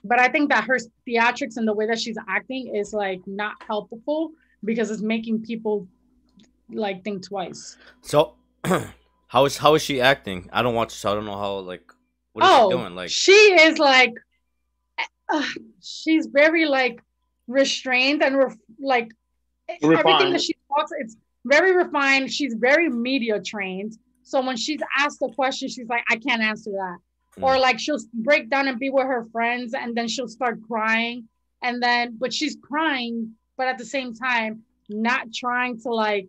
But 0.04 0.20
I 0.20 0.28
think 0.28 0.50
that 0.50 0.66
her 0.66 0.78
theatrics 1.08 1.58
and 1.58 1.68
the 1.68 1.74
way 1.74 1.88
that 1.88 2.00
she's 2.00 2.18
acting 2.28 2.76
is 2.76 2.94
like 2.94 3.22
not 3.26 3.56
helpful 3.66 4.32
because 4.66 4.92
it's 4.92 5.02
making 5.02 5.44
people 5.44 5.88
like 6.70 7.04
think 7.04 7.26
twice. 7.26 7.78
So, 8.02 8.36
how 9.28 9.46
is 9.46 9.58
how 9.58 9.76
is 9.76 9.82
she 9.82 10.02
acting? 10.02 10.50
I 10.52 10.62
don't 10.62 10.76
watch, 10.76 10.92
so 10.92 11.12
I 11.12 11.16
don't 11.16 11.26
know 11.26 11.38
how 11.38 11.60
like 11.60 11.93
what 12.34 12.44
is 12.44 12.50
oh, 12.52 12.70
she 12.70 12.78
doing. 12.78 12.96
Like, 12.96 13.10
she 13.10 13.32
is 13.32 13.80
like, 13.80 14.14
uh, 15.30 15.48
she's 15.82 16.28
very 16.28 16.66
like 16.66 17.02
restrained 17.48 18.22
and 18.24 18.38
ref- 18.38 18.58
like 18.80 19.12
everything 19.82 20.32
that 20.34 20.42
she 20.42 20.56
talks, 20.68 20.92
it's 21.00 21.16
very 21.46 21.76
refined. 21.76 22.32
She's 22.32 22.54
very 22.56 22.90
media 22.90 23.42
trained. 23.42 23.98
So 24.24 24.42
when 24.46 24.58
she's 24.58 24.80
asked 24.98 25.22
a 25.22 25.30
question, 25.34 25.68
she's 25.70 25.88
like, 25.88 26.04
I 26.10 26.16
can't 26.18 26.42
answer 26.42 26.72
that. 26.72 26.98
or 27.42 27.58
like 27.58 27.80
she'll 27.80 27.98
break 28.14 28.50
down 28.50 28.68
and 28.68 28.80
be 28.80 28.90
with 28.92 29.08
her 29.08 29.24
friends 29.32 29.74
and 29.74 29.96
then 29.98 30.08
she'll 30.08 30.28
start 30.28 30.60
crying 30.68 31.28
and 31.64 31.82
then 31.82 32.16
but 32.20 32.32
she's 32.32 32.56
crying 32.62 33.32
but 33.58 33.66
at 33.68 33.80
the 33.80 33.86
same 33.86 34.14
time 34.14 34.62
not 34.88 35.34
trying 35.34 35.80
to 35.82 35.90
like 35.90 36.28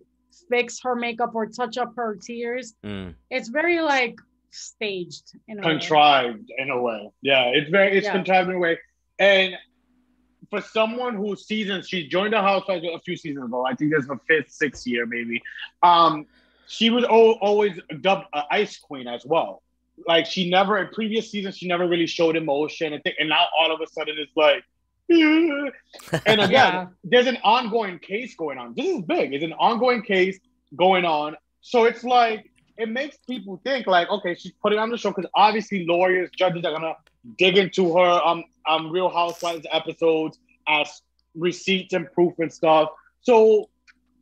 fix 0.48 0.80
her 0.82 0.94
makeup 0.94 1.34
or 1.34 1.44
touch 1.46 1.76
up 1.76 1.92
her 1.94 2.16
tears 2.16 2.74
Mm. 2.82 3.14
it's 3.30 3.48
very 3.50 3.80
like 3.82 4.16
staged 4.55 5.36
in 5.48 5.59
a 5.59 5.62
way. 5.62 5.68
contrived 5.70 6.50
in 6.59 6.70
a 6.70 6.80
way. 6.80 7.11
Yeah, 7.22 7.46
it's 7.46 7.70
very 7.70 7.96
it's 7.96 8.07
Yeah. 8.07 8.12
contrived 8.12 8.48
in 8.50 8.57
a 8.57 8.59
way. 8.59 8.78
And 9.18 9.55
for 10.50 10.61
someone 10.61 11.14
who 11.16 11.36
seasons, 11.36 11.88
she 11.88 12.07
joined 12.09 12.32
the 12.32 12.40
Housewives 12.40 12.84
a 12.84 12.98
few 13.00 13.16
seasons 13.16 13.46
ago. 13.46 13.64
I 13.66 13.74
think 13.74 13.92
this 13.92 14.05
is 14.05 14.09
her 14.09 14.20
fifth, 14.28 14.50
sixth 14.52 14.86
year, 14.86 15.07
maybe. 15.07 15.42
Um, 15.82 16.26
she 16.66 16.90
was 16.90 17.05
al- 17.05 17.38
always 17.40 17.78
dubbed 18.00 18.26
uh, 18.32 18.42
Ice 18.50 18.78
Queen 18.78 19.07
as 19.09 19.24
well. 19.26 19.62
Like 20.07 20.26
she 20.26 20.50
never 20.50 20.78
in 20.78 20.88
previous 20.88 21.30
seasons, 21.30 21.57
she 21.59 21.68
never 21.68 21.86
really 21.86 22.07
showed 22.07 22.36
emotion 22.36 22.92
and, 22.92 23.02
th- 23.05 23.16
and 23.18 23.28
now 23.28 23.46
all 23.59 23.72
of 23.72 23.80
a 23.80 23.86
sudden 23.86 24.16
it's 24.18 24.36
like. 24.36 24.64
and 25.11 26.40
again, 26.40 26.50
Yeah. 26.50 26.86
there's 27.05 27.26
an 27.26 27.36
ongoing 27.44 27.98
case 27.98 28.34
going 28.36 28.57
on. 28.59 28.74
This 28.74 28.86
is 28.86 29.02
big. 29.02 29.34
It's 29.34 29.44
an 29.44 29.52
ongoing 29.52 30.02
case 30.02 30.38
going 30.74 31.05
on. 31.05 31.36
So 31.61 31.84
it's 31.84 32.05
like 32.05 32.50
it 32.76 32.88
makes 32.88 33.16
people 33.18 33.60
think 33.64 33.86
like, 33.86 34.08
okay, 34.10 34.34
she's 34.34 34.52
putting 34.60 34.78
on 34.78 34.90
the 34.90 34.98
show 34.98 35.10
because 35.10 35.30
obviously 35.34 35.86
lawyers, 35.86 36.30
judges 36.36 36.64
are 36.64 36.72
gonna 36.72 36.94
dig 37.38 37.56
into 37.56 37.96
her 37.96 38.20
um 38.24 38.44
um 38.68 38.90
Real 38.90 39.08
Housewives 39.08 39.66
episodes 39.72 40.38
as 40.68 41.02
receipts 41.34 41.94
and 41.94 42.10
proof 42.12 42.34
and 42.38 42.52
stuff. 42.52 42.90
So 43.20 43.68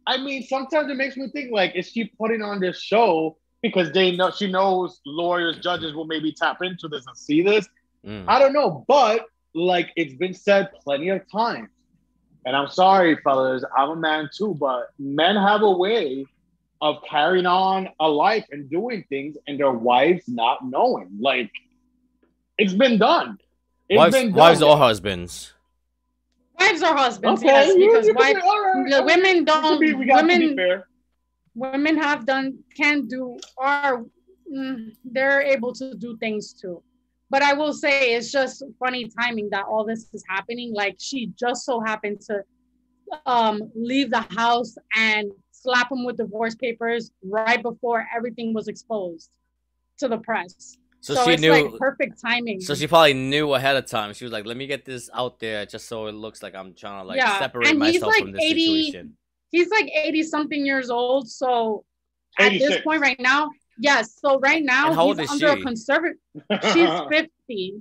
I 0.07 0.19
mean, 0.19 0.43
sometimes 0.43 0.91
it 0.91 0.97
makes 0.97 1.17
me 1.17 1.29
think 1.29 1.53
like, 1.53 1.77
is 1.77 1.91
she 1.91 2.05
putting 2.05 2.43
on 2.43 2.61
this 2.61 2.81
show 2.81 3.37
because 3.63 3.93
they 3.93 4.17
know 4.17 4.31
she 4.31 4.51
knows 4.51 5.01
lawyers, 5.07 5.59
judges 5.59 5.95
will 5.95 6.07
maybe 6.07 6.33
tap 6.33 6.59
into 6.63 6.89
this 6.89 7.07
and 7.07 7.17
see 7.17 7.43
this? 7.43 7.69
Mm. 8.05 8.25
I 8.27 8.39
don't 8.39 8.53
know, 8.53 8.85
but 8.89 9.27
like 9.55 9.91
it's 9.97 10.15
been 10.15 10.35
said 10.35 10.71
plenty 10.83 11.09
of 11.11 11.31
times, 11.31 11.69
and 12.45 12.57
I'm 12.57 12.69
sorry, 12.69 13.17
fellas, 13.23 13.65
I'm 13.77 13.91
a 13.91 13.97
man 13.97 14.29
too, 14.35 14.55
but 14.59 14.91
men 14.99 15.37
have 15.37 15.63
a 15.63 15.71
way 15.71 16.27
of 16.83 16.97
carrying 17.09 17.47
on 17.47 17.89
a 18.01 18.09
life 18.09 18.45
and 18.51 18.69
doing 18.69 19.05
things, 19.09 19.37
and 19.47 19.59
their 19.59 19.71
wives 19.73 20.25
not 20.27 20.59
knowing. 20.69 21.09
Like 21.21 21.51
it's 22.59 22.75
been 22.75 22.99
done. 22.99 23.39
It's 23.89 23.99
Wives, 23.99 24.17
been 24.17 24.29
done. 24.31 24.37
wives 24.39 24.63
or 24.63 24.77
husbands? 24.77 25.55
wives 26.61 26.83
or 26.83 26.95
husbands 26.95 27.43
Okay, 27.43 27.53
yes 27.53 27.69
you- 27.69 27.79
because 27.87 28.07
you 28.09 28.15
can 28.15 28.23
wives 28.23 28.41
be- 28.43 28.49
all 28.49 28.61
right, 28.63 28.91
the 28.91 29.03
women 29.03 29.45
don't 29.45 29.81
be- 29.81 29.95
we 29.95 30.05
got 30.07 30.27
be 30.29 30.35
women 30.39 30.57
fair. 30.57 30.87
women 31.55 31.97
have 31.97 32.25
done 32.27 32.59
can 32.77 33.07
do 33.07 33.37
are 33.59 34.05
mm, 34.53 34.93
they're 35.05 35.43
able 35.43 35.73
to 35.81 35.95
do 35.95 36.17
things 36.19 36.53
too 36.61 36.77
but 37.31 37.43
i 37.43 37.53
will 37.53 37.73
say 37.85 38.15
it's 38.15 38.31
just 38.31 38.63
funny 38.79 39.03
timing 39.21 39.49
that 39.51 39.65
all 39.71 39.85
this 39.85 40.03
is 40.17 40.23
happening 40.29 40.73
like 40.83 40.95
she 41.09 41.19
just 41.45 41.65
so 41.65 41.81
happened 41.81 42.21
to 42.29 42.35
um 43.27 43.57
leave 43.75 44.09
the 44.11 44.25
house 44.43 44.73
and 44.97 45.27
slap 45.63 45.91
him 45.93 46.05
with 46.05 46.17
divorce 46.17 46.55
papers 46.55 47.11
right 47.25 47.63
before 47.63 48.07
everything 48.17 48.53
was 48.55 48.69
exposed 48.69 49.31
to 49.99 50.09
the 50.09 50.19
press 50.19 50.77
So, 51.01 51.15
so, 51.15 51.25
she 51.25 51.31
it's 51.33 51.43
knew. 51.43 51.53
like 51.53 51.67
perfect 51.79 52.21
timing 52.21 52.61
so 52.61 52.75
she 52.75 52.87
probably 52.87 53.15
knew 53.15 53.53
ahead 53.55 53.77
of 53.77 53.87
time. 53.87 54.13
She 54.15 54.25
was 54.25 54.33
like, 54.33 54.47
"Let 54.47 54.57
me 54.57 54.67
get 54.67 54.85
this 54.85 55.11
out 55.13 55.39
there, 55.41 55.67
just 55.67 55.89
so 55.89 56.07
it 56.07 56.13
looks 56.13 56.43
like 56.43 56.55
I'm 56.55 56.75
trying 56.75 57.03
to 57.03 57.07
like 57.09 57.19
Yeah, 57.19 57.39
separate 57.39 57.71
and 57.71 57.83
he's, 57.83 58.01
myself 58.01 58.13
like, 58.13 58.23
from 58.25 58.33
this 58.33 58.43
80 58.45 58.59
situation." 58.67 59.17
he's 59.51 59.69
like 59.71 59.91
80 59.95 60.23
something 60.23 60.65
years 60.65 60.91
old 60.91 61.29
so 61.29 61.85
at 62.39 62.53
this 62.59 62.79
point 62.79 63.01
right 63.03 63.21
now 63.21 63.51
yes 63.79 64.17
so 64.21 64.39
right 64.41 64.63
now 64.65 64.87
And 64.87 64.95
how 64.95 65.05
old 65.07 65.19
he's 65.19 65.25
is 65.25 65.31
under 65.31 65.47
she? 65.47 65.53
a 65.53 65.57
conservative 65.59 66.17
she's 66.73 66.89
50 67.11 67.31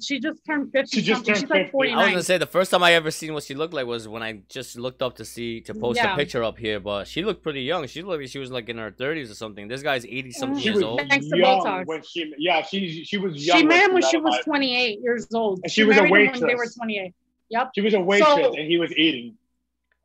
she 0.01 0.19
just 0.19 0.39
turned 0.45 0.72
50 0.72 0.95
She 0.97 1.01
just 1.01 1.26
turned 1.26 1.38
she's 1.39 1.49
like 1.49 1.72
49 1.72 1.97
I 1.97 2.03
was 2.03 2.11
gonna 2.11 2.24
say 2.24 2.38
the 2.38 2.45
first 2.45 2.72
time 2.72 2.84
I 2.84 2.93
ever 2.93 3.11
seen 3.11 3.34
what 3.34 3.43
she 3.43 3.53
looked 3.55 3.74
like 3.74 3.86
was 3.86 4.07
when 4.07 4.24
I 4.24 4.41
just 4.49 4.78
looked 4.78 5.01
up 5.01 5.15
to 5.17 5.26
see 5.26 5.61
to 5.61 5.74
post 5.74 5.97
Yeah. 5.97 6.13
a 6.13 6.15
picture 6.15 6.43
up 6.43 6.57
here, 6.57 6.80
but 6.80 7.07
she 7.07 7.24
looked 7.24 7.41
pretty 7.43 7.61
young. 7.63 7.88
She 7.88 8.01
looked 8.01 8.22
like 8.22 8.30
she 8.30 8.39
was 8.39 8.51
like 8.51 8.69
in 8.69 8.78
her 8.78 8.91
thirties 8.91 9.30
or 9.32 9.36
something. 9.36 9.67
This 9.67 9.82
guy's 9.84 10.05
eighty 10.05 10.32
something 10.32 10.59
she 10.59 10.65
years 10.65 10.76
was 10.76 10.84
old. 10.84 11.01
Thanks 11.09 11.28
to 11.30 11.38
young 11.38 11.61
Botox. 11.65 11.86
when 11.88 12.01
she, 12.03 12.34
yeah, 12.38 12.61
she 12.63 13.03
she 13.03 13.17
was 13.17 13.45
young. 13.45 13.57
she 13.59 13.63
met 13.65 13.88
him 13.88 13.93
when 13.93 14.03
she 14.03 14.17
was 14.17 14.36
out. 14.36 14.43
28 14.45 14.99
years 15.01 15.28
old 15.34 15.59
And 15.63 15.72
she 15.72 15.84
was 15.84 15.97
a 15.97 16.03
married 16.03 16.28
him 16.36 16.41
when 16.41 16.47
they 16.49 16.55
were 16.55 16.67
28 16.67 17.13
yep 17.49 17.72
She 17.76 17.82
was 17.82 17.93
a 17.93 17.99
waitress 17.99 18.30
So- 18.30 18.53
and 18.55 18.67
he 18.67 18.78
was 18.78 18.91
eating. 18.93 19.36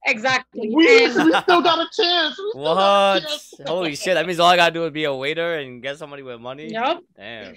exactly 0.07 0.69
We, 0.73 1.05
And- 1.07 1.15
we 1.15 1.33
still 1.41 1.63
got 1.63 1.79
a 1.81 1.89
chance. 1.97 2.39
We 2.39 2.51
still 2.51 2.65
got 2.65 3.15
What? 3.15 3.23
a 3.23 3.27
chance. 3.27 3.55
Holy 3.67 3.97
shit! 3.97 4.15
That 4.15 4.27
means 4.27 4.39
all 4.41 4.49
I 4.49 4.57
gotta 4.57 4.73
do 4.73 4.85
is 4.85 4.93
be 4.93 5.05
a 5.05 5.15
waiter 5.15 5.55
and 5.59 5.83
get 5.83 5.99
somebody 5.99 6.23
with 6.23 6.41
money. 6.41 6.71
yep 6.71 7.01
Damn. 7.17 7.55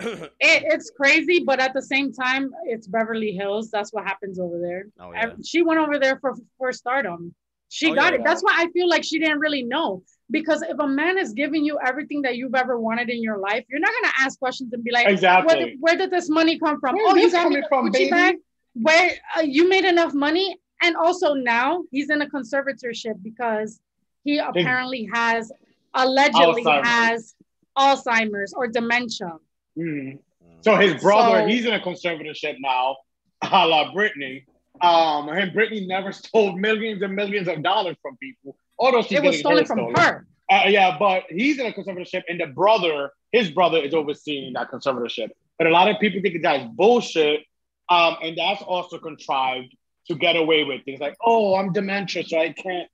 It, 0.00 0.28
it's 0.40 0.90
crazy 0.90 1.44
but 1.44 1.60
at 1.60 1.72
the 1.72 1.82
same 1.82 2.12
time 2.12 2.50
it's 2.64 2.86
beverly 2.86 3.32
hills 3.32 3.70
that's 3.70 3.92
what 3.92 4.04
happens 4.04 4.38
over 4.40 4.58
there 4.60 4.86
Oh 5.00 5.12
yeah. 5.12 5.32
She 5.44 5.62
went 5.62 5.80
over 5.80 5.98
there 5.98 6.18
for 6.20 6.34
for 6.58 6.72
stardom. 6.72 7.34
She 7.68 7.90
Oh, 7.90 7.94
got 7.94 8.12
yeah. 8.12 8.20
it. 8.20 8.24
That's 8.24 8.42
why 8.42 8.54
I 8.56 8.68
feel 8.72 8.88
like 8.88 9.04
she 9.04 9.18
didn't 9.18 9.40
really 9.40 9.62
know. 9.62 10.02
Because 10.30 10.62
if 10.62 10.78
a 10.78 10.86
man 10.86 11.18
is 11.18 11.32
giving 11.32 11.64
you 11.64 11.78
everything 11.84 12.22
that 12.22 12.36
you've 12.36 12.54
ever 12.54 12.78
wanted 12.78 13.10
in 13.10 13.22
your 13.22 13.38
life, 13.38 13.64
you're 13.68 13.80
not 13.80 13.90
gonna 14.00 14.14
ask 14.20 14.38
questions 14.38 14.72
and 14.72 14.82
be 14.84 14.90
like, 14.92 15.06
Exactly. 15.08 15.46
where, 15.46 15.66
did, 15.66 15.76
where 15.80 15.96
did 15.96 16.10
this 16.10 16.28
money 16.28 16.58
come 16.58 16.80
from? 16.80 16.96
Where 16.96 17.08
oh, 17.08 17.16
you 17.16 17.30
got 17.30 17.42
coming 17.42 17.62
from, 17.68 17.88
Gucci 17.88 17.92
baby? 17.92 18.10
bag. 18.10 18.36
Where 18.74 19.10
uh, 19.36 19.40
you 19.42 19.68
made 19.68 19.84
enough 19.84 20.14
money, 20.14 20.56
and 20.82 20.96
also 20.96 21.34
now 21.34 21.82
he's 21.90 22.10
in 22.10 22.22
a 22.22 22.28
conservatorship 22.28 23.22
because 23.22 23.80
he 24.24 24.38
apparently 24.38 25.08
has 25.12 25.52
allegedly 25.94 26.64
Alzheimer's. 26.64 26.86
has 26.86 27.34
Alzheimer's 27.76 28.52
or 28.54 28.66
dementia. 28.66 29.32
Mm. 29.78 30.18
So 30.60 30.76
his 30.76 31.00
brother, 31.02 31.40
So- 31.40 31.46
he's 31.46 31.64
in 31.66 31.74
a 31.74 31.80
conservatorship 31.80 32.56
now, 32.60 32.96
a 33.42 33.66
la 33.66 33.92
Britney. 33.92 34.44
Um, 34.80 35.28
and 35.28 35.52
Britney 35.52 35.86
never 35.86 36.12
stole 36.20 36.56
millions 36.56 37.02
and 37.02 37.14
millions 37.14 37.48
of 37.48 37.62
dollars 37.62 37.96
from 38.02 38.16
people. 38.16 38.56
Although 38.78 39.02
she's 39.02 39.18
it 39.18 39.22
was 39.22 39.38
stolen 39.38 39.64
from 39.66 39.78
stolen. 39.78 39.94
her. 39.96 40.26
Uh, 40.50 40.64
yeah, 40.66 40.96
but 40.98 41.24
he's 41.30 41.58
in 41.58 41.66
a 41.66 41.72
conservatorship, 41.72 42.22
and 42.28 42.38
the 42.40 42.46
brother, 42.46 43.10
his 43.32 43.50
brother, 43.50 43.78
is 43.78 43.94
overseeing 43.94 44.52
that 44.52 44.70
conservatorship. 44.70 45.28
But 45.58 45.68
a 45.68 45.70
lot 45.70 45.88
of 45.88 45.98
people 46.00 46.20
think 46.20 46.42
that's 46.42 46.64
bullshit, 46.74 47.40
um, 47.88 48.16
and 48.22 48.36
that's 48.36 48.60
also 48.62 48.98
contrived 48.98 49.74
to 50.08 50.14
get 50.14 50.36
away 50.36 50.64
with 50.64 50.84
things 50.84 51.00
like, 51.00 51.16
"Oh, 51.24 51.54
I'm 51.54 51.72
dementia, 51.72 52.24
so 52.24 52.38
I 52.38 52.52
can't 52.52 52.88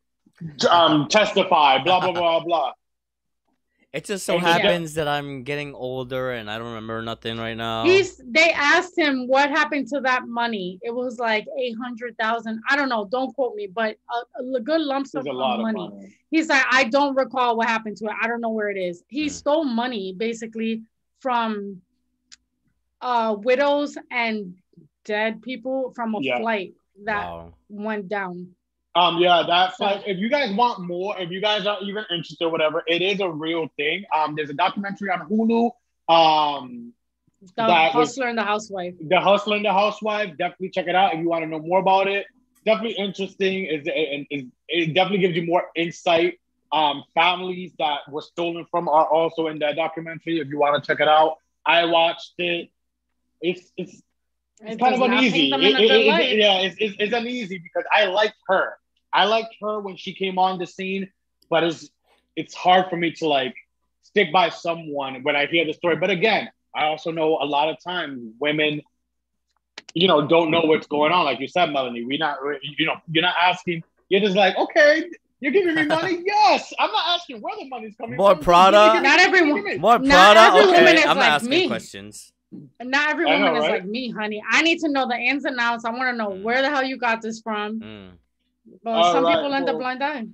um, 0.70 1.08
testify." 1.08 1.82
Blah 1.82 2.00
blah 2.00 2.12
blah 2.12 2.40
blah. 2.44 2.72
It 3.92 4.04
just 4.04 4.24
so 4.24 4.34
And 4.34 4.42
he 4.42 4.46
got- 4.52 4.60
happens 4.62 4.94
that 4.94 5.08
I'm 5.08 5.42
getting 5.42 5.74
older 5.74 6.30
and 6.30 6.48
I 6.48 6.58
don't 6.58 6.68
remember 6.68 7.02
nothing 7.02 7.38
right 7.38 7.56
now. 7.56 7.82
He's 7.84 8.20
they 8.24 8.52
asked 8.52 8.96
him 8.96 9.26
what 9.26 9.50
happened 9.50 9.88
to 9.88 10.00
that 10.02 10.28
money. 10.28 10.78
It 10.82 10.94
was 10.94 11.18
like 11.18 11.44
eight 11.58 11.74
hundred 11.82 12.16
thousand. 12.16 12.60
I 12.70 12.76
don't 12.76 12.88
know. 12.88 13.04
Don't 13.10 13.34
quote 13.34 13.56
me, 13.56 13.66
but 13.66 13.96
a, 14.38 14.42
a 14.58 14.60
good 14.60 14.80
lump 14.80 15.08
sum 15.08 15.24
There's 15.24 15.32
a 15.34 15.36
of 15.36 15.36
lot 15.36 15.56
of 15.58 15.62
money. 15.62 15.88
money. 15.88 16.16
He's 16.30 16.48
like, 16.48 16.62
I 16.70 16.84
don't 16.84 17.16
recall 17.16 17.56
what 17.56 17.66
happened 17.66 17.96
to 17.96 18.04
it. 18.06 18.12
I 18.22 18.28
don't 18.28 18.40
know 18.40 18.50
where 18.50 18.70
it 18.70 18.78
is. 18.78 19.02
He 19.08 19.24
Hmm. 19.24 19.28
stole 19.30 19.64
money 19.64 20.14
basically 20.16 20.82
from 21.18 21.82
uh 23.00 23.34
widows 23.40 23.98
and 24.12 24.54
dead 25.04 25.42
people 25.42 25.92
from 25.96 26.14
a 26.14 26.18
Yeah. 26.20 26.38
flight 26.38 26.74
that 27.04 27.24
Wow. 27.26 27.54
went 27.68 28.08
down. 28.08 28.54
Um, 28.96 29.18
yeah, 29.18 29.44
that's 29.46 29.78
like 29.78 30.02
if 30.06 30.18
you 30.18 30.28
guys 30.28 30.52
want 30.54 30.80
more, 30.80 31.16
if 31.18 31.30
you 31.30 31.40
guys 31.40 31.64
are 31.66 31.78
even 31.82 32.04
interested, 32.10 32.48
whatever, 32.48 32.82
it 32.88 33.02
is 33.02 33.20
a 33.20 33.28
real 33.30 33.68
thing. 33.76 34.04
Um, 34.14 34.34
there's 34.34 34.50
a 34.50 34.54
documentary 34.54 35.10
on 35.10 35.28
Hulu. 35.28 35.70
Um, 36.12 36.92
The 37.42 37.52
That 37.56 37.94
was- 37.94 38.08
hustler 38.08 38.26
and 38.28 38.36
the 38.36 38.42
housewife. 38.44 38.94
The 39.00 39.20
Hustler 39.20 39.56
and 39.56 39.64
the 39.64 39.72
Housewife. 39.72 40.36
Definitely 40.36 40.70
check 40.70 40.88
it 40.88 40.94
out 40.94 41.14
if 41.14 41.20
you 41.20 41.28
want 41.28 41.42
to 41.44 41.48
know 41.48 41.60
more 41.60 41.78
about 41.78 42.06
it. 42.08 42.26
Definitely 42.66 42.96
interesting. 42.98 43.64
Is 43.64 43.86
it, 43.86 44.26
it, 44.28 44.46
it 44.68 44.94
definitely 44.94 45.20
gives 45.20 45.36
you 45.36 45.46
more 45.46 45.64
insight. 45.74 46.38
Um, 46.72 47.02
families 47.14 47.72
that 47.78 48.00
were 48.10 48.20
stolen 48.22 48.66
from 48.70 48.88
are 48.88 49.06
also 49.06 49.46
in 49.46 49.58
that 49.60 49.76
documentary. 49.76 50.38
If 50.40 50.48
you 50.48 50.58
want 50.58 50.82
to 50.82 50.86
check 50.86 51.00
it 51.00 51.08
out, 51.08 51.38
I 51.64 51.86
watched 51.86 52.34
it. 52.38 52.68
It's 53.40 53.72
it's 53.76 54.02
it's 54.62 54.74
It 54.74 54.78
kind 54.80 54.94
of 54.96 55.00
uneasy. 55.00 55.50
paint 55.50 55.52
them 55.52 55.60
in 55.62 55.76
a 55.76 55.78
It- 55.78 55.90
it- 55.90 56.32
it- 56.32 56.38
yeah, 56.38 56.58
it's, 56.60 56.76
it's, 56.78 56.96
it's 56.98 57.14
uneasy 57.14 57.58
because 57.58 57.84
I 57.90 58.04
like 58.04 58.34
her. 58.48 58.76
I 59.12 59.24
liked 59.24 59.54
her 59.60 59.80
when 59.80 59.96
she 59.96 60.14
came 60.14 60.38
on 60.38 60.58
the 60.58 60.66
scene, 60.66 61.10
but 61.48 61.64
it's 61.64 61.88
it's 62.36 62.54
hard 62.54 62.88
for 62.90 62.96
me 62.96 63.12
to 63.12 63.26
like 63.28 63.54
stick 64.02 64.32
by 64.32 64.48
someone 64.50 65.22
when 65.22 65.36
I 65.36 65.46
hear 65.46 65.64
the 65.64 65.72
story. 65.72 65.96
But 65.96 66.10
again, 66.10 66.50
I 66.74 66.84
also 66.86 67.10
know 67.10 67.38
a 67.40 67.44
lot 67.46 67.68
of 67.68 67.76
times 67.82 68.20
women, 68.40 68.82
you 69.94 70.06
know, 70.08 70.26
don't 70.26 70.50
know 70.50 70.60
what's 70.62 70.86
going 70.86 71.12
on. 71.12 71.24
Like 71.24 71.40
you 71.40 71.48
said, 71.48 71.66
Melanie, 71.72 72.04
we 72.04 72.18
not 72.18 72.38
you 72.78 72.86
know 72.86 72.96
you're 73.10 73.22
not 73.22 73.34
asking. 73.40 73.82
You're 74.08 74.20
just 74.20 74.36
like, 74.36 74.56
okay, 74.56 75.08
you're 75.40 75.52
giving 75.52 75.74
me 75.74 75.86
money. 75.86 76.22
yes, 76.26 76.72
I'm 76.78 76.90
not 76.90 77.18
asking 77.20 77.40
where 77.40 77.54
the 77.56 77.68
money's 77.68 77.94
coming 77.96 78.16
More 78.16 78.34
from. 78.34 78.44
Prada? 78.44 78.76
Just 78.76 78.94
give 78.94 79.02
me- 79.02 79.08
Not 79.08 79.18
give 79.18 79.32
me- 79.32 79.38
everyone- 79.38 79.56
give 79.62 79.64
me. 79.72 79.78
More 79.78 79.98
Not 80.00 80.34
Prada? 80.34 80.40
every 80.40 80.66
woman 80.66 80.82
Okay, 80.88 80.98
is 80.98 81.04
I'm 81.06 81.16
not 81.16 81.26
asking 81.26 81.50
me. 81.50 81.66
questions. 81.68 82.32
Not 82.82 83.10
every 83.10 83.30
I 83.30 83.38
know, 83.38 83.44
woman 83.52 83.62
is 83.62 83.68
like 83.70 83.84
me, 83.84 84.10
honey. 84.10 84.42
I 84.50 84.62
need 84.62 84.80
to 84.80 84.88
know 84.88 85.06
the 85.06 85.14
ins 85.16 85.44
and 85.44 85.56
outs. 85.60 85.84
I 85.84 85.90
want 85.90 86.02
to 86.10 86.12
know 86.16 86.30
Mm. 86.30 86.42
where 86.42 86.60
the 86.62 86.68
hell 86.70 86.82
you 86.82 86.96
got 86.98 87.22
this 87.22 87.40
from. 87.40 87.78
Mm. 87.80 88.08
But 88.82 89.12
some 89.12 89.24
right, 89.24 89.36
people 89.36 89.52
end 89.54 89.68
up 89.68 89.74
well- 89.74 89.78
blind 89.78 90.02
eye. 90.02 90.26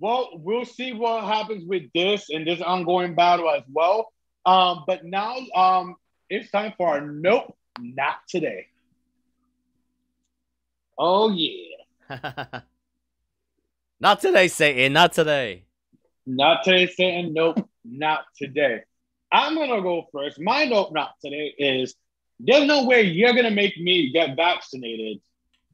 Well, 0.00 0.30
we'll 0.34 0.64
see 0.64 0.92
what 0.92 1.24
happens 1.24 1.64
with 1.64 1.90
this 1.92 2.30
and 2.30 2.46
this 2.46 2.60
ongoing 2.60 3.16
battle 3.16 3.50
as 3.50 3.64
well. 3.72 4.12
Um, 4.46 4.84
but 4.86 5.04
now 5.04 5.36
um, 5.56 5.96
it's 6.30 6.50
time 6.50 6.72
for 6.76 6.88
our 6.88 7.00
nope, 7.00 7.56
not 7.80 8.18
today. 8.28 8.66
Oh 10.96 11.30
yeah. 11.30 11.76
not 14.00 14.20
today, 14.20 14.48
Satan. 14.48 14.92
Not 14.92 15.12
today. 15.12 15.64
Not 16.26 16.64
today, 16.64 16.86
Satan. 16.86 17.32
Nope, 17.32 17.68
not 17.84 18.24
today. 18.36 18.82
I'm 19.32 19.54
gonna 19.54 19.82
go 19.82 20.08
first. 20.12 20.40
My 20.40 20.64
nope, 20.64 20.92
not 20.92 21.14
today 21.22 21.54
is 21.58 21.94
there's 22.40 22.66
no 22.66 22.84
way 22.84 23.02
you're 23.02 23.34
gonna 23.34 23.50
make 23.50 23.78
me 23.78 24.10
get 24.10 24.36
vaccinated, 24.36 25.20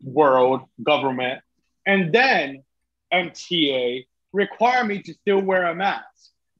world 0.04 0.62
government, 0.82 1.40
and 1.86 2.12
then 2.12 2.62
MTA 3.12 4.06
require 4.32 4.84
me 4.84 5.02
to 5.02 5.14
still 5.14 5.40
wear 5.40 5.66
a 5.66 5.74
mask. 5.74 6.04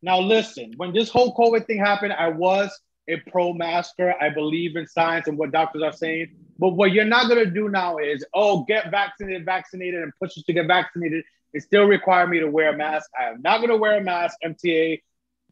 Now, 0.03 0.20
listen, 0.20 0.74
when 0.76 0.92
this 0.92 1.09
whole 1.09 1.34
COVID 1.34 1.66
thing 1.66 1.78
happened, 1.78 2.12
I 2.12 2.28
was 2.28 2.78
a 3.09 3.16
pro 3.30 3.53
masker. 3.53 4.14
I 4.20 4.30
believe 4.30 4.76
in 4.76 4.86
science 4.86 5.28
and 5.28 5.36
what 5.36 5.53
doctors 5.53 5.82
are 5.82 5.92
saying. 5.92 6.34
But 6.59 6.70
what 6.70 6.92
you're 6.92 7.05
not 7.05 7.28
going 7.28 7.45
to 7.45 7.51
do 7.51 7.68
now 7.68 7.99
is, 7.99 8.24
oh, 8.34 8.64
get 8.64 8.90
vaccinated, 8.90 9.45
vaccinated, 9.45 10.03
and 10.03 10.12
push 10.20 10.36
us 10.38 10.45
to 10.45 10.53
get 10.53 10.66
vaccinated. 10.66 11.24
It 11.53 11.62
still 11.62 11.84
require 11.84 12.26
me 12.26 12.40
to 12.40 12.51
wear 12.51 12.72
a 12.72 12.76
mask. 12.76 13.11
I 13.18 13.30
am 13.30 13.42
not 13.42 13.59
going 13.59 13.70
to 13.70 13.76
wear 13.76 13.99
a 13.99 14.03
mask, 14.03 14.36
MTA. 14.45 15.01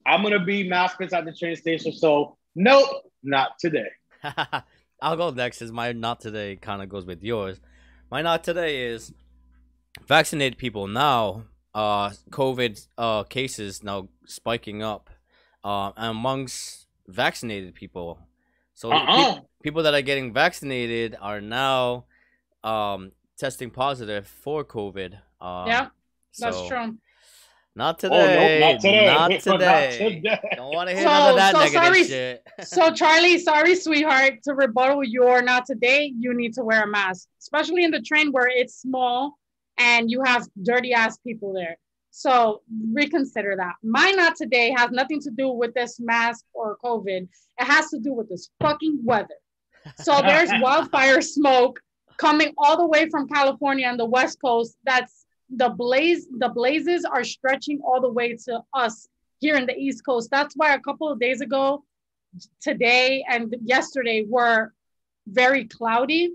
I'm 0.06 0.22
going 0.22 0.38
to 0.38 0.44
be 0.44 0.68
maskless 0.68 1.12
at 1.12 1.24
the 1.24 1.32
train 1.32 1.56
station. 1.56 1.92
So, 1.92 2.36
nope, 2.54 2.88
not 3.22 3.58
today. 3.58 3.88
I'll 5.02 5.16
go 5.16 5.30
next 5.30 5.62
as 5.62 5.72
my 5.72 5.92
not 5.92 6.20
today 6.20 6.56
kind 6.56 6.82
of 6.82 6.88
goes 6.88 7.04
with 7.04 7.22
yours. 7.22 7.60
My 8.12 8.20
not 8.20 8.44
today 8.44 8.88
is 8.92 9.10
vaccinated 10.06 10.58
people 10.58 10.86
now 10.86 11.44
uh 11.74 12.10
covid 12.28 12.86
uh 12.98 13.22
cases 13.22 13.82
now 13.82 14.08
spiking 14.26 14.82
up 14.82 15.08
uh 15.64 15.92
amongst 15.96 16.86
vaccinated 17.08 17.74
people 17.74 18.18
so 18.74 18.92
Uh-uh. 18.92 19.34
pe- 19.36 19.40
people 19.62 19.82
that 19.84 19.94
are 19.94 20.02
getting 20.02 20.30
vaccinated 20.34 21.16
are 21.22 21.40
now 21.40 22.04
um 22.62 23.12
testing 23.38 23.70
positive 23.70 24.26
for 24.26 24.62
covid 24.62 25.14
um, 25.40 25.68
Yeah, 25.68 25.86
That's 26.38 26.58
so 26.58 26.68
true. 26.68 26.98
Not 27.74 27.96
Oh, 28.04 28.08
today 28.08 28.58
nope, 28.60 28.72
not 28.74 28.80
today. 28.80 29.06
not 29.06 29.30
Not 29.30 29.40
today 29.40 29.98
today. 30.20 30.40
don't 30.56 30.74
want 30.74 30.88
to 30.90 30.94
hear 30.94 31.04
So- 31.04 31.08
none 31.08 31.30
of 31.30 31.36
that 31.36 31.52
so 31.54 31.58
negative 31.58 31.84
sorry- 31.84 32.04
shit 32.04 32.42
So 32.64 32.90
Charlie, 32.92 33.38
sorry, 33.38 33.74
sweetheart, 33.76 34.34
to 34.44 34.54
rebuttal 34.54 35.02
your 35.04 35.40
not 35.42 35.64
today, 35.66 36.12
you 36.18 36.34
need 36.34 36.52
to 36.54 36.62
wear 36.64 36.82
a 36.84 36.86
mask, 36.86 37.28
especially 37.40 37.84
in 37.84 37.90
the 37.90 38.00
train 38.02 38.30
where 38.32 38.48
it's 38.48 38.74
small 38.80 39.38
and 39.78 40.10
you 40.10 40.22
have 40.24 40.46
dirty 40.62 40.92
ass 40.92 41.16
people 41.18 41.52
there. 41.54 41.76
So 42.10 42.60
reconsider 42.92 43.54
that. 43.56 43.72
My 43.82 44.10
not 44.10 44.36
today 44.36 44.74
has 44.76 44.90
nothing 44.90 45.18
to 45.22 45.30
do 45.30 45.48
with 45.48 45.72
this 45.72 45.98
mask 45.98 46.44
or 46.52 46.76
COVID. 46.84 47.22
It 47.22 47.64
has 47.64 47.88
to 47.88 47.98
do 47.98 48.12
with 48.12 48.28
this 48.28 48.50
fucking 48.60 49.00
weather. 49.02 49.28
So 50.02 50.20
there's 50.20 50.50
wildfire 50.60 51.22
smoke 51.22 51.80
coming 52.18 52.52
all 52.58 52.76
the 52.76 52.86
way 52.86 53.08
from 53.08 53.28
California 53.28 53.86
and 53.86 53.98
the 53.98 54.04
West 54.04 54.38
Coast. 54.44 54.76
That's 54.84 55.21
the 55.54 55.68
blaze, 55.68 56.26
the 56.38 56.48
blazes 56.48 57.04
are 57.04 57.24
stretching 57.24 57.80
all 57.84 58.00
the 58.00 58.08
way 58.10 58.36
to 58.46 58.60
us 58.72 59.08
here 59.40 59.56
in 59.56 59.66
the 59.66 59.76
East 59.76 60.04
Coast. 60.04 60.30
That's 60.30 60.54
why 60.56 60.74
a 60.74 60.80
couple 60.80 61.08
of 61.10 61.20
days 61.20 61.40
ago, 61.40 61.84
today 62.60 63.24
and 63.28 63.54
yesterday 63.62 64.24
were 64.26 64.72
very 65.26 65.64
cloudy. 65.66 66.32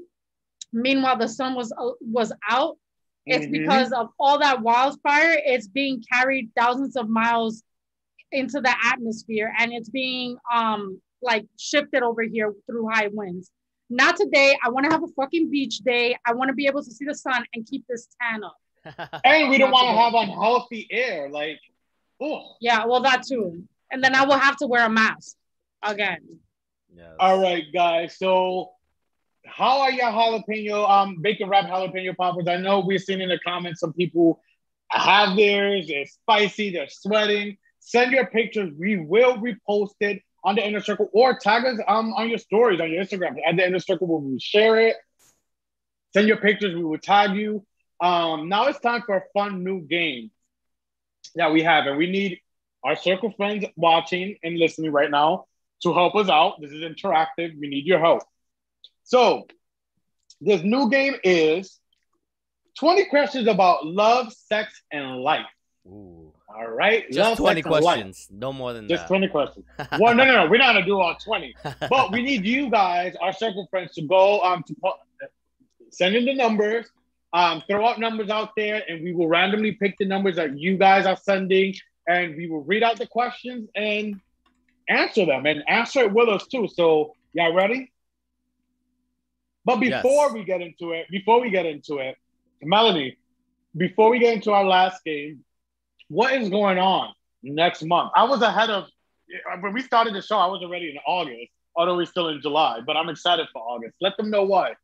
Meanwhile, 0.72 1.18
the 1.18 1.28
sun 1.28 1.56
was 1.56 1.72
uh, 1.72 1.92
was 2.02 2.32
out. 2.50 2.78
It's 3.26 3.46
Mhm. 3.46 3.52
because 3.52 3.92
of 3.92 4.10
all 4.20 4.40
that 4.40 4.62
wildfire. 4.62 5.42
It's 5.46 5.68
being 5.68 6.04
carried 6.12 6.52
thousands 6.56 6.96
of 6.96 7.10
miles 7.10 7.64
into 8.32 8.62
the 8.62 8.74
atmosphere, 8.86 9.54
and 9.58 9.72
it's 9.74 9.90
being 9.90 10.38
um 10.54 11.02
like 11.22 11.46
shifted 11.58 12.04
over 12.04 12.22
here 12.22 12.54
through 12.68 12.88
high 12.90 13.08
winds. 13.08 13.52
Not 13.90 14.18
today. 14.18 14.56
I 14.64 14.70
want 14.70 14.86
to 14.86 14.92
have 14.92 15.04
a 15.04 15.08
fucking 15.08 15.50
beach 15.50 15.80
day. 15.80 16.16
I 16.26 16.34
want 16.34 16.50
to 16.50 16.54
be 16.54 16.68
able 16.68 16.84
to 16.84 16.92
see 16.92 17.06
the 17.06 17.16
sun 17.16 17.44
and 17.54 17.66
keep 17.66 17.86
this 17.88 18.08
tan 18.22 18.44
up. 18.44 18.56
And 19.24 19.50
we 19.50 19.58
don't 19.58 19.72
want 19.72 19.88
to 19.88 19.96
have 19.96 20.14
unhealthy 20.14 20.88
air. 20.92 21.30
Like, 21.30 21.60
oh. 22.22 22.56
Yeah, 22.62 22.86
well, 22.86 23.02
that 23.02 23.24
too. 23.24 23.64
And 23.92 24.04
then 24.04 24.16
I 24.16 24.26
will 24.26 24.38
have 24.38 24.58
to 24.58 24.68
wear 24.68 24.86
a 24.86 24.90
mask 24.90 25.36
again. 25.84 26.40
yes. 26.94 27.08
All 27.20 27.42
right, 27.42 27.64
guys. 27.74 28.18
So, 28.18 28.72
how 29.46 29.82
are 29.82 29.92
your 29.92 30.08
jalapeno, 30.12 30.90
um, 30.90 31.22
bacon 31.22 31.48
wrapped 31.50 31.70
jalapeno 31.70 32.16
poppers? 32.16 32.48
I 32.48 32.58
know 32.58 32.82
we've 32.82 33.02
seen 33.02 33.22
in 33.22 33.30
the 33.30 33.40
comments 33.40 33.80
some 33.80 33.94
people 33.94 34.42
have 34.90 35.38
theirs. 35.38 35.88
They're 35.88 36.06
spicy. 36.06 36.72
They're 36.72 36.90
sweating. 36.90 37.58
Send 37.80 38.12
your 38.12 38.26
pictures. 38.28 38.74
We 38.78 38.98
will 38.98 39.38
repost 39.38 39.96
it 40.02 40.22
on 40.44 40.56
the 40.56 40.66
inner 40.66 40.82
circle 40.82 41.10
or 41.14 41.38
tag 41.38 41.66
us 41.66 41.80
um 41.88 42.14
on 42.14 42.30
your 42.30 42.38
stories 42.38 42.80
on 42.82 42.92
your 42.92 43.04
Instagram. 43.04 43.36
At 43.46 43.56
the 43.56 43.66
inner 43.66 43.80
circle, 43.80 44.08
we 44.08 44.32
will 44.32 44.40
share 44.40 44.80
it. 44.80 44.96
Send 46.14 46.28
your 46.28 46.38
pictures. 46.38 46.76
We 46.76 46.84
will 46.84 46.98
tag 46.98 47.36
you. 47.36 47.66
Um, 48.00 48.50
now 48.50 48.68
it's 48.68 48.80
time 48.80 49.02
for 49.06 49.18
a 49.18 49.24
fun 49.34 49.64
new 49.64 49.82
game 49.82 50.32
that 51.36 51.52
we 51.52 51.64
have, 51.64 51.88
and 51.88 51.98
we 51.98 52.10
need 52.10 52.40
our 52.84 52.96
circle 52.96 53.32
friends 53.32 53.66
watching 53.76 54.38
and 54.44 54.58
listening 54.58 54.92
right 54.92 55.10
now 55.10 55.46
to 55.84 55.94
help 55.94 56.16
us 56.16 56.30
out. 56.30 56.62
This 56.62 56.72
is 56.72 56.82
interactive. 56.82 57.60
We 57.60 57.68
need 57.68 57.86
your 57.86 58.00
help. 58.00 58.24
So, 59.04 59.48
this 60.42 60.62
new 60.62 60.90
game 60.90 61.16
is 61.24 61.80
20 62.80 63.06
questions 63.06 63.48
about 63.48 63.86
love, 63.86 64.32
sex, 64.34 64.82
and 64.92 65.18
life. 65.18 65.46
Ooh. 65.88 66.34
All 66.50 66.68
right? 66.68 67.06
just 67.12 67.18
love, 67.18 67.38
20 67.38 67.62
sex, 67.62 67.66
and 67.66 67.74
life. 67.74 67.82
questions 67.84 68.28
no 68.32 68.54
more 68.54 68.74
than 68.74 68.88
Just 68.88 69.04
that 69.04 69.08
20 69.08 69.28
questions. 69.30 69.66
Well, 70.00 70.16
no, 70.16 70.26
no, 70.26 70.44
no. 70.44 70.50
We're 70.50 70.58
not 70.58 70.74
going 70.74 70.84
to 70.84 70.90
do 70.90 71.00
all 71.00 71.16
20. 71.16 71.56
But 71.90 72.12
we 72.12 72.22
need 72.22 72.46
you 72.46 72.70
guys, 72.70 73.16
our 73.22 73.34
circle 73.34 73.68
friends, 73.70 73.94
to 73.96 74.02
go 74.04 74.42
um 74.42 74.64
to 74.64 74.76
send 75.92 76.16
in 76.16 76.26
the 76.26 76.34
numbers, 76.34 76.88
um, 77.34 77.62
throw 77.70 77.86
out 77.86 78.00
numbers 78.00 78.30
out 78.30 78.52
there, 78.56 78.82
and 78.88 79.04
we 79.04 79.14
will 79.14 79.28
randomly 79.28 79.74
pick 79.74 79.96
the 79.98 80.06
numbers 80.06 80.36
that 80.38 80.58
you 80.58 80.78
guys 80.78 81.06
are 81.06 81.18
sending, 81.18 81.74
and 82.08 82.36
we 82.36 82.48
will 82.50 82.64
read 82.64 82.84
out 82.84 82.98
the 82.98 83.08
questions 83.08 83.70
and 83.76 84.20
answer 84.90 85.26
them 85.26 85.46
and 85.46 85.64
answer 85.68 86.02
it 86.02 86.14
with 86.14 86.30
us 86.30 86.48
too. 86.48 86.68
So 86.74 87.16
y'all 87.34 87.54
ready? 87.54 87.92
But 89.66 89.82
Yes. 89.84 90.02
before 90.02 90.34
we 90.34 90.46
get 90.46 90.62
into 90.62 90.94
it, 90.94 91.08
before 91.10 91.42
we 91.42 91.50
get 91.50 91.66
into 91.66 91.98
it, 91.98 92.16
Melanie, 92.62 93.18
before 93.76 94.10
we 94.10 94.20
get 94.20 94.34
into 94.34 94.52
our 94.52 94.64
last 94.64 95.04
game, 95.04 95.44
what 96.08 96.34
is 96.34 96.50
going 96.50 96.78
on 96.78 97.14
next 97.44 97.84
month? 97.84 98.12
I 98.16 98.24
was 98.24 98.42
ahead 98.42 98.70
of 98.70 98.90
when 99.60 99.74
we 99.74 99.82
started 99.82 100.16
the 100.16 100.22
show. 100.22 100.38
I 100.38 100.48
was 100.48 100.64
already 100.64 100.92
in 100.92 100.98
August, 101.06 101.52
although 101.76 101.98
we're 101.98 102.06
still 102.06 102.30
in 102.30 102.42
July. 102.42 102.80
But 102.86 102.96
I'm 102.96 103.10
excited 103.10 103.48
for 103.52 103.62
August. 103.62 103.96
Let 104.00 104.16
them 104.16 104.30
know 104.30 104.44
why. 104.44 104.76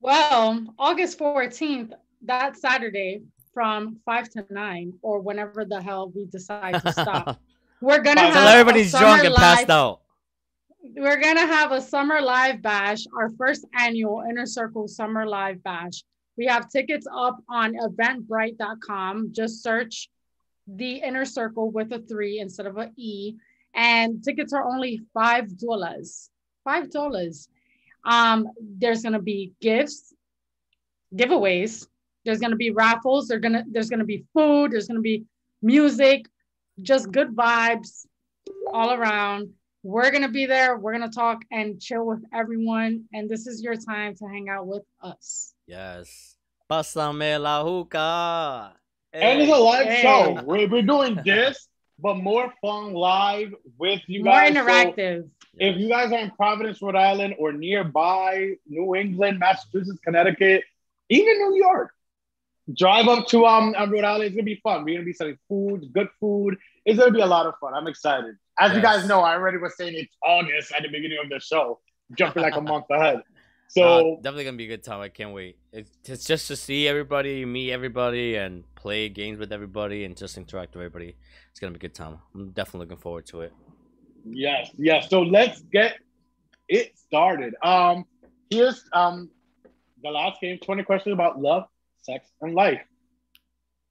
Well, 0.00 0.64
August 0.78 1.18
14th, 1.18 1.92
that 2.22 2.56
Saturday 2.56 3.22
from 3.52 3.98
5 4.06 4.30
to 4.30 4.46
9, 4.48 4.94
or 5.02 5.20
whenever 5.20 5.64
the 5.64 5.80
hell 5.80 6.10
we 6.14 6.24
decide 6.26 6.80
to 6.80 6.92
stop, 6.92 7.40
we're 7.82 8.00
going 8.00 8.16
to 8.16 8.22
have 8.22 8.48
everybody's 8.48 8.92
drunk 8.92 9.24
and 9.24 9.34
passed 9.34 9.68
out. 9.68 10.00
We're 10.82 11.20
going 11.20 11.36
to 11.36 11.46
have 11.46 11.72
a 11.72 11.80
summer 11.80 12.22
live 12.22 12.62
bash, 12.62 13.04
our 13.14 13.28
first 13.30 13.66
annual 13.78 14.24
Inner 14.28 14.46
Circle 14.46 14.88
Summer 14.88 15.26
Live 15.26 15.62
Bash. 15.62 16.02
We 16.38 16.46
have 16.46 16.70
tickets 16.70 17.06
up 17.14 17.36
on 17.50 17.74
eventbrite.com. 17.74 19.32
Just 19.32 19.62
search 19.62 20.08
the 20.66 20.96
Inner 20.96 21.26
Circle 21.26 21.70
with 21.70 21.92
a 21.92 21.98
three 21.98 22.38
instead 22.38 22.66
of 22.66 22.78
an 22.78 22.92
E. 22.96 23.34
And 23.74 24.24
tickets 24.24 24.54
are 24.54 24.64
only 24.64 25.02
$5. 25.14 26.28
$5. 26.66 27.48
Um, 28.04 28.48
there's 28.60 29.02
gonna 29.02 29.20
be 29.22 29.52
gifts, 29.60 30.12
giveaways. 31.14 31.86
There's 32.24 32.38
gonna 32.38 32.56
be 32.56 32.70
raffles. 32.70 33.28
There's 33.28 33.40
gonna 33.40 33.64
there's 33.70 33.90
gonna 33.90 34.04
be 34.04 34.24
food. 34.34 34.72
There's 34.72 34.86
gonna 34.88 35.00
be 35.00 35.24
music, 35.62 36.26
just 36.82 37.10
good 37.10 37.34
vibes 37.34 38.06
all 38.72 38.92
around. 38.92 39.50
We're 39.82 40.10
gonna 40.10 40.28
be 40.30 40.46
there. 40.46 40.76
We're 40.78 40.92
gonna 40.92 41.10
talk 41.10 41.38
and 41.50 41.80
chill 41.80 42.04
with 42.06 42.22
everyone. 42.34 43.04
And 43.12 43.28
this 43.28 43.46
is 43.46 43.62
your 43.62 43.76
time 43.76 44.14
to 44.16 44.26
hang 44.26 44.48
out 44.48 44.66
with 44.66 44.82
us. 45.02 45.54
Yes. 45.66 46.36
Pásame 46.70 47.40
la 47.40 47.64
hookah. 47.64 48.74
And 49.12 49.40
it's 49.40 49.50
a 49.52 49.56
live 49.56 49.86
Hey. 49.86 50.02
show. 50.02 50.42
We're, 50.44 50.68
we're 50.68 50.82
doing 50.82 51.18
this, 51.24 51.66
but 51.98 52.14
more 52.16 52.52
fun 52.60 52.92
live 52.94 53.52
with 53.78 54.00
you 54.06 54.22
More 54.22 54.34
guys. 54.34 54.54
So 54.54 54.60
interactive. 54.62 55.28
If 55.60 55.76
you 55.76 55.88
guys 55.90 56.10
are 56.10 56.18
in 56.18 56.30
Providence, 56.30 56.80
Rhode 56.80 56.96
Island, 56.96 57.34
or 57.38 57.52
nearby 57.52 58.54
New 58.66 58.96
England, 58.96 59.38
Massachusetts, 59.38 60.00
Connecticut, 60.02 60.64
even 61.10 61.38
New 61.38 61.56
York, 61.56 61.92
drive 62.74 63.08
up 63.08 63.26
to 63.28 63.44
um, 63.44 63.74
um, 63.76 63.90
Rhode 63.90 64.04
Island. 64.04 64.24
It's 64.24 64.34
gonna 64.34 64.44
be 64.44 64.60
fun. 64.64 64.84
We're 64.84 64.94
gonna 64.94 65.04
be 65.04 65.12
selling 65.12 65.38
food, 65.48 65.92
good 65.92 66.08
food. 66.18 66.56
It's 66.86 66.98
gonna 66.98 67.12
be 67.12 67.20
a 67.20 67.26
lot 67.26 67.46
of 67.46 67.54
fun. 67.60 67.74
I'm 67.74 67.86
excited. 67.86 68.36
As 68.58 68.74
you 68.74 68.80
guys 68.80 69.06
know, 69.06 69.20
I 69.20 69.34
already 69.34 69.58
was 69.58 69.76
saying 69.76 69.94
it's 69.94 70.16
August 70.24 70.72
at 70.72 70.82
the 70.82 70.88
beginning 70.88 71.18
of 71.22 71.28
the 71.28 71.38
show, 71.40 71.78
jumping 72.16 72.42
like 72.42 72.56
a 72.56 72.60
month 72.62 72.86
ahead. 72.90 73.22
So 73.68 73.82
So 73.82 74.16
definitely 74.22 74.44
gonna 74.44 74.56
be 74.56 74.64
a 74.64 74.68
good 74.68 74.82
time. 74.82 75.00
I 75.00 75.10
can't 75.10 75.34
wait. 75.34 75.58
It's, 75.74 75.90
it's 76.06 76.24
just 76.24 76.48
to 76.48 76.56
see 76.56 76.88
everybody, 76.88 77.44
meet 77.44 77.70
everybody, 77.70 78.36
and 78.36 78.64
play 78.76 79.10
games 79.10 79.38
with 79.38 79.52
everybody, 79.52 80.06
and 80.06 80.16
just 80.16 80.38
interact 80.38 80.74
with 80.74 80.84
everybody. 80.84 81.16
It's 81.50 81.60
gonna 81.60 81.72
be 81.72 81.76
a 81.76 81.80
good 81.80 81.94
time. 81.94 82.18
I'm 82.34 82.50
definitely 82.52 82.86
looking 82.86 83.02
forward 83.02 83.26
to 83.26 83.42
it. 83.42 83.52
Yes, 84.24 84.70
yes. 84.76 85.08
So 85.08 85.22
let's 85.22 85.60
get 85.60 85.98
it 86.68 86.96
started. 86.96 87.54
Um, 87.62 88.04
here's 88.50 88.84
um 88.92 89.30
the 90.02 90.10
last 90.10 90.40
game, 90.40 90.58
20 90.58 90.82
questions 90.84 91.12
about 91.12 91.40
love, 91.40 91.64
sex, 92.02 92.26
and 92.40 92.54
life. 92.54 92.80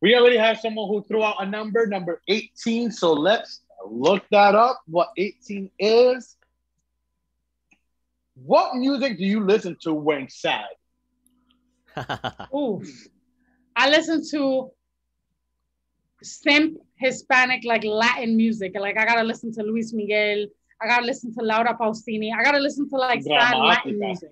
We 0.02 0.16
already 0.16 0.38
have 0.38 0.60
someone 0.60 0.88
who 0.88 1.04
threw 1.04 1.24
out 1.24 1.36
a 1.40 1.46
number, 1.46 1.86
number 1.86 2.22
18. 2.28 2.92
So 2.92 3.14
let's 3.14 3.62
look 3.86 4.24
that 4.32 4.56
up, 4.56 4.82
what 4.88 5.10
18 5.18 5.70
is. 5.78 6.36
What 8.36 8.76
music 8.76 9.18
do 9.18 9.26
you 9.26 9.42
listen 9.44 9.78
to 9.82 9.94
when 9.94 10.30
sad? 10.30 10.66
Ooh. 12.56 12.82
I 13.76 13.90
listen 13.90 14.24
to 14.32 14.72
simp 16.24 16.78
Hispanic, 17.00 17.64
like 17.66 17.84
Latin 17.84 18.36
music. 18.36 18.74
Like 18.76 18.98
I 18.98 19.06
gotta 19.06 19.24
listen 19.24 19.54
to 19.54 19.64
Luis 19.64 19.94
Miguel. 19.94 20.48
I 20.82 20.88
gotta 20.88 21.06
listen 21.06 21.34
to 21.36 21.44
Laura 21.44 21.76
Pausini. 21.76 22.34
I 22.34 22.44
gotta 22.44 22.60
listen 22.60 22.90
to 22.90 22.96
like 22.96 23.24
sad 23.24 23.58
Latin 23.58 24.00
music. 24.00 24.32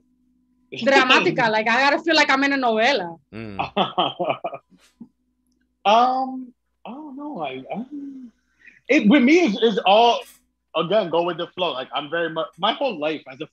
Dramatica. 0.73 1.49
like 1.49 1.67
I 1.67 1.89
gotta 1.89 1.99
feel 1.99 2.15
like 2.15 2.29
I'm 2.29 2.43
in 2.43 2.53
a 2.53 2.57
novela. 2.57 3.19
Mm. 3.33 3.59
um, 5.85 6.53
I 6.85 6.91
don't 6.91 7.17
know. 7.17 7.41
I, 7.41 7.63
I 7.73 7.85
it 8.89 9.09
with 9.09 9.23
me 9.23 9.39
is, 9.39 9.57
is 9.61 9.79
all 9.85 10.21
again 10.75 11.09
go 11.09 11.23
with 11.23 11.37
the 11.37 11.47
flow. 11.47 11.73
Like 11.73 11.89
I'm 11.93 12.09
very 12.09 12.29
much 12.29 12.47
my 12.57 12.73
whole 12.73 12.99
life 12.99 13.23
as 13.31 13.39
a 13.41 13.47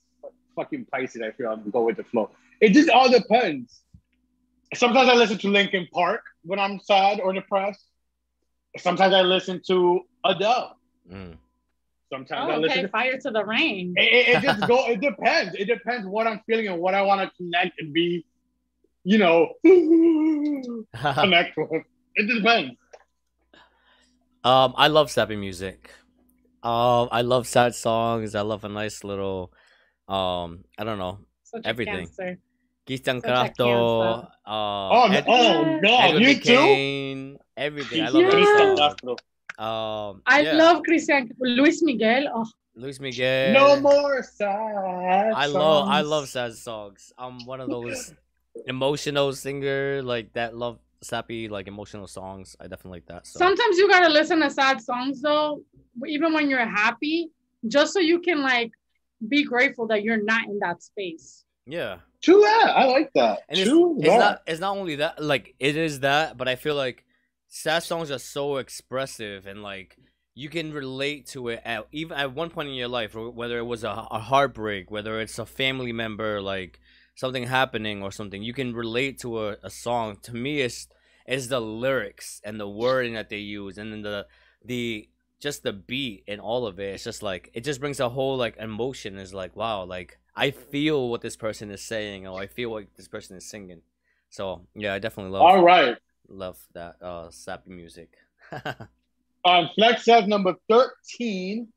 fucking 0.55 0.85
Pisces, 0.85 1.21
I 1.21 1.31
feel 1.31 1.49
I'm 1.49 1.69
go 1.69 1.83
with 1.83 1.97
the 1.97 2.03
flow. 2.03 2.29
It 2.61 2.69
just 2.69 2.89
all 2.89 3.09
depends. 3.09 3.81
Sometimes 4.73 5.09
I 5.09 5.13
listen 5.13 5.37
to 5.39 5.49
Linkin 5.49 5.87
Park 5.93 6.23
when 6.43 6.59
I'm 6.59 6.79
sad 6.79 7.19
or 7.19 7.33
depressed. 7.33 7.85
Sometimes 8.77 9.13
I 9.13 9.21
listen 9.21 9.61
to 9.67 10.01
Adele. 10.23 10.77
Mm. 11.11 11.37
Sometimes 12.11 12.47
Oh, 12.49 12.51
I 12.51 12.57
listen 12.57 12.79
okay, 12.79 12.81
to 12.83 12.87
fire 12.89 13.17
to 13.19 13.31
the 13.31 13.43
rain. 13.45 13.93
it, 13.97 14.01
it, 14.01 14.35
it 14.35 14.41
just 14.41 14.67
go 14.67 14.85
it 14.89 15.01
depends. 15.01 15.55
It 15.57 15.65
depends 15.65 16.05
what 16.07 16.27
I'm 16.27 16.41
feeling 16.45 16.67
and 16.67 16.79
what 16.79 16.93
I 16.93 17.01
want 17.01 17.21
to 17.21 17.35
connect 17.37 17.79
and 17.79 17.93
be, 17.93 18.25
you 19.03 19.17
know, 19.17 19.49
connect 21.15 21.57
with. 21.57 21.83
It 22.15 22.33
depends. 22.33 22.75
um, 24.43 24.73
I 24.77 24.87
love 24.87 25.09
sappy 25.11 25.35
music. 25.35 25.91
Um, 26.63 27.09
I 27.11 27.21
love 27.21 27.47
sad 27.47 27.75
songs. 27.75 28.33
I 28.35 28.41
love 28.41 28.63
a 28.63 28.69
nice 28.69 29.03
little, 29.03 29.53
um, 30.07 30.63
I 30.77 30.83
don't 30.83 30.97
know, 30.97 31.19
Such 31.43 31.61
everything. 31.65 32.07
A 32.07 32.07
Such 32.07 32.27
a 32.27 32.37
Crafto. 33.21 34.23
Uh, 34.23 34.29
Oh, 34.47 35.09
Ed- 35.11 35.25
oh 35.27 35.79
no, 35.81 35.97
Edwin 35.97 36.21
you 36.21 36.39
too. 36.39 37.34
McCain, 37.57 37.63
everything. 37.63 38.01
I 38.01 38.09
love 38.09 38.21
Yeah. 38.21 38.75
that 38.75 38.99
That's. 39.03 39.23
Um, 39.57 40.21
I 40.25 40.41
yeah. 40.41 40.53
love 40.55 40.83
Christian 40.83 41.31
Luis 41.39 41.81
Miguel. 41.81 42.27
Oh, 42.33 42.45
Luis 42.75 42.99
Miguel. 42.99 43.53
No 43.53 43.79
more 43.79 44.21
sad. 44.21 45.33
I 45.33 45.45
love 45.45 45.87
I 45.87 45.99
songs. 46.01 46.07
love 46.09 46.27
sad 46.29 46.53
songs. 46.55 47.13
I'm 47.17 47.45
one 47.45 47.61
of 47.61 47.69
those 47.69 48.13
emotional 48.67 49.33
singer 49.33 50.01
like 50.01 50.33
that 50.33 50.55
love 50.55 50.79
sappy 51.01 51.47
like 51.47 51.67
emotional 51.67 52.07
songs. 52.07 52.55
I 52.59 52.63
definitely 52.67 52.97
like 52.99 53.05
that. 53.07 53.27
So 53.27 53.39
sometimes 53.39 53.77
you 53.77 53.87
gotta 53.89 54.09
listen 54.09 54.41
to 54.41 54.49
sad 54.49 54.81
songs 54.81 55.21
though, 55.21 55.61
even 56.05 56.33
when 56.33 56.49
you're 56.49 56.65
happy, 56.65 57.29
just 57.67 57.93
so 57.93 57.99
you 57.99 58.19
can 58.19 58.41
like 58.41 58.71
be 59.29 59.43
grateful 59.45 59.87
that 59.87 60.03
you're 60.03 60.21
not 60.21 60.45
in 60.47 60.59
that 60.59 60.83
space. 60.83 61.45
yeah. 61.65 61.99
True 62.21 62.41
that. 62.41 62.73
I 62.75 62.85
like 62.87 63.11
that. 63.13 63.43
And 63.49 63.59
True 63.59 63.97
it's 63.99 64.07
that. 64.09 64.17
not 64.19 64.41
it's 64.47 64.59
not 64.59 64.75
only 64.75 64.95
that 64.95 65.23
like 65.23 65.53
it 65.59 65.77
is 65.77 65.99
that, 65.99 66.35
but 66.37 66.47
I 66.47 66.55
feel 66.55 66.73
like 66.75 67.04
sad 67.55 67.81
songs 67.83 68.11
are 68.11 68.19
so 68.19 68.57
expressive 68.57 69.47
and 69.47 69.63
like 69.63 69.95
you 70.33 70.49
can 70.49 70.73
relate 70.73 71.25
to 71.25 71.47
it 71.47 71.61
at 71.63 71.87
even 71.93 72.17
at 72.17 72.35
one 72.35 72.49
point 72.49 72.67
in 72.67 72.75
your 72.75 72.89
life, 72.89 73.15
whether 73.15 73.57
it 73.57 73.65
was 73.65 73.85
a, 73.85 74.05
a 74.11 74.19
heartbreak, 74.19 74.91
whether 74.91 75.21
it's 75.21 75.39
a 75.39 75.45
family 75.45 75.93
member, 75.93 76.41
like 76.41 76.81
something 77.15 77.43
happening 77.43 78.03
or 78.03 78.11
something, 78.11 78.43
you 78.43 78.53
can 78.53 78.75
relate 78.75 79.17
to 79.19 79.47
a, 79.47 79.55
a 79.63 79.69
song. 79.69 80.17
To 80.23 80.35
me, 80.35 80.59
it's 80.59 80.89
it's 81.25 81.47
the 81.47 81.61
lyrics 81.61 82.41
and 82.43 82.59
the 82.59 82.67
wording 82.67 83.13
that 83.13 83.29
they 83.29 83.37
use, 83.37 83.77
and 83.77 83.93
then 83.93 84.01
the 84.01 84.27
the 84.65 85.07
just 85.39 85.63
the 85.63 85.71
beat 85.71 86.25
and 86.27 86.41
all 86.41 86.67
of 86.67 86.77
it. 86.77 86.95
It's 86.95 87.05
just 87.05 87.23
like 87.23 87.49
it 87.53 87.63
just 87.63 87.79
brings 87.79 88.01
a 88.01 88.09
whole 88.09 88.35
like 88.35 88.57
emotion. 88.57 89.17
Is 89.17 89.33
like 89.33 89.55
wow, 89.55 89.85
like 89.85 90.19
I 90.35 90.51
feel 90.51 91.07
what 91.07 91.21
this 91.21 91.37
person 91.37 91.71
is 91.71 91.81
saying, 91.81 92.27
or 92.27 92.37
I 92.37 92.47
feel 92.47 92.69
what 92.71 92.87
this 92.97 93.07
person 93.07 93.37
is 93.37 93.49
singing. 93.49 93.81
So 94.29 94.67
yeah, 94.75 94.93
I 94.93 94.99
definitely 94.99 95.31
love 95.31 95.43
All 95.43 95.63
right. 95.63 95.95
Love 96.27 96.57
that 96.73 96.95
uh 97.01 97.29
sappy 97.31 97.71
music. 97.71 98.09
Um, 99.47 99.69
Flex 99.75 100.05
says 100.05 100.25
number 100.25 100.55
13. 100.69 101.67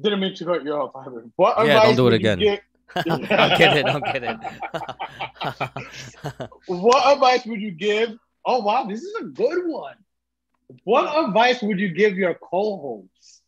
Didn't 0.00 0.20
mean 0.20 0.36
to 0.36 0.44
cut 0.44 0.62
you 0.62 0.72
off. 0.72 0.94
Ivan. 0.94 1.32
What 1.34 1.66
Yeah, 1.66 1.82
don't 1.82 1.96
do 1.96 2.06
it 2.06 2.10
would 2.12 2.22
you 2.22 2.30
again. 2.30 2.38
give- 2.38 2.60
I'm 3.28 3.56
kidding. 3.58 3.86
I'm 3.88 4.02
kidding. 4.02 4.38
What 6.66 7.12
advice 7.14 7.44
would 7.46 7.60
you 7.60 7.72
give? 7.72 8.10
Oh 8.44 8.60
wow, 8.60 8.84
this 8.84 9.02
is 9.02 9.14
a 9.20 9.24
good 9.24 9.66
one. 9.66 9.96
What 10.84 11.06
advice 11.26 11.60
would 11.62 11.80
you 11.80 11.88
give 11.92 12.16
your 12.16 12.34
co-hosts? 12.34 13.42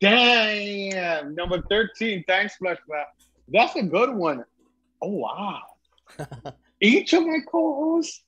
Damn, 0.00 1.34
number 1.34 1.62
13. 1.68 2.24
Thanks, 2.26 2.56
Flesh 2.56 2.78
Flap. 2.86 3.08
That's 3.48 3.76
a 3.76 3.82
good 3.82 4.14
one. 4.14 4.44
Oh 5.02 5.08
wow. 5.10 5.60
Each 6.80 7.12
of 7.12 7.26
my 7.26 7.38
co-hosts. 7.50 8.24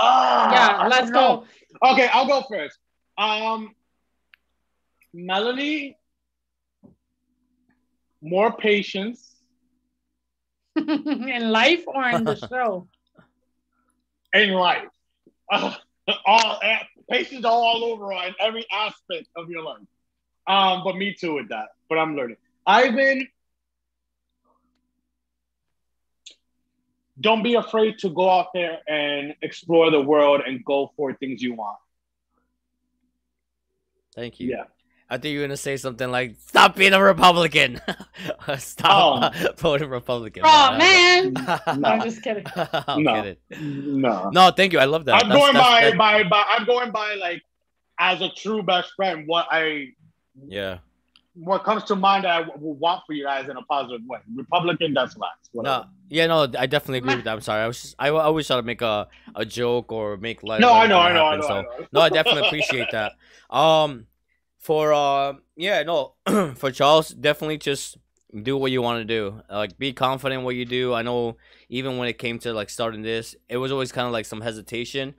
Ah, 0.00 0.50
yeah, 0.52 0.76
I 0.78 0.88
let's 0.88 1.10
go. 1.10 1.44
Okay, 1.82 2.08
I'll 2.12 2.26
go 2.26 2.42
first. 2.48 2.78
Um, 3.18 3.74
Melanie, 5.12 5.96
more 8.22 8.52
patience 8.56 9.36
in 10.76 11.50
life 11.50 11.84
or 11.86 12.04
in 12.08 12.24
the 12.24 12.36
show? 12.50 12.88
in 14.32 14.50
life. 14.50 14.88
Uh, 15.50 15.74
all 16.26 16.58
eh, 16.62 16.78
patience 17.10 17.44
all, 17.44 17.62
all 17.62 17.84
over 17.84 18.12
on 18.12 18.34
every 18.40 18.66
aspect 18.72 19.28
of 19.36 19.50
your 19.50 19.62
life. 19.62 19.86
Um, 20.46 20.82
but 20.84 20.96
me 20.96 21.14
too 21.18 21.34
with 21.34 21.48
that. 21.50 21.68
But 21.88 21.98
I'm 21.98 22.16
learning. 22.16 22.36
Ivan, 22.66 23.26
don't 27.20 27.42
be 27.42 27.54
afraid 27.54 27.98
to 27.98 28.08
go 28.10 28.30
out 28.30 28.48
there 28.54 28.78
and 28.88 29.34
explore 29.42 29.90
the 29.90 30.00
world 30.00 30.40
and 30.46 30.64
go 30.64 30.90
for 30.96 31.12
things 31.14 31.42
you 31.42 31.54
want. 31.54 31.78
Thank 34.14 34.40
you. 34.40 34.48
Yeah. 34.50 34.64
I 35.12 35.18
think 35.18 35.34
you're 35.34 35.42
gonna 35.42 35.56
say 35.56 35.76
something 35.76 36.08
like 36.08 36.36
"Stop 36.46 36.76
being 36.76 36.92
a 36.92 37.02
Republican." 37.02 37.80
Stop 38.58 39.32
oh. 39.34 39.52
voting 39.56 39.88
Republican. 39.88 40.44
Oh 40.46 40.76
man, 40.78 41.32
No. 41.78 41.88
I'm 41.88 42.02
just 42.02 42.22
kidding. 42.22 42.44
I'm 42.56 43.02
No. 43.02 43.22
kidding. 43.22 44.00
No. 44.00 44.30
No, 44.30 44.50
thank 44.52 44.72
you. 44.72 44.78
I 44.78 44.84
love 44.84 45.04
that. 45.06 45.14
I'm 45.22 45.28
That's- 45.28 45.36
going 45.42 45.54
that's- 45.54 45.94
by, 45.96 46.22
that- 46.22 46.28
by 46.28 46.28
by 46.28 46.44
I'm 46.48 46.64
going 46.64 46.92
by 46.92 47.14
like 47.14 47.42
as 47.98 48.20
a 48.20 48.28
true 48.30 48.62
best 48.62 48.92
friend 48.94 49.24
what 49.26 49.46
I 49.50 49.88
Yeah. 50.46 50.78
What 51.42 51.64
comes 51.64 51.84
to 51.84 51.96
mind 51.96 52.24
that 52.24 52.30
I 52.36 52.42
w- 52.42 52.74
want 52.78 53.02
for 53.06 53.12
you 53.12 53.24
guys 53.24 53.48
in 53.48 53.56
a 53.56 53.62
positive 53.62 54.02
way. 54.06 54.18
Republican, 54.34 54.94
that's 54.94 55.16
last. 55.16 55.50
No. 55.54 55.84
Yeah. 56.08 56.26
No. 56.26 56.42
I 56.58 56.66
definitely 56.66 56.98
agree 56.98 57.16
with 57.16 57.24
that. 57.24 57.32
I'm 57.32 57.40
sorry. 57.40 57.62
I 57.62 57.66
was. 57.66 57.80
Just, 57.80 57.94
I, 57.98 58.08
I 58.08 58.24
always 58.24 58.46
try 58.46 58.56
to 58.56 58.62
make 58.62 58.82
a, 58.82 59.08
a 59.34 59.44
joke 59.44 59.90
or 59.92 60.16
make 60.16 60.42
light. 60.42 60.60
No, 60.60 60.72
I 60.72 60.86
know, 60.86 60.98
I 60.98 61.12
know, 61.12 61.24
I 61.24 61.36
know, 61.36 61.42
so- 61.42 61.48
I 61.58 61.62
know. 61.62 61.86
no, 61.92 62.00
I 62.00 62.08
definitely 62.08 62.46
appreciate 62.46 62.88
that. 62.92 63.12
Um, 63.48 64.06
for 64.58 64.92
uh, 64.92 65.34
yeah, 65.56 65.82
no, 65.82 66.14
for 66.56 66.70
Charles, 66.70 67.08
definitely 67.10 67.58
just 67.58 67.96
do 68.42 68.56
what 68.56 68.70
you 68.70 68.82
want 68.82 69.00
to 69.00 69.04
do. 69.04 69.40
Like, 69.50 69.78
be 69.78 69.92
confident 69.92 70.40
in 70.40 70.44
what 70.44 70.54
you 70.54 70.64
do. 70.64 70.94
I 70.94 71.02
know, 71.02 71.36
even 71.68 71.96
when 71.96 72.08
it 72.08 72.18
came 72.18 72.38
to 72.40 72.52
like 72.52 72.70
starting 72.70 73.02
this, 73.02 73.34
it 73.48 73.56
was 73.56 73.72
always 73.72 73.90
kind 73.90 74.06
of 74.06 74.12
like 74.12 74.26
some 74.26 74.40
hesitation. 74.40 75.14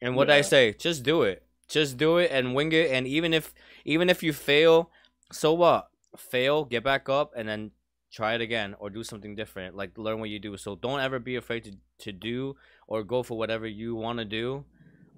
And 0.00 0.16
what 0.16 0.26
did 0.28 0.34
I 0.34 0.40
say? 0.42 0.72
Just 0.72 1.02
do 1.02 1.22
it. 1.22 1.42
Just 1.68 1.96
do 1.98 2.16
it 2.18 2.30
and 2.32 2.54
wing 2.54 2.72
it. 2.72 2.90
And 2.90 3.06
even 3.06 3.34
if 3.34 3.52
even 3.84 4.08
if 4.08 4.22
you 4.22 4.32
fail, 4.32 4.90
so 5.32 5.52
what? 5.52 5.90
Fail, 6.16 6.64
get 6.64 6.84
back 6.84 7.08
up, 7.08 7.32
and 7.36 7.48
then 7.48 7.70
try 8.10 8.34
it 8.34 8.40
again 8.40 8.74
or 8.78 8.90
do 8.90 9.04
something 9.04 9.34
different. 9.34 9.76
Like 9.76 9.96
learn 9.98 10.20
what 10.20 10.30
you 10.30 10.38
do. 10.38 10.56
So 10.56 10.76
don't 10.76 11.00
ever 11.00 11.18
be 11.18 11.36
afraid 11.36 11.64
to 11.64 11.72
to 12.00 12.12
do 12.12 12.56
or 12.86 13.02
go 13.02 13.22
for 13.22 13.36
whatever 13.36 13.66
you 13.66 13.94
want 13.94 14.18
to 14.18 14.24
do. 14.24 14.64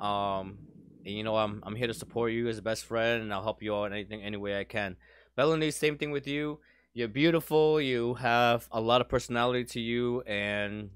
Um, 0.01 0.59
and 1.05 1.15
you 1.15 1.23
know, 1.23 1.37
I'm 1.37 1.63
I'm 1.65 1.77
here 1.77 1.87
to 1.87 1.95
support 1.95 2.33
you 2.33 2.49
as 2.49 2.59
a 2.59 2.63
best 2.63 2.85
friend, 2.85 3.23
and 3.23 3.33
I'll 3.33 3.43
help 3.43 3.63
you 3.63 3.75
out 3.75 3.87
in 3.87 3.93
anything 3.93 4.23
any 4.23 4.37
way 4.37 4.59
I 4.59 4.65
can. 4.65 4.97
Melanie, 5.37 5.71
same 5.71 5.97
thing 5.97 6.11
with 6.11 6.27
you. 6.27 6.59
You're 6.93 7.09
beautiful. 7.09 7.81
You 7.81 8.15
have 8.15 8.69
a 8.73 8.81
lot 8.81 9.01
of 9.01 9.09
personality 9.09 9.65
to 9.65 9.81
you, 9.81 10.23
and 10.23 10.91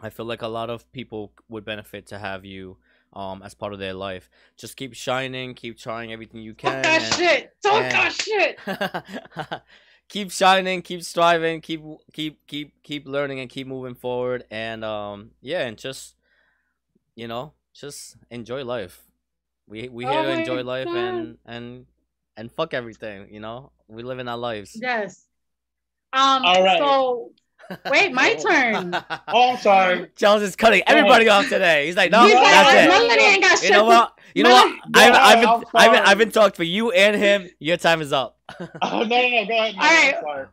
I 0.00 0.10
feel 0.10 0.26
like 0.26 0.42
a 0.42 0.48
lot 0.48 0.70
of 0.70 0.90
people 0.92 1.32
would 1.48 1.64
benefit 1.64 2.06
to 2.06 2.18
have 2.18 2.44
you 2.44 2.78
um 3.12 3.42
as 3.42 3.54
part 3.54 3.72
of 3.72 3.78
their 3.78 3.94
life. 3.94 4.28
Just 4.56 4.76
keep 4.76 4.94
shining, 4.94 5.54
keep 5.54 5.78
trying 5.78 6.12
everything 6.12 6.40
you 6.40 6.54
can. 6.54 6.72
Talk 6.74 6.82
that 6.82 7.02
and- 7.02 7.14
shit. 7.14 7.52
Talk 7.62 7.82
and- 7.82 7.92
that 7.92 8.12
shit. 8.12 9.62
keep 10.08 10.30
shining, 10.30 10.82
keep 10.82 11.02
striving, 11.02 11.60
keep 11.60 11.82
keep 12.12 12.46
keep 12.46 12.82
keep 12.82 13.06
learning 13.06 13.40
and 13.40 13.48
keep 13.50 13.66
moving 13.66 13.94
forward 13.94 14.44
and 14.50 14.84
um 14.84 15.30
yeah, 15.40 15.66
and 15.66 15.76
just 15.76 16.14
you 17.14 17.26
know, 17.28 17.52
just 17.74 18.16
enjoy 18.30 18.64
life. 18.64 19.02
We 19.66 19.88
we 19.88 20.04
here 20.04 20.12
Oh 20.18 20.22
to 20.22 20.28
my 20.28 20.34
enjoy 20.40 20.62
life 20.62 20.86
God. 20.86 20.96
and 20.96 21.38
and 21.44 21.86
and 22.36 22.52
fuck 22.52 22.72
everything. 22.74 23.32
You 23.32 23.40
know, 23.40 23.72
we 23.88 24.02
live 24.02 24.18
in 24.18 24.28
our 24.28 24.38
lives. 24.38 24.76
Yes. 24.80 25.26
Um. 26.12 26.44
All 26.44 26.62
right. 26.62 26.78
So 26.78 27.32
wait, 27.90 28.12
my 28.12 28.34
turn. 28.34 28.94
Oh, 29.28 29.50
I'm 29.52 29.58
sorry. 29.58 30.10
Charles 30.16 30.42
is 30.42 30.56
cutting 30.56 30.82
everybody 30.86 31.28
off 31.28 31.48
today. 31.48 31.86
He's 31.86 31.96
like, 31.96 32.10
no, 32.10 32.24
He's 32.24 32.34
like, 32.34 32.44
that's 32.44 32.84
it. 32.84 32.88
Melody 32.88 33.22
ain't 33.22 33.42
got 33.42 33.58
shit. 33.58 33.70
You 33.70 33.76
know 33.76 33.84
what? 33.84 34.18
You 34.34 34.42
know 34.44 34.48
Melody- 34.50 34.80
what? 34.84 34.96
I've, 34.96 35.14
I've, 35.14 35.40
been, 35.40 35.48
I'm 35.48 35.64
I've, 35.74 35.92
been. 35.92 36.02
I've 36.04 36.18
been 36.18 36.30
talked 36.30 36.56
for 36.56 36.64
you 36.64 36.90
and 36.92 37.16
him. 37.16 37.48
Your 37.58 37.76
time 37.76 38.00
is 38.00 38.12
up. 38.12 38.38
Oh, 38.82 39.02
no, 39.02 39.04
no, 39.04 39.28
no. 39.28 39.46
Go 39.46 39.54
ahead. 39.58 40.14
All 40.14 40.34
right. 40.34 40.46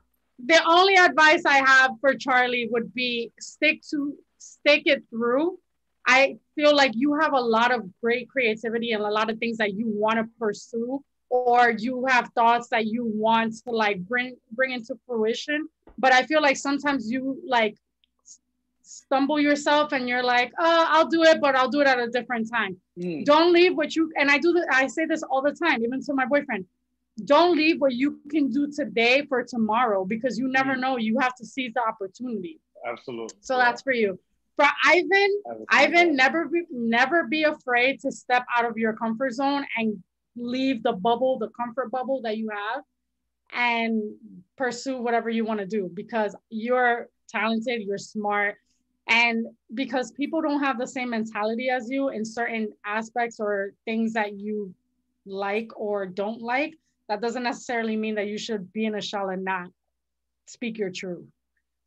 The 0.45 0.61
only 0.67 0.95
advice 0.95 1.43
I 1.45 1.57
have 1.65 1.91
for 2.01 2.13
Charlie 2.15 2.67
would 2.69 2.93
be 2.93 3.31
stick 3.39 3.81
to 3.91 4.15
stick 4.37 4.83
it 4.85 5.03
through. 5.09 5.57
I 6.05 6.37
feel 6.55 6.75
like 6.75 6.91
you 6.93 7.15
have 7.19 7.33
a 7.33 7.39
lot 7.39 7.73
of 7.73 7.83
great 8.01 8.29
creativity 8.29 8.91
and 8.91 9.01
a 9.01 9.09
lot 9.09 9.29
of 9.29 9.39
things 9.39 9.57
that 9.57 9.73
you 9.73 9.87
want 9.87 10.19
to 10.19 10.25
pursue, 10.37 11.03
or 11.29 11.71
you 11.71 12.05
have 12.07 12.29
thoughts 12.35 12.67
that 12.69 12.85
you 12.85 13.05
want 13.05 13.53
to 13.65 13.71
like 13.71 13.99
bring 14.01 14.35
bring 14.51 14.71
into 14.71 14.99
fruition. 15.07 15.67
But 15.97 16.11
I 16.13 16.23
feel 16.23 16.41
like 16.41 16.57
sometimes 16.57 17.09
you 17.11 17.41
like 17.47 17.75
stumble 18.81 19.39
yourself 19.39 19.91
and 19.93 20.07
you're 20.07 20.23
like, 20.23 20.51
oh, 20.59 20.85
I'll 20.89 21.07
do 21.07 21.23
it, 21.23 21.41
but 21.41 21.55
I'll 21.55 21.69
do 21.69 21.81
it 21.81 21.87
at 21.87 21.99
a 21.99 22.07
different 22.07 22.49
time 22.51 22.77
Mm. 22.97 23.25
don't 23.25 23.51
leave 23.51 23.75
what 23.75 23.93
you 23.93 24.09
and 24.17 24.31
i 24.31 24.37
do 24.37 24.49
i 24.71 24.87
say 24.87 25.05
this 25.05 25.21
all 25.29 25.41
the 25.41 25.51
time 25.51 25.83
even 25.83 26.01
to 26.01 26.13
my 26.13 26.25
boyfriend 26.25 26.63
don't 27.25 27.57
leave 27.57 27.81
what 27.81 27.91
you 27.93 28.21
can 28.29 28.49
do 28.49 28.71
today 28.71 29.25
for 29.27 29.43
tomorrow 29.43 30.05
because 30.05 30.39
you 30.39 30.47
never 30.47 30.75
Mm. 30.75 30.79
know 30.79 30.93
you 30.97 31.19
have 31.19 31.35
to 31.35 31.45
seize 31.45 31.73
the 31.73 31.81
opportunity 31.85 32.61
Absolutely. 32.87 33.35
so 33.41 33.57
that's 33.57 33.81
for 33.81 33.91
you 33.91 34.17
for 34.55 34.65
ivan 34.85 35.31
ivan 35.71 36.15
never 36.15 36.45
be 36.47 36.61
never 36.71 37.25
be 37.25 37.43
afraid 37.43 37.99
to 37.99 38.13
step 38.13 38.45
out 38.55 38.63
of 38.63 38.77
your 38.77 38.93
comfort 38.93 39.33
zone 39.33 39.65
and 39.77 40.01
leave 40.37 40.81
the 40.83 40.93
bubble 40.93 41.37
the 41.37 41.49
comfort 41.49 41.91
bubble 41.91 42.21
that 42.21 42.37
you 42.37 42.47
have 42.49 42.81
and 43.55 44.01
pursue 44.57 45.01
whatever 45.01 45.29
you 45.29 45.45
want 45.45 45.59
to 45.59 45.65
do 45.65 45.89
because 45.93 46.35
you're 46.49 47.09
talented 47.29 47.81
you're 47.81 47.97
smart 47.97 48.55
and 49.07 49.45
because 49.73 50.11
people 50.11 50.41
don't 50.41 50.61
have 50.61 50.77
the 50.77 50.87
same 50.87 51.09
mentality 51.09 51.69
as 51.69 51.89
you 51.89 52.09
in 52.09 52.23
certain 52.23 52.69
aspects 52.85 53.39
or 53.39 53.73
things 53.85 54.13
that 54.13 54.37
you 54.37 54.73
like 55.25 55.69
or 55.75 56.05
don't 56.05 56.41
like 56.41 56.73
that 57.07 57.21
doesn't 57.21 57.43
necessarily 57.43 57.95
mean 57.95 58.15
that 58.15 58.27
you 58.27 58.37
should 58.37 58.71
be 58.73 58.85
in 58.85 58.95
a 58.95 59.01
shell 59.01 59.29
and 59.29 59.43
not 59.43 59.67
speak 60.45 60.77
your 60.77 60.89
truth. 60.89 61.25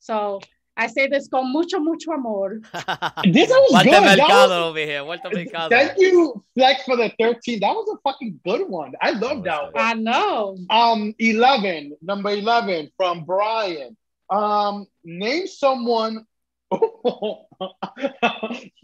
So 0.01 0.41
i 0.79 0.87
say 0.87 1.07
this 1.09 1.29
con 1.29 1.53
mucho 1.53 1.79
mucho 1.81 2.13
amor 2.13 2.61
This 3.37 3.49
was 3.51 3.73
Walter 3.73 3.91
good. 3.91 3.93
That 3.93 4.19
Mercado 4.19 4.49
was- 4.49 4.69
over 4.71 4.79
here. 4.79 5.05
Walter 5.05 5.31
Mercado. 5.33 5.69
Thank 5.77 5.99
you, 5.99 6.43
Flex, 6.55 6.83
for 6.85 6.97
the 6.97 7.11
13. 7.21 7.61
That 7.61 7.73
was 7.79 7.89
a 7.95 7.99
fucking 8.09 8.41
good 8.45 8.69
one. 8.69 8.93
I 9.03 9.11
love 9.11 9.43
that 9.45 9.73
one. 9.75 9.83
i 9.91 9.93
know 9.95 10.57
Um, 10.71 11.15
11, 11.19 11.97
number 12.01 12.31
11 12.31 12.91
from 12.97 13.25
Brian. 13.25 13.97
Um, 14.31 14.87
name 15.05 15.47
someone 15.47 16.25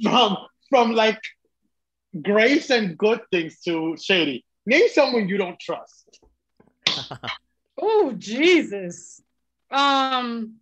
from 0.03 0.37
from 0.71 0.93
like 0.93 1.21
grace 2.23 2.71
and 2.71 2.97
good 2.99 3.21
things 3.31 3.61
to 3.67 3.97
shady. 3.97 4.45
Name 4.67 4.89
someone 4.93 5.29
you 5.29 5.37
don't 5.39 5.59
trust. 5.61 6.19
oh 7.79 8.13
jesus 8.17 9.21
um 9.71 10.55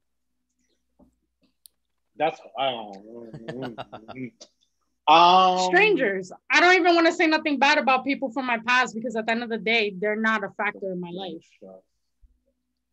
That's 2.17 2.39
I 2.59 2.71
don't 2.71 3.05
know. 3.47 3.75
um, 5.09 5.69
strangers 5.71 6.31
i 6.51 6.61
don't 6.61 6.75
even 6.77 6.95
want 6.95 7.07
to 7.07 7.13
say 7.13 7.27
nothing 7.27 7.59
bad 7.59 7.77
about 7.79 8.05
people 8.05 8.31
from 8.31 8.47
my 8.47 8.59
past 8.67 8.95
because 8.95 9.17
at 9.17 9.27
the 9.27 9.33
end 9.33 9.43
of 9.43 9.49
the 9.49 9.59
day 9.59 9.93
they're 9.99 10.15
not 10.15 10.45
a 10.45 10.51
factor 10.57 10.93
in 10.93 11.01
my 11.01 11.11
life 11.11 11.45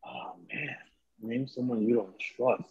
Oh 0.05 0.31
man, 0.51 0.75
name 1.21 1.47
someone 1.47 1.83
you 1.87 1.95
don't 1.95 2.17
trust. 2.19 2.63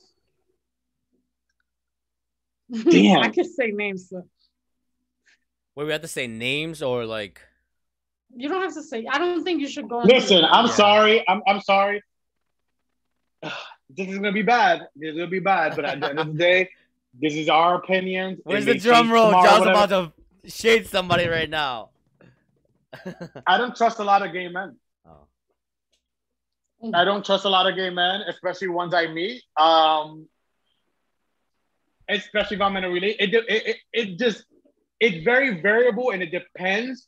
Damn. 2.91 3.23
i 3.23 3.29
can 3.29 3.45
say 3.45 3.71
names 3.71 4.09
so 4.09 4.23
Wait, 5.77 5.85
we 5.85 5.93
have 5.93 6.01
to 6.03 6.09
say 6.09 6.27
names 6.27 6.83
or 6.83 7.05
like. 7.07 7.41
you 8.35 8.49
don't 8.49 8.63
have 8.63 8.75
to 8.75 8.83
say 8.83 9.07
i 9.09 9.19
don't 9.19 9.45
think 9.45 9.61
you 9.61 9.69
should 9.69 9.89
go 9.89 9.99
Listen. 10.01 10.45
I'm 10.45 10.67
Yeah. 10.67 10.73
sorry. 10.73 11.25
I'm 11.29 11.41
I'm 11.47 11.61
sorry. 11.61 12.03
This 13.91 14.09
is 14.09 14.17
gonna 14.17 14.33
be 14.33 14.43
bad. 14.43 14.89
This 14.95 15.11
is 15.11 15.17
gonna 15.17 15.31
be 15.31 15.41
bad. 15.41 15.75
But 15.77 15.85
at 15.85 16.01
the 16.01 16.11
end 16.11 16.19
of 16.19 16.27
the 16.29 16.39
day, 16.39 16.71
this 17.21 17.35
is 17.35 17.49
our 17.49 17.77
opinions. 17.77 18.39
It 18.39 18.47
Where's 18.47 18.65
the 18.65 18.75
drum 18.75 19.11
roll? 19.11 19.27
tomorrow, 19.27 19.49
John's 19.49 19.67
about 19.67 19.89
to 19.89 20.51
shade 20.51 20.87
somebody 20.87 21.27
right 21.27 21.49
now. 21.49 21.91
I 23.47 23.59
don't 23.59 23.77
trust 23.77 23.99
a 23.99 24.05
lot 24.05 24.25
of 24.25 24.33
gay 24.33 24.49
men. 24.49 24.77
oh. 25.07 25.27
I 26.95 27.05
don't 27.05 27.25
trust 27.25 27.45
a 27.45 27.49
lot 27.49 27.67
of 27.67 27.77
gay 27.77 27.91
men, 27.91 28.23
especially 28.29 28.69
ones 28.69 28.95
I 28.95 29.07
meet. 29.07 29.43
Um, 29.57 30.29
especially 32.09 32.57
if 32.57 32.63
I'm 32.63 32.77
in 32.77 32.85
a 32.85 32.91
relationship. 32.91 33.35
It, 33.35 33.45
it, 33.49 33.67
it, 33.67 33.77
it 33.93 34.19
just 34.19 34.45
it's 35.01 35.25
very 35.25 35.61
variable 35.61 36.11
and 36.11 36.23
it 36.23 36.31
depends. 36.31 37.07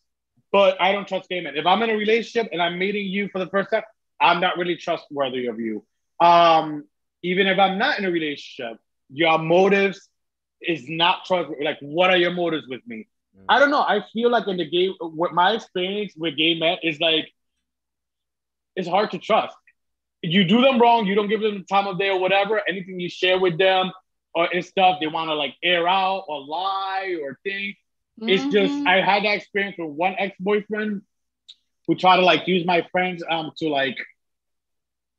But 0.53 0.81
I 0.81 0.91
don't 0.91 1.07
trust 1.07 1.28
gay 1.28 1.41
men. 1.41 1.57
If 1.57 1.64
I'm 1.64 1.81
in 1.83 1.91
a 1.91 1.97
relationship 1.97 2.51
and 2.53 2.61
I'm 2.61 2.76
meeting 2.78 3.07
you 3.07 3.28
for 3.28 3.39
the 3.39 3.47
first 3.47 3.70
time, 3.70 3.85
I'm 4.20 4.41
not 4.41 4.59
really 4.59 4.76
trustworthy 4.76 5.47
of 5.47 5.61
you. 5.61 5.85
Um, 6.20 6.84
even 7.22 7.46
if 7.46 7.58
I'm 7.58 7.78
not 7.78 7.98
in 7.98 8.04
a 8.04 8.10
relationship, 8.10 8.78
your 9.10 9.38
motives 9.38 10.08
is 10.60 10.88
not 10.88 11.24
trust. 11.24 11.50
Like, 11.62 11.78
what 11.80 12.10
are 12.10 12.16
your 12.16 12.32
motives 12.32 12.66
with 12.68 12.80
me? 12.86 13.08
Mm. 13.36 13.44
I 13.48 13.58
don't 13.58 13.70
know. 13.70 13.80
I 13.82 14.00
feel 14.12 14.30
like 14.30 14.46
in 14.48 14.56
the 14.56 14.68
gay, 14.68 14.88
what 15.00 15.32
my 15.34 15.52
experience 15.52 16.14
with 16.16 16.36
gay 16.36 16.58
men 16.58 16.78
is 16.82 17.00
like, 17.00 17.32
it's 18.76 18.88
hard 18.88 19.10
to 19.12 19.18
trust. 19.18 19.56
You 20.22 20.44
do 20.44 20.60
them 20.60 20.80
wrong, 20.80 21.06
you 21.06 21.14
don't 21.14 21.28
give 21.28 21.40
them 21.40 21.58
the 21.58 21.64
time 21.64 21.86
of 21.86 21.98
day 21.98 22.08
or 22.10 22.20
whatever. 22.20 22.60
Anything 22.68 23.00
you 23.00 23.08
share 23.08 23.38
with 23.38 23.58
them 23.58 23.92
or 24.34 24.48
and 24.52 24.64
stuff, 24.64 24.98
they 25.00 25.06
want 25.06 25.28
to 25.28 25.34
like 25.34 25.54
air 25.62 25.86
out 25.88 26.24
or 26.28 26.40
lie 26.44 27.16
or 27.22 27.38
think. 27.44 27.76
It's 28.26 28.46
just 28.48 28.78
Mhm. 28.78 28.86
I 28.86 29.00
had 29.00 29.24
that 29.24 29.36
experience 29.36 29.76
with 29.78 29.90
one 29.90 30.14
ex 30.18 30.36
boyfriend 30.38 31.02
who 31.86 31.94
tried 31.96 32.16
to 32.16 32.22
like 32.22 32.46
use 32.46 32.66
my 32.66 32.86
friends 32.92 33.22
um 33.30 33.52
to 33.58 33.68
like 33.68 33.96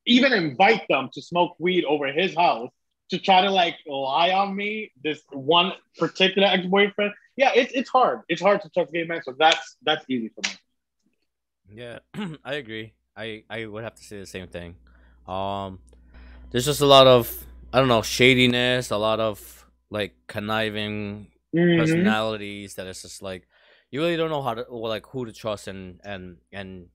even 0.05 0.33
invite 0.33 0.83
them 0.89 1.09
to 1.13 1.21
smoke 1.21 1.55
weed 1.59 1.85
over 1.85 2.07
his 2.07 2.35
house 2.35 2.69
to 3.09 3.19
try 3.19 3.41
to 3.41 3.51
like 3.51 3.77
lie 3.87 4.31
on 4.31 4.55
me. 4.55 4.91
This 5.03 5.21
one 5.31 5.73
particular 5.97 6.47
ex 6.47 6.65
boyfriend. 6.65 7.13
Yeah, 7.35 7.51
it's 7.55 7.73
it's 7.73 7.89
hard. 7.89 8.21
It's 8.29 8.41
hard 8.41 8.61
to 8.61 8.69
trust 8.69 8.91
gay 8.93 9.03
men. 9.05 9.21
So 9.23 9.33
that's 9.37 9.77
that's 9.83 10.05
easy 10.09 10.29
for 10.29 10.41
me. 10.49 10.55
Yeah, 11.73 11.99
I 12.43 12.55
agree. 12.55 12.93
I 13.15 13.43
I 13.49 13.65
would 13.65 13.83
have 13.83 13.95
to 13.95 14.03
say 14.03 14.19
the 14.19 14.25
same 14.25 14.47
thing. 14.47 14.75
Um, 15.27 15.79
there's 16.51 16.65
just 16.65 16.81
a 16.81 16.85
lot 16.85 17.07
of 17.07 17.31
I 17.73 17.79
don't 17.79 17.87
know 17.87 18.01
shadiness, 18.01 18.91
a 18.91 18.97
lot 18.97 19.19
of 19.19 19.65
like 19.89 20.15
conniving 20.27 21.27
Mhm. 21.53 21.77
personalities 21.77 22.75
that 22.75 22.87
it's 22.87 23.01
just 23.01 23.21
like 23.21 23.47
you 23.91 24.01
really 24.01 24.17
don't 24.17 24.29
know 24.29 24.41
how 24.41 24.53
to 24.53 24.63
or 24.63 24.89
like 24.89 25.05
who 25.07 25.25
to 25.25 25.33
trust 25.33 25.67
and 25.67 25.99
and 26.03 26.37
and 26.51 26.87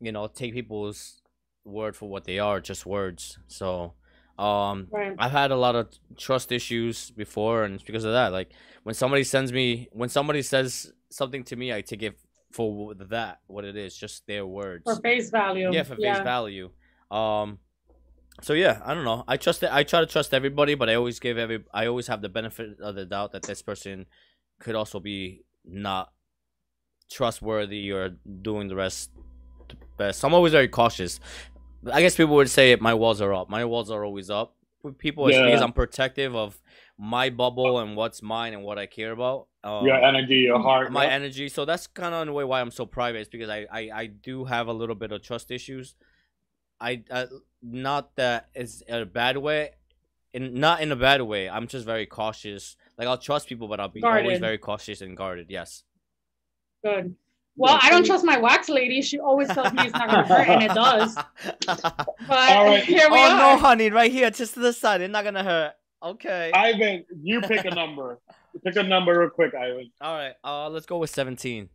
you 0.00 0.12
know 0.12 0.26
take 0.26 0.52
people's 0.54 1.20
word 1.64 1.96
for 1.96 2.08
what 2.08 2.24
they 2.24 2.38
are, 2.38 2.60
just 2.60 2.86
words. 2.86 3.38
So 3.48 3.94
um 4.38 4.88
Right. 4.90 5.14
I've 5.18 5.32
had 5.32 5.50
a 5.50 5.56
lot 5.56 5.76
of 5.76 5.88
trust 6.16 6.52
issues 6.52 7.10
before, 7.10 7.64
and 7.64 7.74
it's 7.74 7.84
because 7.84 8.04
of 8.04 8.12
that. 8.12 8.32
Like 8.32 8.52
when 8.84 8.94
somebody 8.94 9.24
sends 9.24 9.52
me, 9.52 9.88
when 9.92 10.08
somebody 10.08 10.42
says 10.42 10.92
something 11.10 11.44
to 11.44 11.56
me, 11.56 11.72
I 11.72 11.82
take 11.82 12.02
it 12.02 12.18
for 12.52 12.94
that, 12.94 13.40
what 13.46 13.64
it 13.64 13.76
is, 13.76 13.96
just 13.96 14.26
their 14.26 14.46
words. 14.46 14.84
for 14.84 14.96
face 14.96 15.30
value 15.30 15.72
yeah, 15.72 15.84
for 15.84 15.96
face 15.96 16.18
value. 16.18 16.70
Um, 17.10 17.58
so 18.42 18.54
yeah, 18.54 18.80
I 18.84 18.94
don't 18.94 19.04
know. 19.04 19.24
I 19.28 19.36
trust 19.36 19.62
it. 19.62 19.70
I 19.72 19.82
try 19.84 20.00
to 20.00 20.06
trust 20.06 20.32
everybody, 20.32 20.74
but 20.74 20.88
I 20.88 20.94
always 20.94 21.20
give 21.20 21.36
every. 21.36 21.64
I 21.72 21.86
always 21.86 22.06
have 22.06 22.22
the 22.22 22.28
benefit 22.28 22.80
of 22.80 22.94
the 22.94 23.04
doubt 23.04 23.32
that 23.32 23.42
this 23.42 23.62
person 23.62 24.06
could 24.58 24.74
also 24.74 25.00
be 25.00 25.44
not 25.64 26.12
trustworthy 27.10 27.90
or 27.90 28.16
doing 28.42 28.68
the 28.68 28.76
rest 28.76 29.10
best. 30.00 30.24
I'm 30.24 30.34
always 30.34 30.52
very 30.52 30.68
cautious. 30.68 31.20
I 31.98 32.00
guess 32.02 32.16
people 32.16 32.34
would 32.36 32.50
say 32.50 32.74
my 32.76 32.94
walls 32.94 33.20
are 33.20 33.32
up. 33.32 33.48
My 33.48 33.64
walls 33.64 33.90
are 33.90 34.04
always 34.04 34.28
up 34.30 34.56
with 34.82 34.98
people 34.98 35.28
it's 35.28 35.36
because 35.36 35.62
I'm 35.62 35.72
protective 35.72 36.34
of 36.34 36.60
my 36.98 37.30
bubble 37.30 37.78
and 37.80 37.96
what's 37.96 38.22
mine 38.22 38.52
and 38.54 38.62
what 38.62 38.78
I 38.78 38.86
care 38.86 39.12
about. 39.12 39.48
Um, 39.62 39.86
your 39.86 40.02
energy, 40.10 40.40
your 40.50 40.60
heart. 40.60 40.90
my 40.92 41.04
yeah. 41.04 41.18
energy. 41.18 41.48
So 41.48 41.64
that's 41.64 41.86
kind 41.86 42.14
of 42.14 42.22
in 42.22 42.28
a 42.28 42.32
way 42.32 42.44
why 42.44 42.60
I'm 42.60 42.70
so 42.70 42.86
private. 42.86 43.20
Is 43.20 43.28
because 43.28 43.50
I, 43.50 43.66
I 43.70 43.82
I 44.02 44.06
do 44.06 44.44
have 44.44 44.66
a 44.68 44.72
little 44.72 44.98
bit 45.02 45.12
of 45.12 45.22
trust 45.22 45.50
issues. 45.50 45.94
I 46.80 47.02
uh, 47.10 47.26
not 47.62 48.16
that 48.16 48.48
it's 48.54 48.82
a 48.88 49.04
bad 49.04 49.36
way, 49.36 49.70
in 50.32 50.54
not 50.54 50.80
in 50.80 50.92
a 50.92 50.96
bad 50.96 51.20
way. 51.22 51.48
I'm 51.48 51.66
just 51.66 51.84
very 51.84 52.06
cautious. 52.06 52.76
Like 52.98 53.08
I'll 53.08 53.18
trust 53.18 53.48
people, 53.48 53.68
but 53.68 53.80
I'll 53.80 53.88
be 53.88 54.02
always 54.02 54.38
very 54.38 54.58
cautious 54.58 55.00
and 55.00 55.16
guarded. 55.16 55.46
Yes. 55.50 55.84
good 56.82 57.14
well 57.56 57.78
i 57.82 57.90
don't 57.90 58.06
trust 58.06 58.24
my 58.24 58.38
wax 58.38 58.68
lady 58.68 59.02
she 59.02 59.18
always 59.18 59.48
tells 59.48 59.72
me 59.72 59.84
it's 59.84 59.92
not 59.94 60.08
gonna 60.08 60.26
hurt 60.26 60.48
and 60.48 60.62
it 60.62 60.72
does 60.72 61.14
but 62.30 62.50
All 62.50 62.66
right. 62.66 62.84
here 62.84 63.10
we 63.10 63.18
oh 63.18 63.30
are 63.30 63.38
no, 63.38 63.58
honey! 63.58 63.90
Right 63.90 64.12
here, 64.12 64.30
just 64.30 64.54
to 64.54 64.60
the 64.60 64.72
side. 64.72 65.00
It's 65.00 65.12
not 65.12 65.24
gonna 65.24 65.44
hurt. 65.44 65.72
Okay. 66.02 66.50
Ivan, 66.54 67.04
you 67.22 67.40
pick 67.40 67.64
a 67.64 67.74
number. 67.74 68.18
pick 68.64 68.76
a 68.76 68.82
number 68.82 69.18
real 69.18 69.30
quick, 69.30 69.54
Ivan. 69.54 69.90
All 70.00 70.14
right. 70.14 70.34
Uh, 70.42 70.68
let's 70.68 70.86
go 70.86 70.98
with 70.98 71.10
17. 71.10 71.68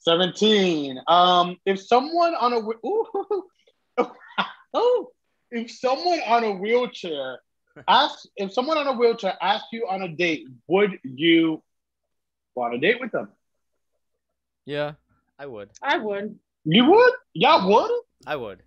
17. 0.00 1.00
Um, 1.06 1.56
if 1.64 1.80
someone 1.80 2.34
on 2.34 2.52
a 2.52 2.60
whe- 2.60 2.80
ooh, 2.86 4.10
oh, 4.74 5.10
if 5.50 5.70
someone 5.70 6.20
on 6.26 6.44
a 6.44 6.52
wheelchair 6.52 7.38
asks 7.86 8.26
if 8.36 8.52
someone 8.52 8.78
on 8.78 8.86
a 8.86 8.92
wheelchair 8.92 9.36
asks 9.40 9.68
you 9.72 9.86
on 9.88 10.02
a 10.02 10.08
date, 10.08 10.46
would 10.66 10.98
you 11.04 11.62
go 12.54 12.62
on 12.62 12.74
a 12.74 12.78
date 12.78 13.00
with 13.00 13.12
them? 13.12 13.28
Yeah, 14.64 14.92
I 15.42 15.46
would. 15.46 15.70
I 15.82 15.98
would. 15.98 16.38
You 16.64 16.84
would? 16.84 17.12
Y'all 17.34 17.68
would? 17.68 17.90
I 18.28 18.36
would. 18.36 18.62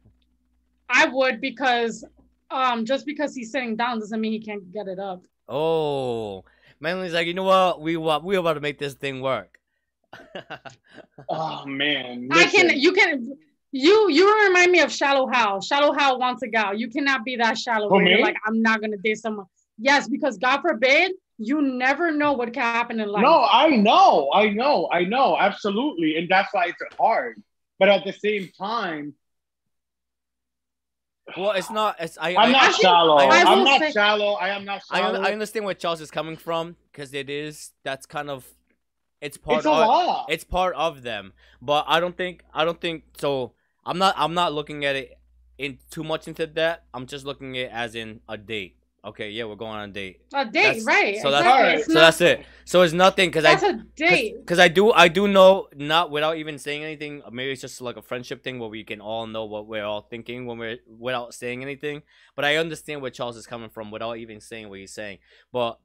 I 0.89 1.05
would 1.07 1.39
because 1.39 2.03
um 2.51 2.83
just 2.83 3.05
because 3.05 3.33
he's 3.33 3.49
sitting 3.49 3.77
down 3.77 3.99
doesn't 3.99 4.19
mean 4.19 4.33
he 4.33 4.41
can't 4.41 4.69
get 4.73 4.89
it 4.89 4.99
up. 4.99 5.23
Oh, 5.47 6.43
Manly's 6.81 7.13
like, 7.13 7.27
you 7.27 7.33
know 7.33 7.43
what? 7.43 7.79
We 7.79 7.95
wa- 7.95 8.19
we 8.21 8.35
about 8.35 8.55
to 8.55 8.59
make 8.59 8.77
this 8.77 8.93
thing 8.93 9.21
work. 9.21 9.57
Oh 11.29 11.65
man. 11.65 12.27
I 12.31 12.45
can 12.45 12.67
listen. 12.67 12.79
you 12.81 12.91
can 12.91 13.37
you 13.71 14.09
you 14.11 14.45
remind 14.47 14.69
me 14.71 14.81
of 14.81 14.91
Shallow 14.91 15.27
Hal. 15.27 15.61
Shallow 15.61 15.93
Hal 15.93 16.19
wants 16.19 16.43
a 16.43 16.47
gal. 16.47 16.73
You 16.77 16.89
cannot 16.89 17.23
be 17.23 17.37
that 17.37 17.57
shallow 17.57 17.87
Who, 17.87 17.95
where 17.95 18.09
you're 18.09 18.19
like, 18.19 18.35
I'm 18.45 18.61
not 18.61 18.81
gonna 18.81 18.97
date 18.97 19.19
someone. 19.19 19.45
Yes, 19.77 20.09
because 20.09 20.37
God 20.37 20.59
forbid, 20.61 21.13
you 21.37 21.61
never 21.61 22.11
know 22.11 22.33
what 22.33 22.53
can 22.53 22.61
happen 22.63 22.99
in 22.99 23.09
life. 23.09 23.21
No, 23.23 23.47
I 23.51 23.69
know, 23.75 24.29
I 24.33 24.49
know, 24.49 24.89
I 24.91 25.03
know, 25.03 25.37
absolutely. 25.37 26.17
And 26.17 26.29
that's 26.29 26.53
why 26.53 26.65
it's 26.67 26.95
hard. 26.97 27.41
But 27.79 27.89
at 27.89 28.05
the 28.05 28.13
same 28.13 28.49
time, 28.57 29.13
well, 31.35 31.51
it's 31.51 31.71
not. 31.71 31.95
It's 31.99 32.17
I. 32.19 32.29
I'm 32.35 32.37
I, 32.37 32.51
not 32.51 32.63
Actually, 32.65 32.81
shallow. 32.83 33.15
I 33.17 33.41
I'm 33.41 33.63
not 33.63 33.79
say- 33.81 33.91
shallow. 33.91 34.33
I 34.33 34.49
am 34.49 34.63
not 34.63 34.81
I, 34.91 34.99
shallow. 34.99 35.15
un- 35.19 35.25
I 35.25 35.33
understand 35.33 35.65
where 35.65 35.73
Charles 35.73 35.99
is 35.99 36.11
coming 36.11 36.37
from 36.37 36.75
because 36.91 37.13
it 37.13 37.29
is 37.29 37.71
that's 37.83 38.05
kind 38.05 38.29
of 38.29 38.45
it's 39.21 39.35
part 39.37 39.57
it's 39.57 39.65
a 39.65 39.71
of 39.71 39.77
lot. 39.87 40.25
it's 40.29 40.43
part 40.43 40.75
of 40.75 41.01
them 41.01 41.31
but 41.61 41.85
i 41.87 42.01
don't 42.01 42.17
think 42.17 42.43
i 42.53 42.65
don't 42.65 42.81
think 42.81 43.03
so 43.17 43.53
i'm 43.85 43.97
not 43.97 44.13
i'm 44.17 44.33
not 44.33 44.51
looking 44.53 44.83
at 44.83 44.97
it 44.97 45.17
in 45.57 45.79
too 45.89 46.03
much 46.03 46.27
into 46.27 46.45
that 46.45 46.83
i'm 46.93 47.05
just 47.07 47.25
looking 47.25 47.57
at 47.57 47.63
it 47.67 47.71
as 47.71 47.95
in 47.95 48.19
a 48.27 48.37
date 48.37 48.74
okay 49.05 49.29
yeah 49.29 49.43
we're 49.43 49.55
going 49.55 49.71
on 49.71 49.89
a 49.89 49.93
date 49.93 50.21
a 50.33 50.45
date, 50.45 50.51
That's- 50.53 50.83
right? 50.85 51.17
so 51.21 51.29
that's- 51.31 51.45
exactly. 51.75 51.83
So 51.83 51.93
not- 51.93 51.99
that's 52.05 52.21
it 52.21 52.45
so 52.65 52.81
it's 52.81 52.93
nothing 52.93 53.29
because 53.29 53.45
i 53.45 53.51
That's 53.55 53.63
a 53.63 53.73
date. 53.95 54.35
because 54.39 54.59
i 54.59 54.67
do 54.67 54.91
i 54.91 55.07
do 55.07 55.27
know 55.27 55.67
not 55.75 56.09
without 56.11 56.37
even 56.37 56.57
saying 56.57 56.83
anything 56.83 57.21
uh, 57.25 57.29
maybe 57.31 57.51
it's 57.51 57.61
just 57.61 57.79
like 57.81 57.97
a 57.97 58.01
friendship 58.01 58.43
thing 58.43 58.57
where 58.59 58.69
we 58.69 58.83
can 58.83 59.01
all 59.01 59.27
know 59.27 59.45
what 59.45 59.67
we're 59.67 59.85
all 59.85 60.01
thinking 60.01 60.45
when 60.47 60.57
we're 60.57 60.77
without 61.07 61.33
saying 61.33 61.61
anything 61.61 62.01
but 62.35 62.43
i 62.45 62.55
understand 62.57 63.01
where 63.01 63.11
charles 63.11 63.37
is 63.37 63.45
coming 63.45 63.69
from 63.69 63.91
without 63.91 64.17
even 64.17 64.41
saying 64.41 64.69
what 64.69 64.79
he's 64.79 64.93
saying 64.93 65.19
but 65.51 65.79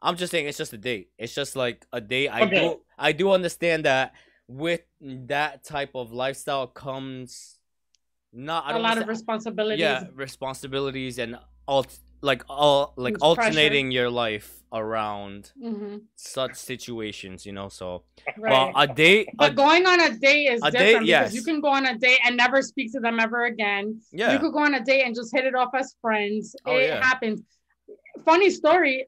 i'm 0.00 0.16
just 0.16 0.30
saying 0.30 0.46
it's 0.46 0.58
just 0.58 0.72
a 0.72 0.78
date 0.78 1.10
it's 1.18 1.34
just 1.34 1.56
like 1.56 1.86
a 1.92 2.00
date 2.00 2.28
i 2.28 2.42
Okay. 2.42 2.60
do 2.60 2.80
i 2.98 3.10
do 3.12 3.32
understand 3.32 3.84
that 3.84 4.12
with 4.46 4.82
that 5.00 5.62
type 5.64 5.90
of 5.94 6.12
lifestyle 6.12 6.66
comes 6.66 7.56
not 8.32 8.64
I 8.66 8.76
A 8.76 8.78
lot 8.78 8.96
of 8.98 9.08
responsibilities. 9.08 9.80
yeah 9.80 10.04
responsibilities 10.14 11.18
and 11.18 11.36
alt 11.66 11.98
like 12.22 12.42
all 12.48 12.92
like 12.96 13.14
It's 13.14 13.20
pressure. 13.22 13.40
alternating 13.40 13.90
your 13.90 14.10
life 14.10 14.62
around 14.72 15.52
hmm 15.60 15.96
such 16.16 16.54
situations 16.54 17.44
you 17.46 17.52
know 17.52 17.68
so 17.68 18.04
Right. 18.36 18.50
well 18.52 18.72
a 18.76 18.86
date 18.86 19.30
but 19.34 19.52
a, 19.52 19.54
going 19.54 19.84
on 19.86 20.00
a 20.00 20.10
date 20.18 20.46
is 20.54 20.60
a 20.62 20.70
date, 20.70 20.78
different 20.78 21.06
yes. 21.06 21.22
because 21.22 21.34
you 21.34 21.42
can 21.42 21.60
go 21.60 21.68
on 21.68 21.86
a 21.86 21.98
date 21.98 22.20
and 22.24 22.36
never 22.36 22.62
speak 22.62 22.92
to 22.92 23.00
them 23.00 23.18
ever 23.20 23.44
again. 23.46 24.00
yeah 24.12 24.32
You 24.32 24.38
could 24.38 24.52
go 24.52 24.60
on 24.60 24.74
a 24.74 24.84
date 24.84 25.02
and 25.06 25.14
just 25.14 25.34
hit 25.34 25.44
it 25.44 25.54
off 25.54 25.70
as 25.74 25.94
friends. 26.00 26.54
Oh, 26.66 26.76
it 26.76 26.86
yeah. 26.88 27.02
happens. 27.04 27.42
Funny 28.24 28.50
story, 28.50 29.06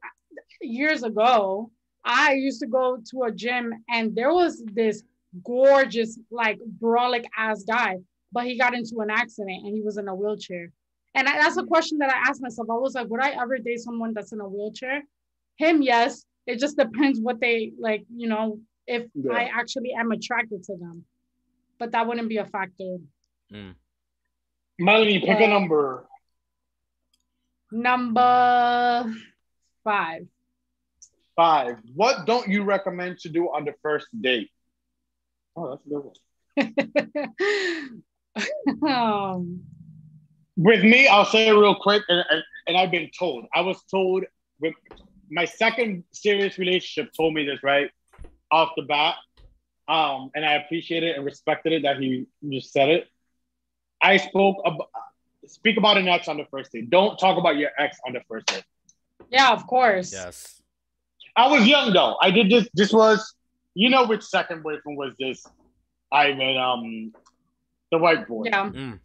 years 0.60 1.02
ago, 1.02 1.70
I 2.04 2.32
used 2.34 2.60
to 2.60 2.66
go 2.66 2.98
to 3.10 3.16
a 3.24 3.30
gym 3.30 3.72
and 3.88 4.04
there 4.16 4.32
was 4.32 4.62
this 4.80 5.02
gorgeous, 5.44 6.18
like 6.30 6.58
brolic 6.80 7.24
ass 7.36 7.62
guy, 7.64 7.98
but 8.32 8.44
he 8.44 8.58
got 8.58 8.74
into 8.74 8.96
an 9.00 9.10
accident 9.10 9.64
and 9.64 9.74
he 9.76 9.82
was 9.82 9.96
in 9.98 10.08
a 10.08 10.14
wheelchair. 10.14 10.72
And 11.14 11.28
I, 11.28 11.38
that's 11.42 11.56
a 11.56 11.64
question 11.64 11.98
that 11.98 12.10
I 12.10 12.28
asked 12.28 12.40
myself. 12.42 12.68
I 12.70 12.74
was 12.74 12.94
like, 12.94 13.08
would 13.08 13.22
I 13.22 13.30
ever 13.40 13.58
date 13.58 13.80
someone 13.80 14.14
that's 14.14 14.32
in 14.32 14.40
a 14.40 14.48
wheelchair? 14.48 15.02
Him, 15.56 15.82
yes. 15.82 16.24
It 16.46 16.58
just 16.58 16.76
depends 16.76 17.20
what 17.20 17.40
they 17.40 17.72
like, 17.78 18.04
you 18.14 18.28
know, 18.28 18.60
if 18.86 19.06
Yeah. 19.14 19.32
I 19.32 19.50
actually 19.54 19.92
am 19.92 20.10
attracted 20.10 20.64
to 20.64 20.76
them. 20.76 21.04
But 21.78 21.92
that 21.92 22.06
wouldn't 22.06 22.28
be 22.28 22.38
a 22.38 22.46
factor. 22.46 22.96
Melanie, 24.78 25.20
pick 25.20 25.40
a 25.40 25.46
number. 25.46 26.06
Number 27.70 29.12
five. 29.84 30.26
Five. 31.36 31.78
What 31.94 32.26
don't 32.26 32.48
you 32.48 32.62
recommend 32.64 33.18
to 33.20 33.28
do 33.28 33.46
on 33.46 33.64
the 33.64 33.74
first 33.82 34.06
date? 34.18 34.50
Oh, 35.56 35.70
that's 35.70 35.86
a 35.86 35.88
good 35.88 36.04
one. 36.04 36.14
um, 38.90 39.60
With 40.57 40.82
me, 40.82 41.07
I'll 41.07 41.24
say 41.24 41.48
it 41.48 41.53
real 41.53 41.74
quick, 41.74 42.03
and, 42.09 42.24
and, 42.30 42.42
and 42.66 42.76
I've 42.76 42.90
been 42.90 43.11
told. 43.18 43.46
I 43.55 43.62
was 43.62 43.82
told 43.90 44.24
with 44.61 44.74
my 45.30 45.44
second 45.44 46.05
serious 46.12 46.59
relationship 46.59 47.12
told 47.16 47.34
me 47.34 47.44
this 47.44 47.62
right 47.62 47.90
off 48.50 48.70
the 48.76 48.82
bat, 48.82 49.16
um, 49.88 50.30
and 50.34 50.44
I 50.44 50.55
appreciated 50.55 51.11
it 51.11 51.16
and 51.16 51.24
respected 51.24 51.72
it 51.72 51.82
that 51.82 51.98
he 51.98 52.26
just 52.50 52.72
said 52.72 52.90
it. 52.90 53.09
I 54.03 54.18
spoke 54.18 54.57
about 54.64 54.90
speak 55.46 55.76
about 55.76 55.96
an 55.96 56.07
ex 56.07 56.28
on 56.28 56.36
the 56.36 56.46
first 56.50 56.72
date. 56.72 56.90
Don't 56.90 57.18
talk 57.18 57.38
about 57.38 57.57
your 57.57 57.70
ex 57.78 57.98
on 58.07 58.12
the 58.12 58.20
first 58.28 58.46
date. 58.46 58.64
yeah, 59.30 59.50
of 59.53 59.66
course. 59.66 60.12
yes 60.12 60.62
I 61.36 61.48
was 61.48 61.66
young 61.66 61.92
though. 61.92 62.16
I 62.20 62.30
did 62.30 62.50
this. 62.50 62.68
This 62.74 62.92
was, 62.92 63.34
you 63.74 63.90
know, 63.90 64.07
which 64.07 64.22
second 64.22 64.62
boyfriend 64.62 64.98
was 64.98 65.14
this? 65.18 65.44
Ivan, 66.11 66.59
um, 66.59 67.12
the 67.90 67.98
white 67.98 68.28
boy. 68.28 68.44
Yeah. 68.46 68.70
mm. 68.70 68.98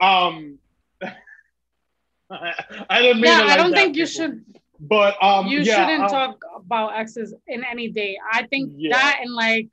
Um, 0.00 0.58
I 2.30 3.02
didn't 3.02 3.20
mean. 3.20 3.24
Yeah, 3.30 3.42
it 3.44 3.48
I 3.48 3.56
don't 3.56 3.70
that, 3.70 3.76
think 3.76 3.96
you 3.96 4.06
people. 4.06 4.26
should 4.26 4.44
But 4.80 5.16
um, 5.22 5.46
you 5.46 5.60
yeah, 5.60 5.74
shouldn't 5.86 6.04
um, 6.04 6.08
talk 6.10 6.44
about 6.54 6.96
exes 6.96 7.34
in 7.46 7.64
any 7.64 7.88
date. 7.88 8.18
I 8.32 8.46
think 8.46 8.72
Yeah. 8.76 8.96
that 8.96 9.18
and 9.22 9.34
like 9.34 9.68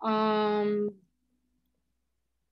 um 0.00 0.92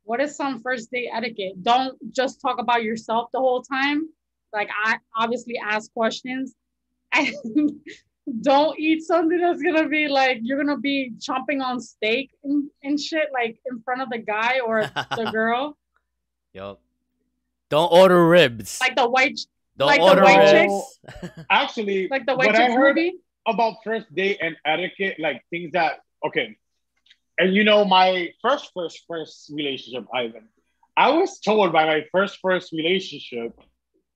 what 0.03 0.21
is 0.21 0.37
some 0.37 0.61
first 0.63 0.91
date 0.91 1.09
etiquette? 1.13 1.63
Don't 1.63 1.97
just 2.13 2.41
talk 2.41 2.61
about 2.61 2.83
yourself 2.85 3.31
the 3.33 3.39
whole 3.41 3.63
time. 3.63 4.09
Like 4.53 4.69
I 4.85 4.99
obviously 5.17 5.59
ask 5.59 5.93
questions 5.93 6.55
and 7.13 7.29
don't 8.43 8.79
eat 8.79 9.03
something 9.03 9.39
that's 9.39 9.63
gonna 9.63 9.89
be 9.89 10.09
like 10.09 10.39
you're 10.43 10.59
gonna 10.63 10.79
be 10.79 11.13
chomping 11.19 11.63
on 11.63 11.81
steak 11.81 12.31
and, 12.45 12.69
and 12.83 13.01
shit 13.01 13.29
like 13.33 13.59
in 13.71 13.81
front 13.83 14.03
of 14.03 14.11
the 14.11 14.19
guy 14.19 14.61
or 14.61 14.91
the 15.17 15.31
girl. 15.33 15.77
Yup. 16.57 16.81
Don't 17.69 17.93
order 17.93 18.27
ribs. 18.27 18.81
Like 18.81 18.97
the 18.97 19.07
white 19.07 19.39
Don't 19.77 19.89
like 19.89 20.01
the 20.01 20.07
order 20.09 20.23
white 20.23 20.53
ribs. 20.55 21.45
Actually, 21.51 22.09
like 22.09 22.25
the 22.25 22.35
white 22.35 22.47
what 22.47 22.57
I 22.57 22.69
chicks 22.69 22.75
heard 22.75 22.97
movie. 22.97 23.19
about 23.47 23.75
first 23.85 24.07
date 24.15 24.39
and 24.41 24.57
etiquette, 24.65 25.21
like 25.21 25.45
things 25.51 25.73
that 25.73 26.01
okay. 26.27 26.57
And 27.39 27.53
you 27.53 27.63
know, 27.63 27.85
my 27.85 28.31
first 28.41 28.71
first 28.73 29.05
first 29.07 29.51
relationship, 29.53 30.07
Ivan, 30.15 30.49
I 30.97 31.11
was 31.11 31.41
told 31.41 31.75
by 31.75 31.85
my 31.85 32.07
first 32.11 32.39
first 32.41 32.73
relationship 32.73 33.53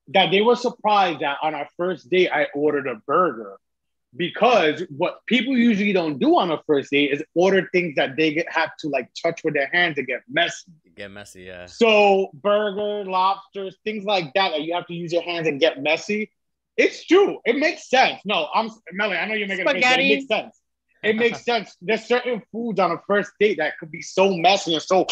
that 0.07 0.31
they 0.31 0.41
were 0.41 0.55
surprised 0.55 1.19
that 1.19 1.37
on 1.43 1.53
our 1.53 1.67
first 1.77 2.09
date 2.09 2.31
I 2.33 2.47
ordered 2.55 2.87
a 2.87 2.95
burger. 3.05 3.59
Because 4.15 4.83
what 4.89 5.25
people 5.25 5.55
usually 5.57 5.93
don't 5.93 6.19
do 6.19 6.37
on 6.37 6.51
a 6.51 6.61
first 6.67 6.91
date 6.91 7.11
is 7.11 7.23
order 7.33 7.69
things 7.71 7.95
that 7.95 8.17
they 8.17 8.33
get 8.33 8.51
have 8.51 8.75
to 8.79 8.89
like 8.89 9.09
touch 9.21 9.41
with 9.43 9.53
their 9.53 9.69
hands 9.71 9.97
and 9.97 10.05
get 10.05 10.21
messy. 10.29 10.71
Get 10.95 11.11
messy, 11.11 11.43
yeah. 11.43 11.65
So 11.67 12.29
burger, 12.33 13.09
lobsters, 13.09 13.77
things 13.85 14.03
like 14.03 14.33
that 14.33 14.49
that 14.49 14.61
you 14.63 14.73
have 14.73 14.85
to 14.87 14.93
use 14.93 15.13
your 15.13 15.21
hands 15.21 15.47
and 15.47 15.59
get 15.59 15.81
messy. 15.81 16.29
It's 16.75 17.05
true. 17.05 17.39
It 17.45 17.57
makes 17.57 17.89
sense. 17.89 18.21
No, 18.25 18.47
I'm 18.53 18.69
Melanie. 18.91 19.19
I 19.19 19.27
know 19.27 19.33
you're 19.33 19.47
making 19.47 19.67
a 19.67 19.71
face, 19.71 19.81
but 19.81 19.87
Spaghetti. 19.87 20.11
It 20.11 20.15
makes 20.15 20.27
sense. 20.27 20.61
It 21.03 21.15
makes 21.15 21.45
sense. 21.45 21.77
There's 21.81 22.05
certain 22.05 22.41
foods 22.51 22.79
on 22.79 22.91
a 22.91 23.01
first 23.07 23.31
date 23.39 23.57
that 23.59 23.77
could 23.79 23.91
be 23.91 24.01
so 24.01 24.35
messy 24.35 24.73
and 24.73 24.83
so 24.83 25.05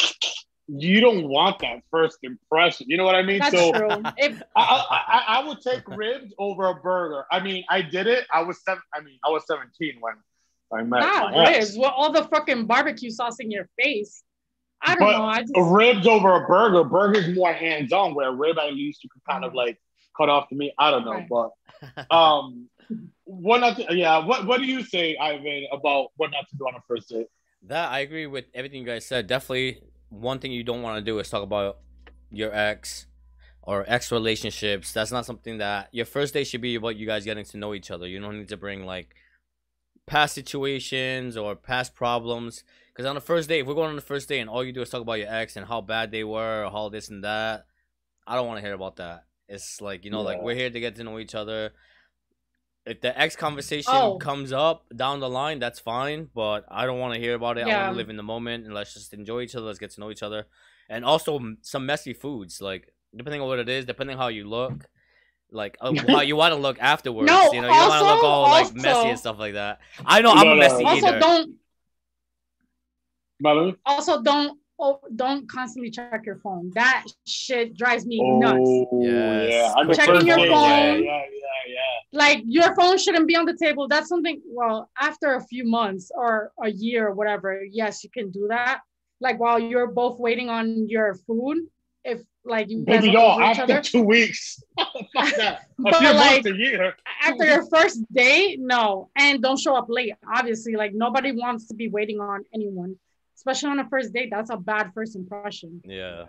you 0.71 1.01
don't 1.01 1.27
want 1.27 1.59
that 1.59 1.81
first 1.89 2.19
impression. 2.23 2.85
You 2.89 2.97
know 2.97 3.05
what 3.05 3.15
I 3.15 3.23
mean? 3.23 3.39
That's 3.39 3.55
so 3.55 3.71
true. 3.71 4.03
If 4.17 4.41
I, 4.55 4.61
I, 4.61 4.95
I, 4.97 5.39
I 5.41 5.47
would 5.47 5.61
take 5.61 5.87
ribs 5.87 6.33
over 6.37 6.67
a 6.67 6.75
burger. 6.75 7.25
I 7.31 7.39
mean, 7.39 7.63
I 7.69 7.81
did 7.81 8.07
it. 8.07 8.25
I 8.33 8.41
was 8.43 8.61
seven. 8.63 8.83
I 8.93 9.01
mean, 9.01 9.17
I 9.25 9.29
was 9.29 9.43
17 9.47 9.95
when 9.99 10.13
I 10.71 10.83
met 10.83 10.99
Not 10.99 11.31
my 11.33 11.47
ex. 11.47 11.57
ribs 11.69 11.77
with 11.77 11.91
all 11.95 12.11
the 12.11 12.23
fucking 12.25 12.67
barbecue 12.67 13.09
sauce 13.09 13.37
in 13.39 13.49
your 13.51 13.67
face. 13.79 14.23
I 14.81 14.95
don't 14.95 14.99
But 15.07 15.17
know. 15.17 15.25
I 15.25 15.41
just 15.41 15.53
ribs 15.57 16.07
over 16.07 16.35
a 16.43 16.47
burger. 16.47 16.83
Burger's 16.83 17.35
more 17.35 17.51
hands 17.51 17.91
on. 17.91 18.13
Where 18.13 18.29
a 18.29 18.31
rib, 18.31 18.57
at 18.59 18.73
least 18.73 19.03
you 19.03 19.09
can 19.09 19.21
kind 19.29 19.43
of 19.43 19.53
like 19.55 19.79
cut 20.15 20.29
off 20.29 20.49
the 20.49 20.55
meat. 20.55 20.73
I 20.77 20.91
don't 20.91 21.03
know, 21.03 21.11
Right. 21.13 21.27
but 21.29 22.11
um, 22.15 22.69
what 23.23 23.59
not? 23.59 23.77
To, 23.77 23.95
yeah, 23.95 24.23
what 24.25 24.45
what 24.45 24.59
do 24.59 24.65
you 24.65 24.83
say, 24.83 25.17
Ivan, 25.17 25.65
about 25.71 26.09
what 26.17 26.31
not 26.31 26.47
to 26.49 26.55
do 26.57 26.65
on 26.67 26.75
a 26.75 26.81
first 26.87 27.09
date? 27.09 27.27
That 27.63 27.91
I 27.91 27.99
agree 27.99 28.25
with 28.27 28.45
everything 28.53 28.81
you 28.81 28.85
guys 28.87 29.05
said. 29.05 29.27
Definitely, 29.27 29.81
one 30.09 30.39
thing 30.39 30.51
you 30.51 30.63
don't 30.63 30.81
want 30.81 30.97
to 30.97 31.03
do 31.03 31.19
is 31.19 31.29
talk 31.29 31.43
about 31.43 31.77
your 32.31 32.53
ex 32.53 33.07
or 33.61 33.85
ex 33.87 34.11
relationships. 34.11 34.91
That's 34.91 35.11
not 35.11 35.25
something 35.25 35.59
that 35.59 35.89
your 35.91 36.05
first 36.05 36.33
date 36.33 36.45
should 36.45 36.61
be 36.61 36.75
about 36.75 36.95
you 36.95 37.05
guys 37.05 37.25
getting 37.25 37.45
to 37.45 37.57
know 37.57 37.73
each 37.73 37.91
other. 37.91 38.07
You 38.07 38.19
don't 38.19 38.37
need 38.37 38.49
to 38.49 38.57
bring 38.57 38.85
like 38.85 39.15
past 40.07 40.33
situations 40.33 41.37
or 41.37 41.55
past 41.55 41.93
problems 41.93 42.63
Because 42.91 43.05
on 43.05 43.15
the 43.15 43.21
first 43.21 43.47
date, 43.47 43.59
if 43.59 43.67
we're 43.67 43.75
going 43.75 43.89
on 43.89 43.95
the 43.95 44.01
first 44.01 44.27
date 44.27 44.39
and 44.39 44.49
all 44.49 44.63
you 44.63 44.73
do 44.73 44.81
is 44.81 44.89
talk 44.89 45.01
about 45.01 45.19
your 45.19 45.31
ex 45.31 45.55
and 45.55 45.67
how 45.67 45.81
bad 45.81 46.11
they 46.11 46.23
were 46.23 46.65
or 46.65 46.71
how 46.71 46.89
this 46.89 47.09
and 47.09 47.23
that, 47.23 47.65
I 48.25 48.35
don't 48.35 48.47
want 48.47 48.57
to 48.57 48.65
hear 48.65 48.73
about 48.73 48.95
that. 48.97 49.25
It's 49.47 49.81
like 49.81 50.03
you 50.05 50.11
know, 50.11 50.21
like 50.21 50.41
we're 50.41 50.55
here 50.55 50.69
to 50.69 50.79
get 50.79 50.95
to 50.95 51.03
know 51.03 51.19
each 51.19 51.35
other. 51.35 51.71
If 52.89 53.01
the 53.01 53.11
ex 53.19 53.35
conversation 53.35 53.93
Oh. 53.95 54.17
comes 54.17 54.51
up 54.51 54.85
down 54.95 55.19
the 55.19 55.29
line, 55.29 55.59
that's 55.59 55.79
fine. 55.79 56.29
But 56.33 56.65
I 56.69 56.85
don't 56.87 56.99
want 56.99 57.13
to 57.13 57.19
hear 57.19 57.35
about 57.35 57.57
it. 57.57 57.67
I 57.67 57.83
want 57.83 57.93
to 57.93 57.97
live 57.97 58.09
in 58.09 58.17
the 58.17 58.23
moment 58.23 58.65
and 58.65 58.73
let's 58.73 58.93
just 58.93 59.13
enjoy 59.13 59.41
each 59.41 59.55
other. 59.55 59.65
Let's 59.67 59.79
get 59.79 59.91
to 59.91 59.99
know 60.01 60.09
each 60.11 60.23
other, 60.23 60.47
and 60.89 61.05
also 61.05 61.35
m- 61.37 61.57
some 61.61 61.85
messy 61.85 62.13
foods. 62.13 62.61
Like 62.61 62.93
depending 63.15 63.41
on 63.41 63.47
what 63.47 63.59
it 63.59 63.69
is, 63.69 63.85
depending 63.85 64.15
on 64.15 64.21
how 64.21 64.27
you 64.29 64.45
look, 64.49 64.85
like 65.51 65.77
uh, 65.81 65.93
how 66.07 66.21
you 66.21 66.35
want 66.35 66.53
to 66.53 66.59
look 66.59 66.77
afterwards. 66.79 67.27
No, 67.31 67.51
you 67.53 67.61
know, 67.61 67.67
you 67.67 67.73
don't 67.73 67.89
want 67.89 68.01
to 68.01 68.05
look 68.13 68.23
also- 68.23 68.27
all 68.27 68.43
like 68.49 68.73
messy 68.73 68.89
also- 68.89 69.09
and 69.09 69.19
stuff 69.19 69.37
like 69.39 69.53
that. 69.53 69.79
I 70.05 70.21
know 70.21 70.31
I'm 70.31 70.47
a 70.47 70.55
messy 70.55 70.83
Also, 70.83 71.07
eater. 71.07 71.19
don't 71.19 71.55
Melanie? 73.39 73.75
also 73.85 74.21
don't 74.21 74.57
oh, 74.79 74.99
don't 75.15 75.47
constantly 75.49 75.91
check 75.91 76.21
your 76.25 76.37
phone. 76.37 76.71
That 76.75 77.05
shit 77.27 77.75
drives 77.77 78.05
me 78.05 78.19
nuts. 78.39 78.59
Oh, 78.61 79.01
Yes. 79.03 79.49
yeah. 79.51 79.73
On 79.77 79.87
the 79.87 79.93
Checking 79.95 80.25
your 80.27 80.37
phone. 80.37 80.47
Yeah, 80.49 80.93
yeah, 80.93 80.97
yeah, 80.97 81.21
yeah. 81.31 81.38
Like 82.11 82.41
your 82.45 82.73
phone 82.75 82.97
shouldn't 82.97 83.27
be 83.27 83.35
on 83.35 83.45
the 83.45 83.55
table. 83.55 83.87
That's 83.87 84.09
something. 84.09 84.41
Well, 84.47 84.89
after 84.99 85.35
a 85.35 85.41
few 85.45 85.63
months 85.63 86.11
or 86.15 86.51
a 86.63 86.69
year 86.69 87.07
or 87.07 87.13
whatever, 87.13 87.63
yes, 87.63 88.03
you 88.03 88.09
can 88.09 88.31
do 88.31 88.47
that. 88.49 88.81
Like 89.21 89.39
while 89.39 89.59
you're 89.59 89.87
both 89.87 90.19
waiting 90.19 90.49
on 90.49 90.87
your 90.87 91.13
food, 91.27 91.57
if 92.03 92.21
like 92.45 92.69
you 92.69 92.83
guys 92.85 93.01
Baby 93.01 93.09
are 93.09 93.13
doll, 93.13 93.39
each 93.39 93.45
after 93.59 93.63
other. 93.63 93.81
two 93.81 94.01
weeks. 94.01 94.63
A 94.79 94.85
But, 95.13 95.95
few 95.97 96.07
like- 96.13 96.31
months 96.43 96.47
a 96.47 96.55
year. 96.55 96.95
after 97.23 97.45
your 97.45 97.65
first 97.67 97.99
date, 98.11 98.59
no, 98.59 99.09
and 99.15 99.41
don't 99.43 99.59
show 99.59 99.75
up 99.75 99.85
late. 99.89 100.13
Obviously, 100.35 100.75
like 100.75 100.93
nobody 100.93 101.31
wants 101.31 101.67
to 101.67 101.73
be 101.75 101.89
waiting 101.89 102.19
on 102.19 102.43
anyone, 102.53 102.95
especially 103.35 103.69
on 103.69 103.79
a 103.79 103.87
first 103.89 104.13
date. 104.13 104.29
That's 104.31 104.49
a 104.49 104.57
bad 104.57 104.91
first 104.95 105.15
impression. 105.15 105.81
yeah. 105.85 106.25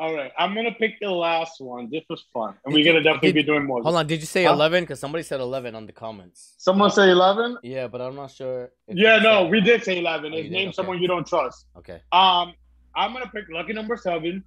All 0.00 0.14
right, 0.14 0.30
I'm 0.38 0.54
gonna 0.54 0.70
pick 0.72 1.00
the 1.00 1.10
last 1.10 1.60
one. 1.60 1.90
This 1.90 2.04
was 2.08 2.24
fun, 2.32 2.54
and 2.64 2.72
we're 2.72 2.84
gonna 2.84 3.02
definitely 3.02 3.32
did- 3.32 3.46
be 3.46 3.52
doing 3.52 3.64
more. 3.66 3.82
Hold 3.82 3.96
on, 3.96 4.06
did 4.06 4.20
you 4.20 4.26
say 4.26 4.44
Huh? 4.44 4.52
11? 4.52 4.84
Because 4.84 5.00
somebody 5.00 5.24
said 5.24 5.40
11 5.40 5.74
on 5.74 5.86
the 5.86 5.92
comments. 5.92 6.54
Someone 6.58 6.90
say 6.92 7.10
eleven. 7.10 7.58
Yeah, 7.64 7.88
but 7.88 8.00
I'm 8.00 8.14
not 8.14 8.30
sure. 8.30 8.70
Yeah, 8.86 9.18
no, 9.18 9.42
said- 9.42 9.50
we 9.50 9.60
did 9.60 9.82
say 9.82 9.98
eleven. 9.98 10.32
Oh, 10.32 10.36
It's 10.36 10.50
name 10.50 10.68
Okay. 10.68 10.74
someone 10.74 11.02
you 11.02 11.08
don't 11.08 11.26
trust. 11.26 11.66
Okay. 11.76 12.00
Um, 12.12 12.54
I'm 12.94 13.12
gonna 13.12 13.26
pick 13.34 13.46
lucky 13.50 13.72
number 13.72 13.96
seven. 13.96 14.44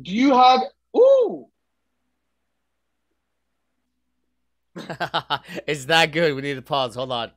Do 0.00 0.10
you 0.10 0.32
have? 0.34 0.60
Ooh, 0.96 1.48
it's 5.66 5.84
that 5.86 6.12
good. 6.12 6.34
We 6.34 6.40
need 6.42 6.54
to 6.54 6.62
pause. 6.62 6.94
Hold 6.94 7.12
on. 7.12 7.30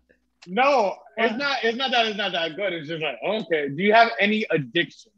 no, 0.48 0.96
it's 1.18 1.36
not. 1.38 1.58
It's 1.66 1.78
not 1.78 1.92
that. 1.92 2.06
It's 2.06 2.18
not 2.18 2.32
that 2.32 2.56
good. 2.56 2.72
It's 2.72 2.88
just 2.88 3.02
like 3.04 3.18
okay. 3.28 3.68
Do 3.70 3.84
you 3.84 3.94
have 3.94 4.12
any 4.22 4.46
addictions? 4.52 5.12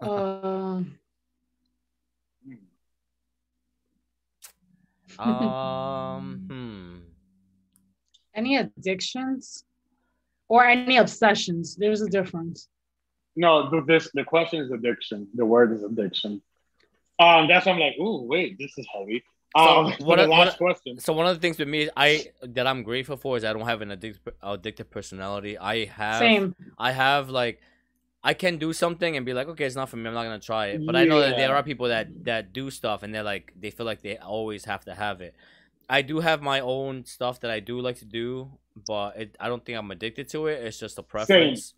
Uh, 0.00 0.82
Um, 5.18 6.44
hmm. 6.48 6.96
any 8.34 8.56
addictions 8.56 9.64
or 10.48 10.64
any 10.64 10.96
obsessions? 10.98 11.74
There's 11.76 12.02
a 12.02 12.08
difference. 12.08 12.68
No, 13.34 13.68
the, 13.70 13.82
this 13.84 14.10
the 14.14 14.24
question 14.24 14.60
is 14.60 14.70
addiction. 14.70 15.28
The 15.34 15.44
word 15.44 15.72
is 15.72 15.82
addiction. 15.82 16.42
Um, 17.18 17.48
that's 17.48 17.66
why 17.66 17.72
I'm 17.72 17.80
like, 17.80 17.94
ooh, 17.98 18.22
wait, 18.22 18.58
this 18.58 18.76
is 18.78 18.86
heavy. 18.94 19.24
Um, 19.56 19.90
So, 19.92 19.96
for 19.98 20.04
what- 20.04 20.16
the 20.22 20.28
what- 20.28 20.46
last 20.46 20.58
question. 20.58 21.00
So 21.00 21.12
one 21.12 21.26
of 21.26 21.34
the 21.34 21.40
things 21.40 21.58
with 21.58 21.68
me 21.68 21.82
is 21.84 21.90
I 21.96 22.26
that 22.42 22.66
I'm 22.66 22.82
grateful 22.84 23.16
for 23.16 23.36
is 23.36 23.44
I 23.44 23.52
don't 23.52 23.66
have 23.66 23.82
an 23.82 23.88
addic- 23.90 24.18
addictive 24.42 24.90
personality. 24.90 25.58
I 25.58 25.86
have 25.86 26.18
Same. 26.20 26.54
I 26.78 26.92
have 26.92 27.28
like 27.30 27.60
I 28.22 28.34
can 28.34 28.58
do 28.58 28.72
something 28.72 29.16
and 29.16 29.24
be 29.24 29.32
like, 29.32 29.48
okay, 29.48 29.64
it's 29.64 29.76
not 29.76 29.88
for 29.88 29.96
me. 29.96 30.08
I'm 30.08 30.14
not 30.14 30.24
gonna 30.24 30.40
try 30.40 30.68
it. 30.68 30.84
But 30.84 30.96
I 30.96 31.04
know 31.04 31.20
that 31.20 31.36
there 31.36 31.54
are 31.54 31.62
people 31.62 31.88
that 31.88 32.24
that 32.24 32.52
do 32.52 32.70
stuff 32.70 33.02
and 33.02 33.14
they're 33.14 33.22
like 33.22 33.52
they 33.58 33.70
feel 33.70 33.86
like 33.86 34.02
they 34.02 34.16
always 34.18 34.64
have 34.64 34.84
to 34.86 34.94
have 34.94 35.20
it. 35.20 35.34
I 35.88 36.02
do 36.02 36.20
have 36.20 36.42
my 36.42 36.60
own 36.60 37.04
stuff 37.04 37.40
that 37.40 37.50
I 37.50 37.60
do 37.60 37.80
like 37.80 37.96
to 37.98 38.04
do, 38.04 38.50
but 38.86 39.16
it, 39.16 39.36
I 39.40 39.48
don't 39.48 39.64
think 39.64 39.78
I'm 39.78 39.90
addicted 39.90 40.28
to 40.30 40.46
it. 40.48 40.62
It's 40.64 40.78
just 40.78 40.98
a 40.98 41.02
preference. 41.02 41.74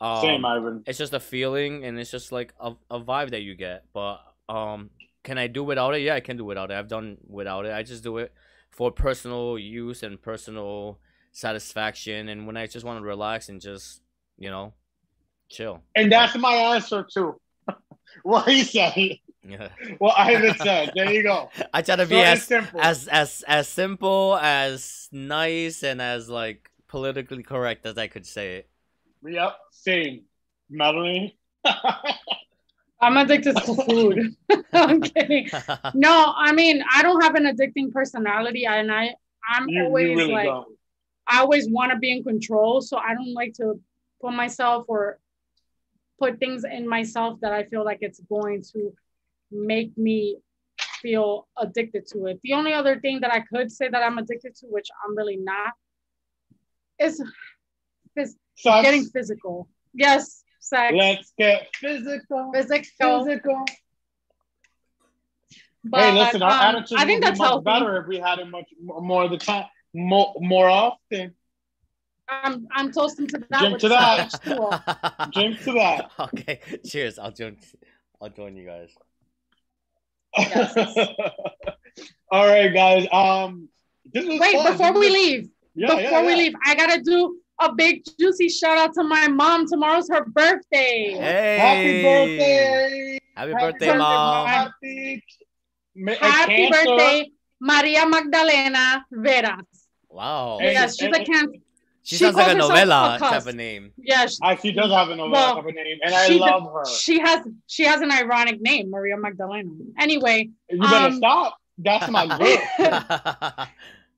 Um, 0.00 0.20
Same, 0.20 0.44
Ivan. 0.44 0.82
it's 0.86 0.98
just 0.98 1.14
a 1.14 1.20
feeling 1.20 1.84
and 1.84 1.98
it's 1.98 2.10
just 2.10 2.32
like 2.32 2.52
a, 2.60 2.72
a 2.90 3.00
vibe 3.00 3.30
that 3.30 3.42
you 3.42 3.54
get 3.54 3.84
but 3.94 4.20
um 4.48 4.90
can 5.22 5.38
i 5.38 5.46
do 5.46 5.62
without 5.62 5.94
it 5.94 6.00
yeah 6.00 6.16
i 6.16 6.20
can 6.20 6.36
do 6.36 6.44
without 6.44 6.72
it 6.72 6.74
i've 6.74 6.88
done 6.88 7.16
without 7.28 7.64
it 7.64 7.72
i 7.72 7.82
just 7.84 8.02
do 8.02 8.18
it 8.18 8.32
for 8.70 8.90
personal 8.90 9.56
use 9.56 10.02
and 10.02 10.20
personal 10.20 10.98
satisfaction 11.30 12.28
and 12.28 12.44
when 12.44 12.56
i 12.56 12.66
just 12.66 12.84
want 12.84 12.98
to 12.98 13.06
relax 13.06 13.48
and 13.48 13.60
just 13.60 14.02
you 14.36 14.50
know 14.50 14.74
chill 15.48 15.82
And 15.94 16.10
that's 16.10 16.36
my 16.36 16.54
answer 16.54 17.06
too. 17.12 17.40
what 18.22 18.48
he 18.48 18.62
said. 18.64 18.94
yeah 19.46 19.68
What 19.98 20.14
Ivan 20.18 20.54
said. 20.56 20.92
There 20.94 21.12
you 21.12 21.22
go. 21.22 21.50
i 21.74 21.82
try 21.82 21.96
to 21.96 22.06
be 22.06 22.14
Short 22.16 22.26
as 22.26 22.42
simple. 22.44 22.80
as 22.80 23.08
as 23.08 23.44
as 23.46 23.68
simple 23.68 24.36
as 24.40 25.08
nice 25.12 25.82
and 25.82 26.00
as 26.00 26.28
like 26.28 26.70
politically 26.88 27.42
correct 27.42 27.84
as 27.86 27.98
i 27.98 28.06
could 28.08 28.26
say 28.26 28.56
it 28.58 28.68
Yep, 29.26 29.56
same. 29.70 30.24
Melanie. 30.68 31.38
I'm 33.00 33.16
addicted 33.16 33.56
to 33.56 33.74
food. 33.88 34.36
I'm 34.72 35.00
kidding. 35.00 35.48
No, 35.94 36.32
I 36.36 36.52
mean 36.52 36.82
I 36.92 37.02
don't 37.02 37.22
have 37.22 37.34
an 37.34 37.44
addicting 37.44 37.90
personality, 37.92 38.66
and 38.66 38.92
I 38.92 39.14
I'm 39.48 39.68
you, 39.68 39.84
always 39.84 40.08
you 40.10 40.16
really 40.16 40.32
like 40.32 40.46
don't. 40.46 40.68
I 41.26 41.40
always 41.40 41.68
want 41.70 41.90
to 41.92 41.98
be 41.98 42.12
in 42.12 42.22
control, 42.22 42.80
so 42.82 42.98
I 42.98 43.14
don't 43.14 43.32
like 43.32 43.54
to 43.54 43.80
put 44.20 44.32
myself 44.34 44.84
or 44.88 45.18
put 46.24 46.38
things 46.38 46.64
in 46.64 46.88
myself 46.88 47.40
that 47.42 47.52
I 47.52 47.64
feel 47.64 47.84
like 47.84 47.98
it's 48.00 48.20
going 48.36 48.62
to 48.72 48.92
make 49.50 49.96
me 49.96 50.38
feel 51.02 51.46
addicted 51.58 52.06
to 52.12 52.26
it. 52.26 52.40
The 52.42 52.54
only 52.54 52.72
other 52.72 52.98
thing 53.00 53.20
that 53.20 53.32
I 53.32 53.40
could 53.40 53.70
say 53.70 53.88
that 53.88 54.02
I'm 54.02 54.18
addicted 54.18 54.54
to, 54.56 54.66
which 54.66 54.88
I'm 55.04 55.16
really 55.16 55.36
not, 55.36 55.72
is 56.98 57.22
is 58.16 58.36
getting 58.62 59.04
physical. 59.04 59.68
Yes, 59.92 60.44
sex, 60.60 60.94
Let's 60.96 61.32
get 61.38 61.68
physical. 61.74 62.52
physical. 62.54 63.24
Physical. 63.24 63.64
But 65.86 66.00
hey, 66.00 66.12
listen, 66.12 66.42
our 66.42 66.50
um, 66.50 66.76
attitude 66.76 66.98
I 66.98 67.04
think 67.04 67.16
would 67.16 67.20
be 67.20 67.26
that's 67.26 67.38
much 67.38 67.48
healthy. 67.48 67.64
better 67.64 68.00
if 68.00 68.06
we 68.06 68.18
had 68.18 68.38
it 68.38 68.48
much 68.48 68.68
more 68.82 69.24
of 69.24 69.30
the 69.30 69.36
time, 69.36 69.66
more, 69.92 70.34
more 70.40 70.68
often. 70.68 71.34
I'm 72.28 72.66
I'm 72.72 72.90
toasting 72.92 73.26
to 73.28 73.38
that. 73.50 73.60
Drink 73.60 73.78
to 73.80 73.88
that. 73.88 74.30
H2O. 74.32 75.30
Drink 75.32 75.60
to 75.64 75.72
that. 75.72 76.10
okay 76.20 76.60
cheers 76.86 77.18
i'll 77.18 77.30
join 77.32 77.56
i'll 78.20 78.30
join 78.30 78.56
you 78.56 78.64
guys 78.66 78.90
Yes. 80.36 80.74
All 82.32 82.46
right, 82.46 82.72
guys. 82.74 83.06
Um, 83.12 83.68
this 84.12 84.24
was 84.26 84.40
Wait, 84.40 84.52
fun. 84.56 84.72
before 84.72 84.92
we 84.98 85.08
leave, 85.10 85.48
yeah, 85.76 85.86
before 85.94 86.00
yeah, 86.22 86.26
we 86.26 86.34
leave, 86.34 86.52
I 86.64 86.74
gotta 86.74 87.00
do 87.00 87.38
a 87.60 87.72
big 87.72 88.02
juicy 88.18 88.48
shout 88.48 88.76
out 88.76 88.94
to 88.94 89.04
my 89.04 89.28
mom. 89.28 89.66
Tomorrow's 89.68 90.08
her 90.10 90.24
birthday. 90.24 91.14
hey 91.14 91.58
Happy 91.60 92.02
birthday! 92.02 93.20
happy 93.36 93.52
Happy 93.52 93.52
birthday 93.52 93.86
birthday, 93.86 93.98
mom 93.98 94.46
Happy, 94.48 95.24
Happy 96.20 96.68
birthday, 96.70 97.30
Maria 97.60 98.06
Magdalena 98.06 99.04
Veras. 99.12 99.62
wow 100.08 100.58
Hey, 100.60 100.72
yes, 100.72 100.98
she's 100.98 101.08
a 101.08 101.22
cancer. 101.24 101.58
She, 102.06 102.16
She 102.16 102.24
sounds 102.24 102.36
like 102.36 102.48
a 102.48 102.58
calls 102.58 102.70
herself 102.70 102.86
novella 102.88 103.16
a 103.16 103.18
cuss. 103.18 103.30
type 103.30 103.46
of 103.46 103.54
name. 103.56 103.92
Yes, 103.96 104.38
Ah, 104.42 104.54
she 104.56 104.72
does 104.72 104.92
have 104.92 105.08
a 105.08 105.16
novella 105.16 105.32
Well, 105.32 105.54
type 105.56 105.64
of 105.66 105.74
name, 105.74 105.98
and 106.04 106.14
I 106.14 106.26
she 106.26 106.38
love 106.38 106.62
her. 106.72 106.84
she 106.84 107.18
has 107.18 107.40
she 107.66 107.84
has 107.84 108.00
an 108.02 108.12
ironic 108.12 108.60
name, 108.60 108.90
Maria 108.90 109.16
Magdalena. 109.16 109.70
Anyway, 109.98 110.50
You 110.70 110.80
better 110.82 111.06
um, 111.06 111.16
stop. 111.16 111.56
That's 111.78 112.08
my 112.10 112.26
girl. 112.38 112.58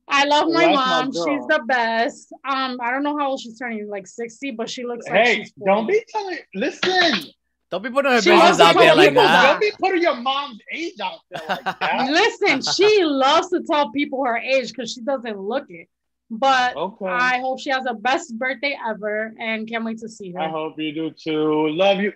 I 0.09 0.25
love 0.25 0.49
my 0.49 0.67
That's 0.67 0.75
mom. 0.75 1.11
girl. 1.11 1.25
She's 1.27 1.47
the 1.47 1.63
best. 1.67 2.33
Um, 2.49 2.79
I 2.81 2.91
don't 2.91 3.03
know 3.03 3.17
how 3.19 3.31
old 3.31 3.41
she's 3.41 3.59
turning, 3.59 3.89
like 3.89 4.07
60, 4.07 4.51
but 4.53 4.69
she 4.71 4.85
looks 4.85 5.07
like 5.09 5.25
hey, 5.25 5.35
she's 5.37 5.53
40. 5.59 5.71
don't 5.71 5.87
be 5.89 6.03
telling. 6.09 6.39
Listen, 6.55 7.25
Don't 7.71 7.83
be 7.83 7.91
putting 7.91 8.13
her 8.13 8.21
She 8.23 8.31
business 8.31 8.61
out 8.61 8.75
there 8.75 8.95
like 8.95 9.15
that. 9.15 9.43
don't 9.53 9.61
be 9.61 9.73
putting 9.81 10.03
your 10.03 10.15
mom's 10.17 10.59
age 10.73 10.99
out 11.01 11.21
there 11.31 11.41
like 11.49 11.65
that. 11.81 12.07
Listen, 12.11 12.63
she 12.63 13.03
loves 13.05 13.49
to 13.51 13.63
tell 13.63 13.91
people 13.91 14.25
her 14.25 14.37
age 14.37 14.69
because 14.69 14.93
she 14.93 15.01
doesn't 15.03 15.39
look 15.39 15.67
it. 15.69 15.89
But 16.31 16.77
Okay. 16.77 17.07
I 17.07 17.39
hope 17.39 17.61
she 17.61 17.71
has 17.71 17.85
the 17.85 17.95
best 17.95 18.37
birthday 18.37 18.77
ever 18.89 19.33
and 19.39 19.69
can't 19.69 19.85
wait 19.85 19.99
to 19.99 20.09
see 20.09 20.33
her. 20.33 20.41
I 20.41 20.49
hope 20.49 20.75
you 20.79 20.93
do 20.93 21.11
too. 21.11 21.69
Love 21.69 22.01
you. 22.01 22.13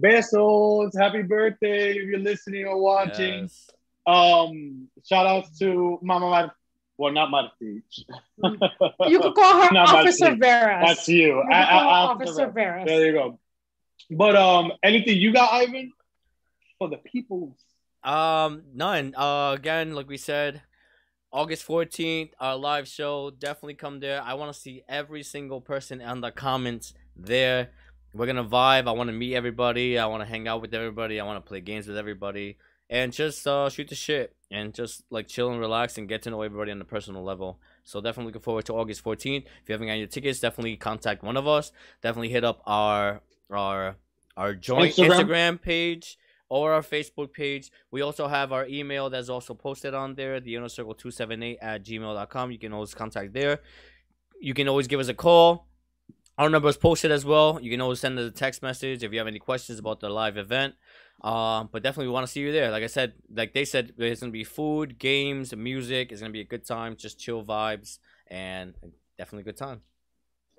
Besos. 0.00 0.90
Happy 0.98 1.22
birthday 1.22 1.90
if 1.96 2.04
you're 2.08 2.18
listening 2.18 2.66
or 2.66 2.80
watching. 2.80 3.42
Yes. 3.42 3.70
Um, 4.06 4.88
shout 5.04 5.26
outs 5.26 5.58
to 5.58 5.98
Mama 6.02 6.28
Mar- 6.30 6.54
well, 6.96 7.12
not 7.12 7.30
Marti. 7.30 7.82
You 8.42 9.20
could 9.20 9.34
call 9.34 9.62
her 9.62 9.70
Not 9.72 9.94
Officer 9.94 10.26
Marti. 10.26 10.40
Veras. 10.40 10.86
That's 10.86 11.08
you. 11.08 11.26
You 11.28 11.42
I- 11.52 11.62
I- 11.62 11.66
call 11.68 11.80
her 11.82 12.12
Officer 12.14 12.30
Officer 12.32 12.46
Veras. 12.48 12.54
Veras. 12.54 12.86
There 12.86 13.06
you 13.06 13.12
go. 13.12 13.38
But 14.10 14.36
um, 14.36 14.72
anything 14.82 15.18
you 15.18 15.32
got, 15.32 15.52
Ivan, 15.52 15.92
for 16.78 16.88
the 16.88 16.96
people? 16.98 17.56
Um, 18.02 18.62
none. 18.74 19.14
Uh, 19.16 19.52
again, 19.56 19.94
like 19.94 20.08
we 20.08 20.16
said, 20.16 20.62
August 21.30 21.66
14th, 21.66 22.30
our 22.40 22.56
live 22.56 22.88
show. 22.88 23.30
Definitely 23.30 23.74
come 23.74 24.00
there. 24.00 24.22
I 24.22 24.34
want 24.34 24.52
to 24.52 24.58
see 24.58 24.82
every 24.88 25.22
single 25.22 25.60
person 25.60 26.00
on 26.00 26.20
the 26.20 26.30
comments 26.30 26.94
there. 27.14 27.70
We're 28.14 28.26
going 28.26 28.36
to 28.36 28.44
vibe. 28.44 28.88
I 28.88 28.92
want 28.92 29.08
to 29.08 29.12
meet 29.12 29.34
everybody. 29.34 29.98
I 29.98 30.06
want 30.06 30.22
to 30.22 30.28
hang 30.28 30.48
out 30.48 30.62
with 30.62 30.72
everybody. 30.72 31.20
I 31.20 31.26
want 31.26 31.44
to 31.44 31.46
play 31.46 31.60
games 31.60 31.86
with 31.86 31.98
everybody. 31.98 32.56
And 32.88 33.12
just 33.12 33.46
uh, 33.46 33.68
shoot 33.68 33.88
the 33.88 33.94
shit. 33.94 34.34
And 34.50 34.72
just 34.72 35.04
like 35.10 35.28
chill 35.28 35.50
and 35.50 35.60
relax 35.60 35.98
and 35.98 36.08
get 36.08 36.22
to 36.22 36.30
know 36.30 36.40
everybody 36.40 36.72
on 36.72 36.80
a 36.80 36.86
personal 36.86 37.22
level. 37.22 37.60
So 37.84 38.00
definitely 38.00 38.30
looking 38.30 38.42
forward 38.42 38.64
to 38.66 38.74
August 38.74 39.04
14th. 39.04 39.44
If 39.44 39.68
you 39.68 39.72
haven't 39.72 39.88
got 39.88 39.94
your 39.94 40.06
tickets, 40.06 40.40
definitely 40.40 40.76
contact 40.76 41.22
one 41.22 41.36
of 41.36 41.46
us. 41.46 41.72
Definitely 42.02 42.30
hit 42.30 42.44
up 42.44 42.62
our 42.64 43.20
our 43.50 43.96
our 44.36 44.54
joint 44.54 44.94
Instagram, 44.94 45.10
Instagram 45.10 45.60
page 45.60 46.18
or 46.48 46.72
our 46.72 46.82
Facebook 46.82 47.32
page. 47.32 47.70
We 47.90 48.00
also 48.00 48.28
have 48.28 48.52
our 48.52 48.66
email 48.66 49.10
that's 49.10 49.28
also 49.28 49.54
posted 49.54 49.94
on 49.94 50.14
there, 50.14 50.40
the 50.40 50.54
inner 50.54 50.68
circle 50.68 50.94
278 50.94 51.58
at 51.60 51.84
gmail.com. 51.84 52.50
You 52.50 52.58
can 52.58 52.72
always 52.72 52.94
contact 52.94 53.32
there. 53.32 53.60
You 54.40 54.54
can 54.54 54.68
always 54.68 54.86
give 54.86 55.00
us 55.00 55.08
a 55.08 55.14
call. 55.14 55.66
Our 56.38 56.48
number 56.48 56.68
is 56.68 56.76
posted 56.76 57.10
as 57.10 57.24
well. 57.24 57.58
You 57.60 57.70
can 57.70 57.80
always 57.80 57.98
send 57.98 58.18
us 58.18 58.28
a 58.28 58.30
text 58.30 58.62
message 58.62 59.02
if 59.02 59.12
you 59.12 59.18
have 59.18 59.26
any 59.26 59.40
questions 59.40 59.80
about 59.80 59.98
the 60.00 60.08
live 60.08 60.36
event. 60.36 60.74
Uh, 61.20 61.64
but 61.64 61.82
definitely 61.82 62.06
we 62.06 62.12
want 62.12 62.26
to 62.26 62.32
see 62.32 62.40
you 62.40 62.52
there. 62.52 62.70
Like 62.70 62.84
I 62.84 62.86
said, 62.86 63.14
like 63.34 63.52
they 63.52 63.64
said, 63.64 63.92
there's 63.96 64.20
gonna 64.20 64.30
be 64.30 64.44
food, 64.44 64.98
games, 64.98 65.54
music. 65.54 66.12
It's 66.12 66.20
gonna 66.20 66.32
be 66.32 66.40
a 66.40 66.44
good 66.44 66.64
time, 66.64 66.94
just 66.96 67.18
chill 67.18 67.44
vibes, 67.44 67.98
and 68.28 68.74
definitely 69.18 69.40
a 69.40 69.44
good 69.46 69.56
time. 69.56 69.80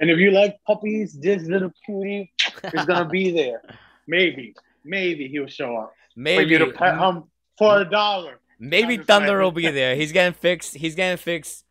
And 0.02 0.10
if 0.10 0.18
you 0.18 0.32
like 0.32 0.57
puppies, 0.68 1.14
this 1.14 1.44
little 1.44 1.72
cutie 1.86 2.34
is 2.74 2.86
gonna 2.86 3.07
be 3.07 3.32
there. 3.41 3.61
Maybe, 4.06 4.53
maybe 4.84 5.28
he'll 5.28 5.48
show 5.48 5.78
up. 5.78 5.94
Maybe 6.16 6.44
for 6.44 6.50
you 6.50 6.58
to 6.60 6.72
pet 6.72 6.98
him 6.98 7.24
for 7.58 7.82
a 7.82 7.90
dollar. 7.90 8.40
Maybe 8.60 8.98
Thunder 8.98 9.42
will 9.42 9.52
be 9.52 9.70
there. 9.70 9.96
He's 9.96 10.12
getting 10.12 10.34
fixed. 10.34 10.76
He's 10.76 10.96
getting 10.96 11.18
fixed 11.18 11.66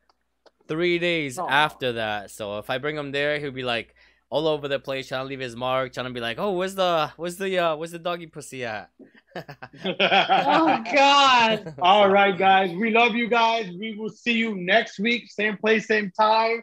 three 0.69 0.99
days 0.99 1.39
oh. 1.39 1.49
after 1.49 1.95
that. 1.95 2.31
So 2.31 2.59
if 2.59 2.71
I 2.71 2.79
bring 2.79 2.97
him 2.97 3.13
there, 3.13 3.39
he'll 3.39 3.51
be 3.51 3.63
like 3.63 3.95
all 4.31 4.47
over 4.47 4.69
the 4.69 4.79
place, 4.79 5.09
trying 5.09 5.25
to 5.25 5.29
leave 5.29 5.41
his 5.41 5.57
mark, 5.57 5.93
trying 5.93 6.07
to 6.07 6.13
be 6.13 6.21
like, 6.21 6.39
"Oh, 6.39 6.53
where's 6.53 6.75
the 6.75 7.11
where's 7.17 7.37
the 7.37 7.59
uh 7.59 7.77
where's 7.77 7.93
the 7.93 7.99
doggy 7.99 8.27
pussy 8.27 8.65
at?" 8.65 8.91
oh 9.37 10.85
God! 10.95 11.75
All 11.83 12.09
right, 12.09 12.37
guys, 12.37 12.71
we 12.73 12.91
love 12.91 13.15
you 13.15 13.29
guys. 13.29 13.71
We 13.79 13.97
will 13.97 14.11
see 14.11 14.33
you 14.33 14.55
next 14.55 14.99
week, 14.99 15.31
same 15.31 15.57
place, 15.57 15.87
same 15.87 16.11
time. 16.11 16.63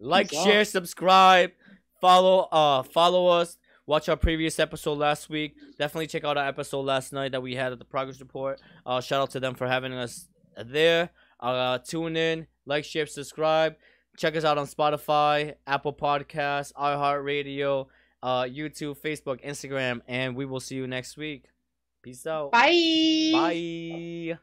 Like, 0.00 0.30
Peace 0.30 0.42
share, 0.42 0.60
out. 0.60 0.66
subscribe, 0.66 1.52
follow, 2.00 2.48
uh, 2.50 2.82
follow 2.82 3.28
us. 3.28 3.56
Watch 3.86 4.08
our 4.08 4.16
previous 4.16 4.58
episode 4.60 4.98
last 4.98 5.28
week. 5.28 5.56
Definitely 5.78 6.06
check 6.06 6.24
out 6.24 6.36
our 6.36 6.46
episode 6.46 6.82
last 6.82 7.12
night 7.12 7.32
that 7.32 7.42
we 7.42 7.56
had 7.56 7.72
at 7.72 7.78
the 7.78 7.84
progress 7.84 8.20
report. 8.20 8.60
Uh, 8.86 9.00
shout 9.00 9.20
out 9.20 9.30
to 9.30 9.40
them 9.40 9.54
for 9.54 9.66
having 9.66 9.92
us 9.92 10.28
there. 10.56 11.10
Uh, 11.40 11.78
tune 11.78 12.16
in, 12.16 12.46
like, 12.64 12.84
share, 12.84 13.06
subscribe. 13.06 13.74
Check 14.16 14.36
us 14.36 14.44
out 14.44 14.58
on 14.58 14.66
Spotify, 14.66 15.54
Apple 15.66 15.92
Podcasts, 15.92 16.72
iHeartRadio, 16.74 17.86
uh, 18.22 18.42
YouTube, 18.42 18.96
Facebook, 19.00 19.44
Instagram, 19.44 20.00
and 20.06 20.36
we 20.36 20.44
will 20.44 20.60
see 20.60 20.76
you 20.76 20.86
next 20.86 21.16
week. 21.16 21.46
Peace 22.02 22.26
out. 22.26 22.52
Bye. 22.52 23.30
Bye. 23.32 24.38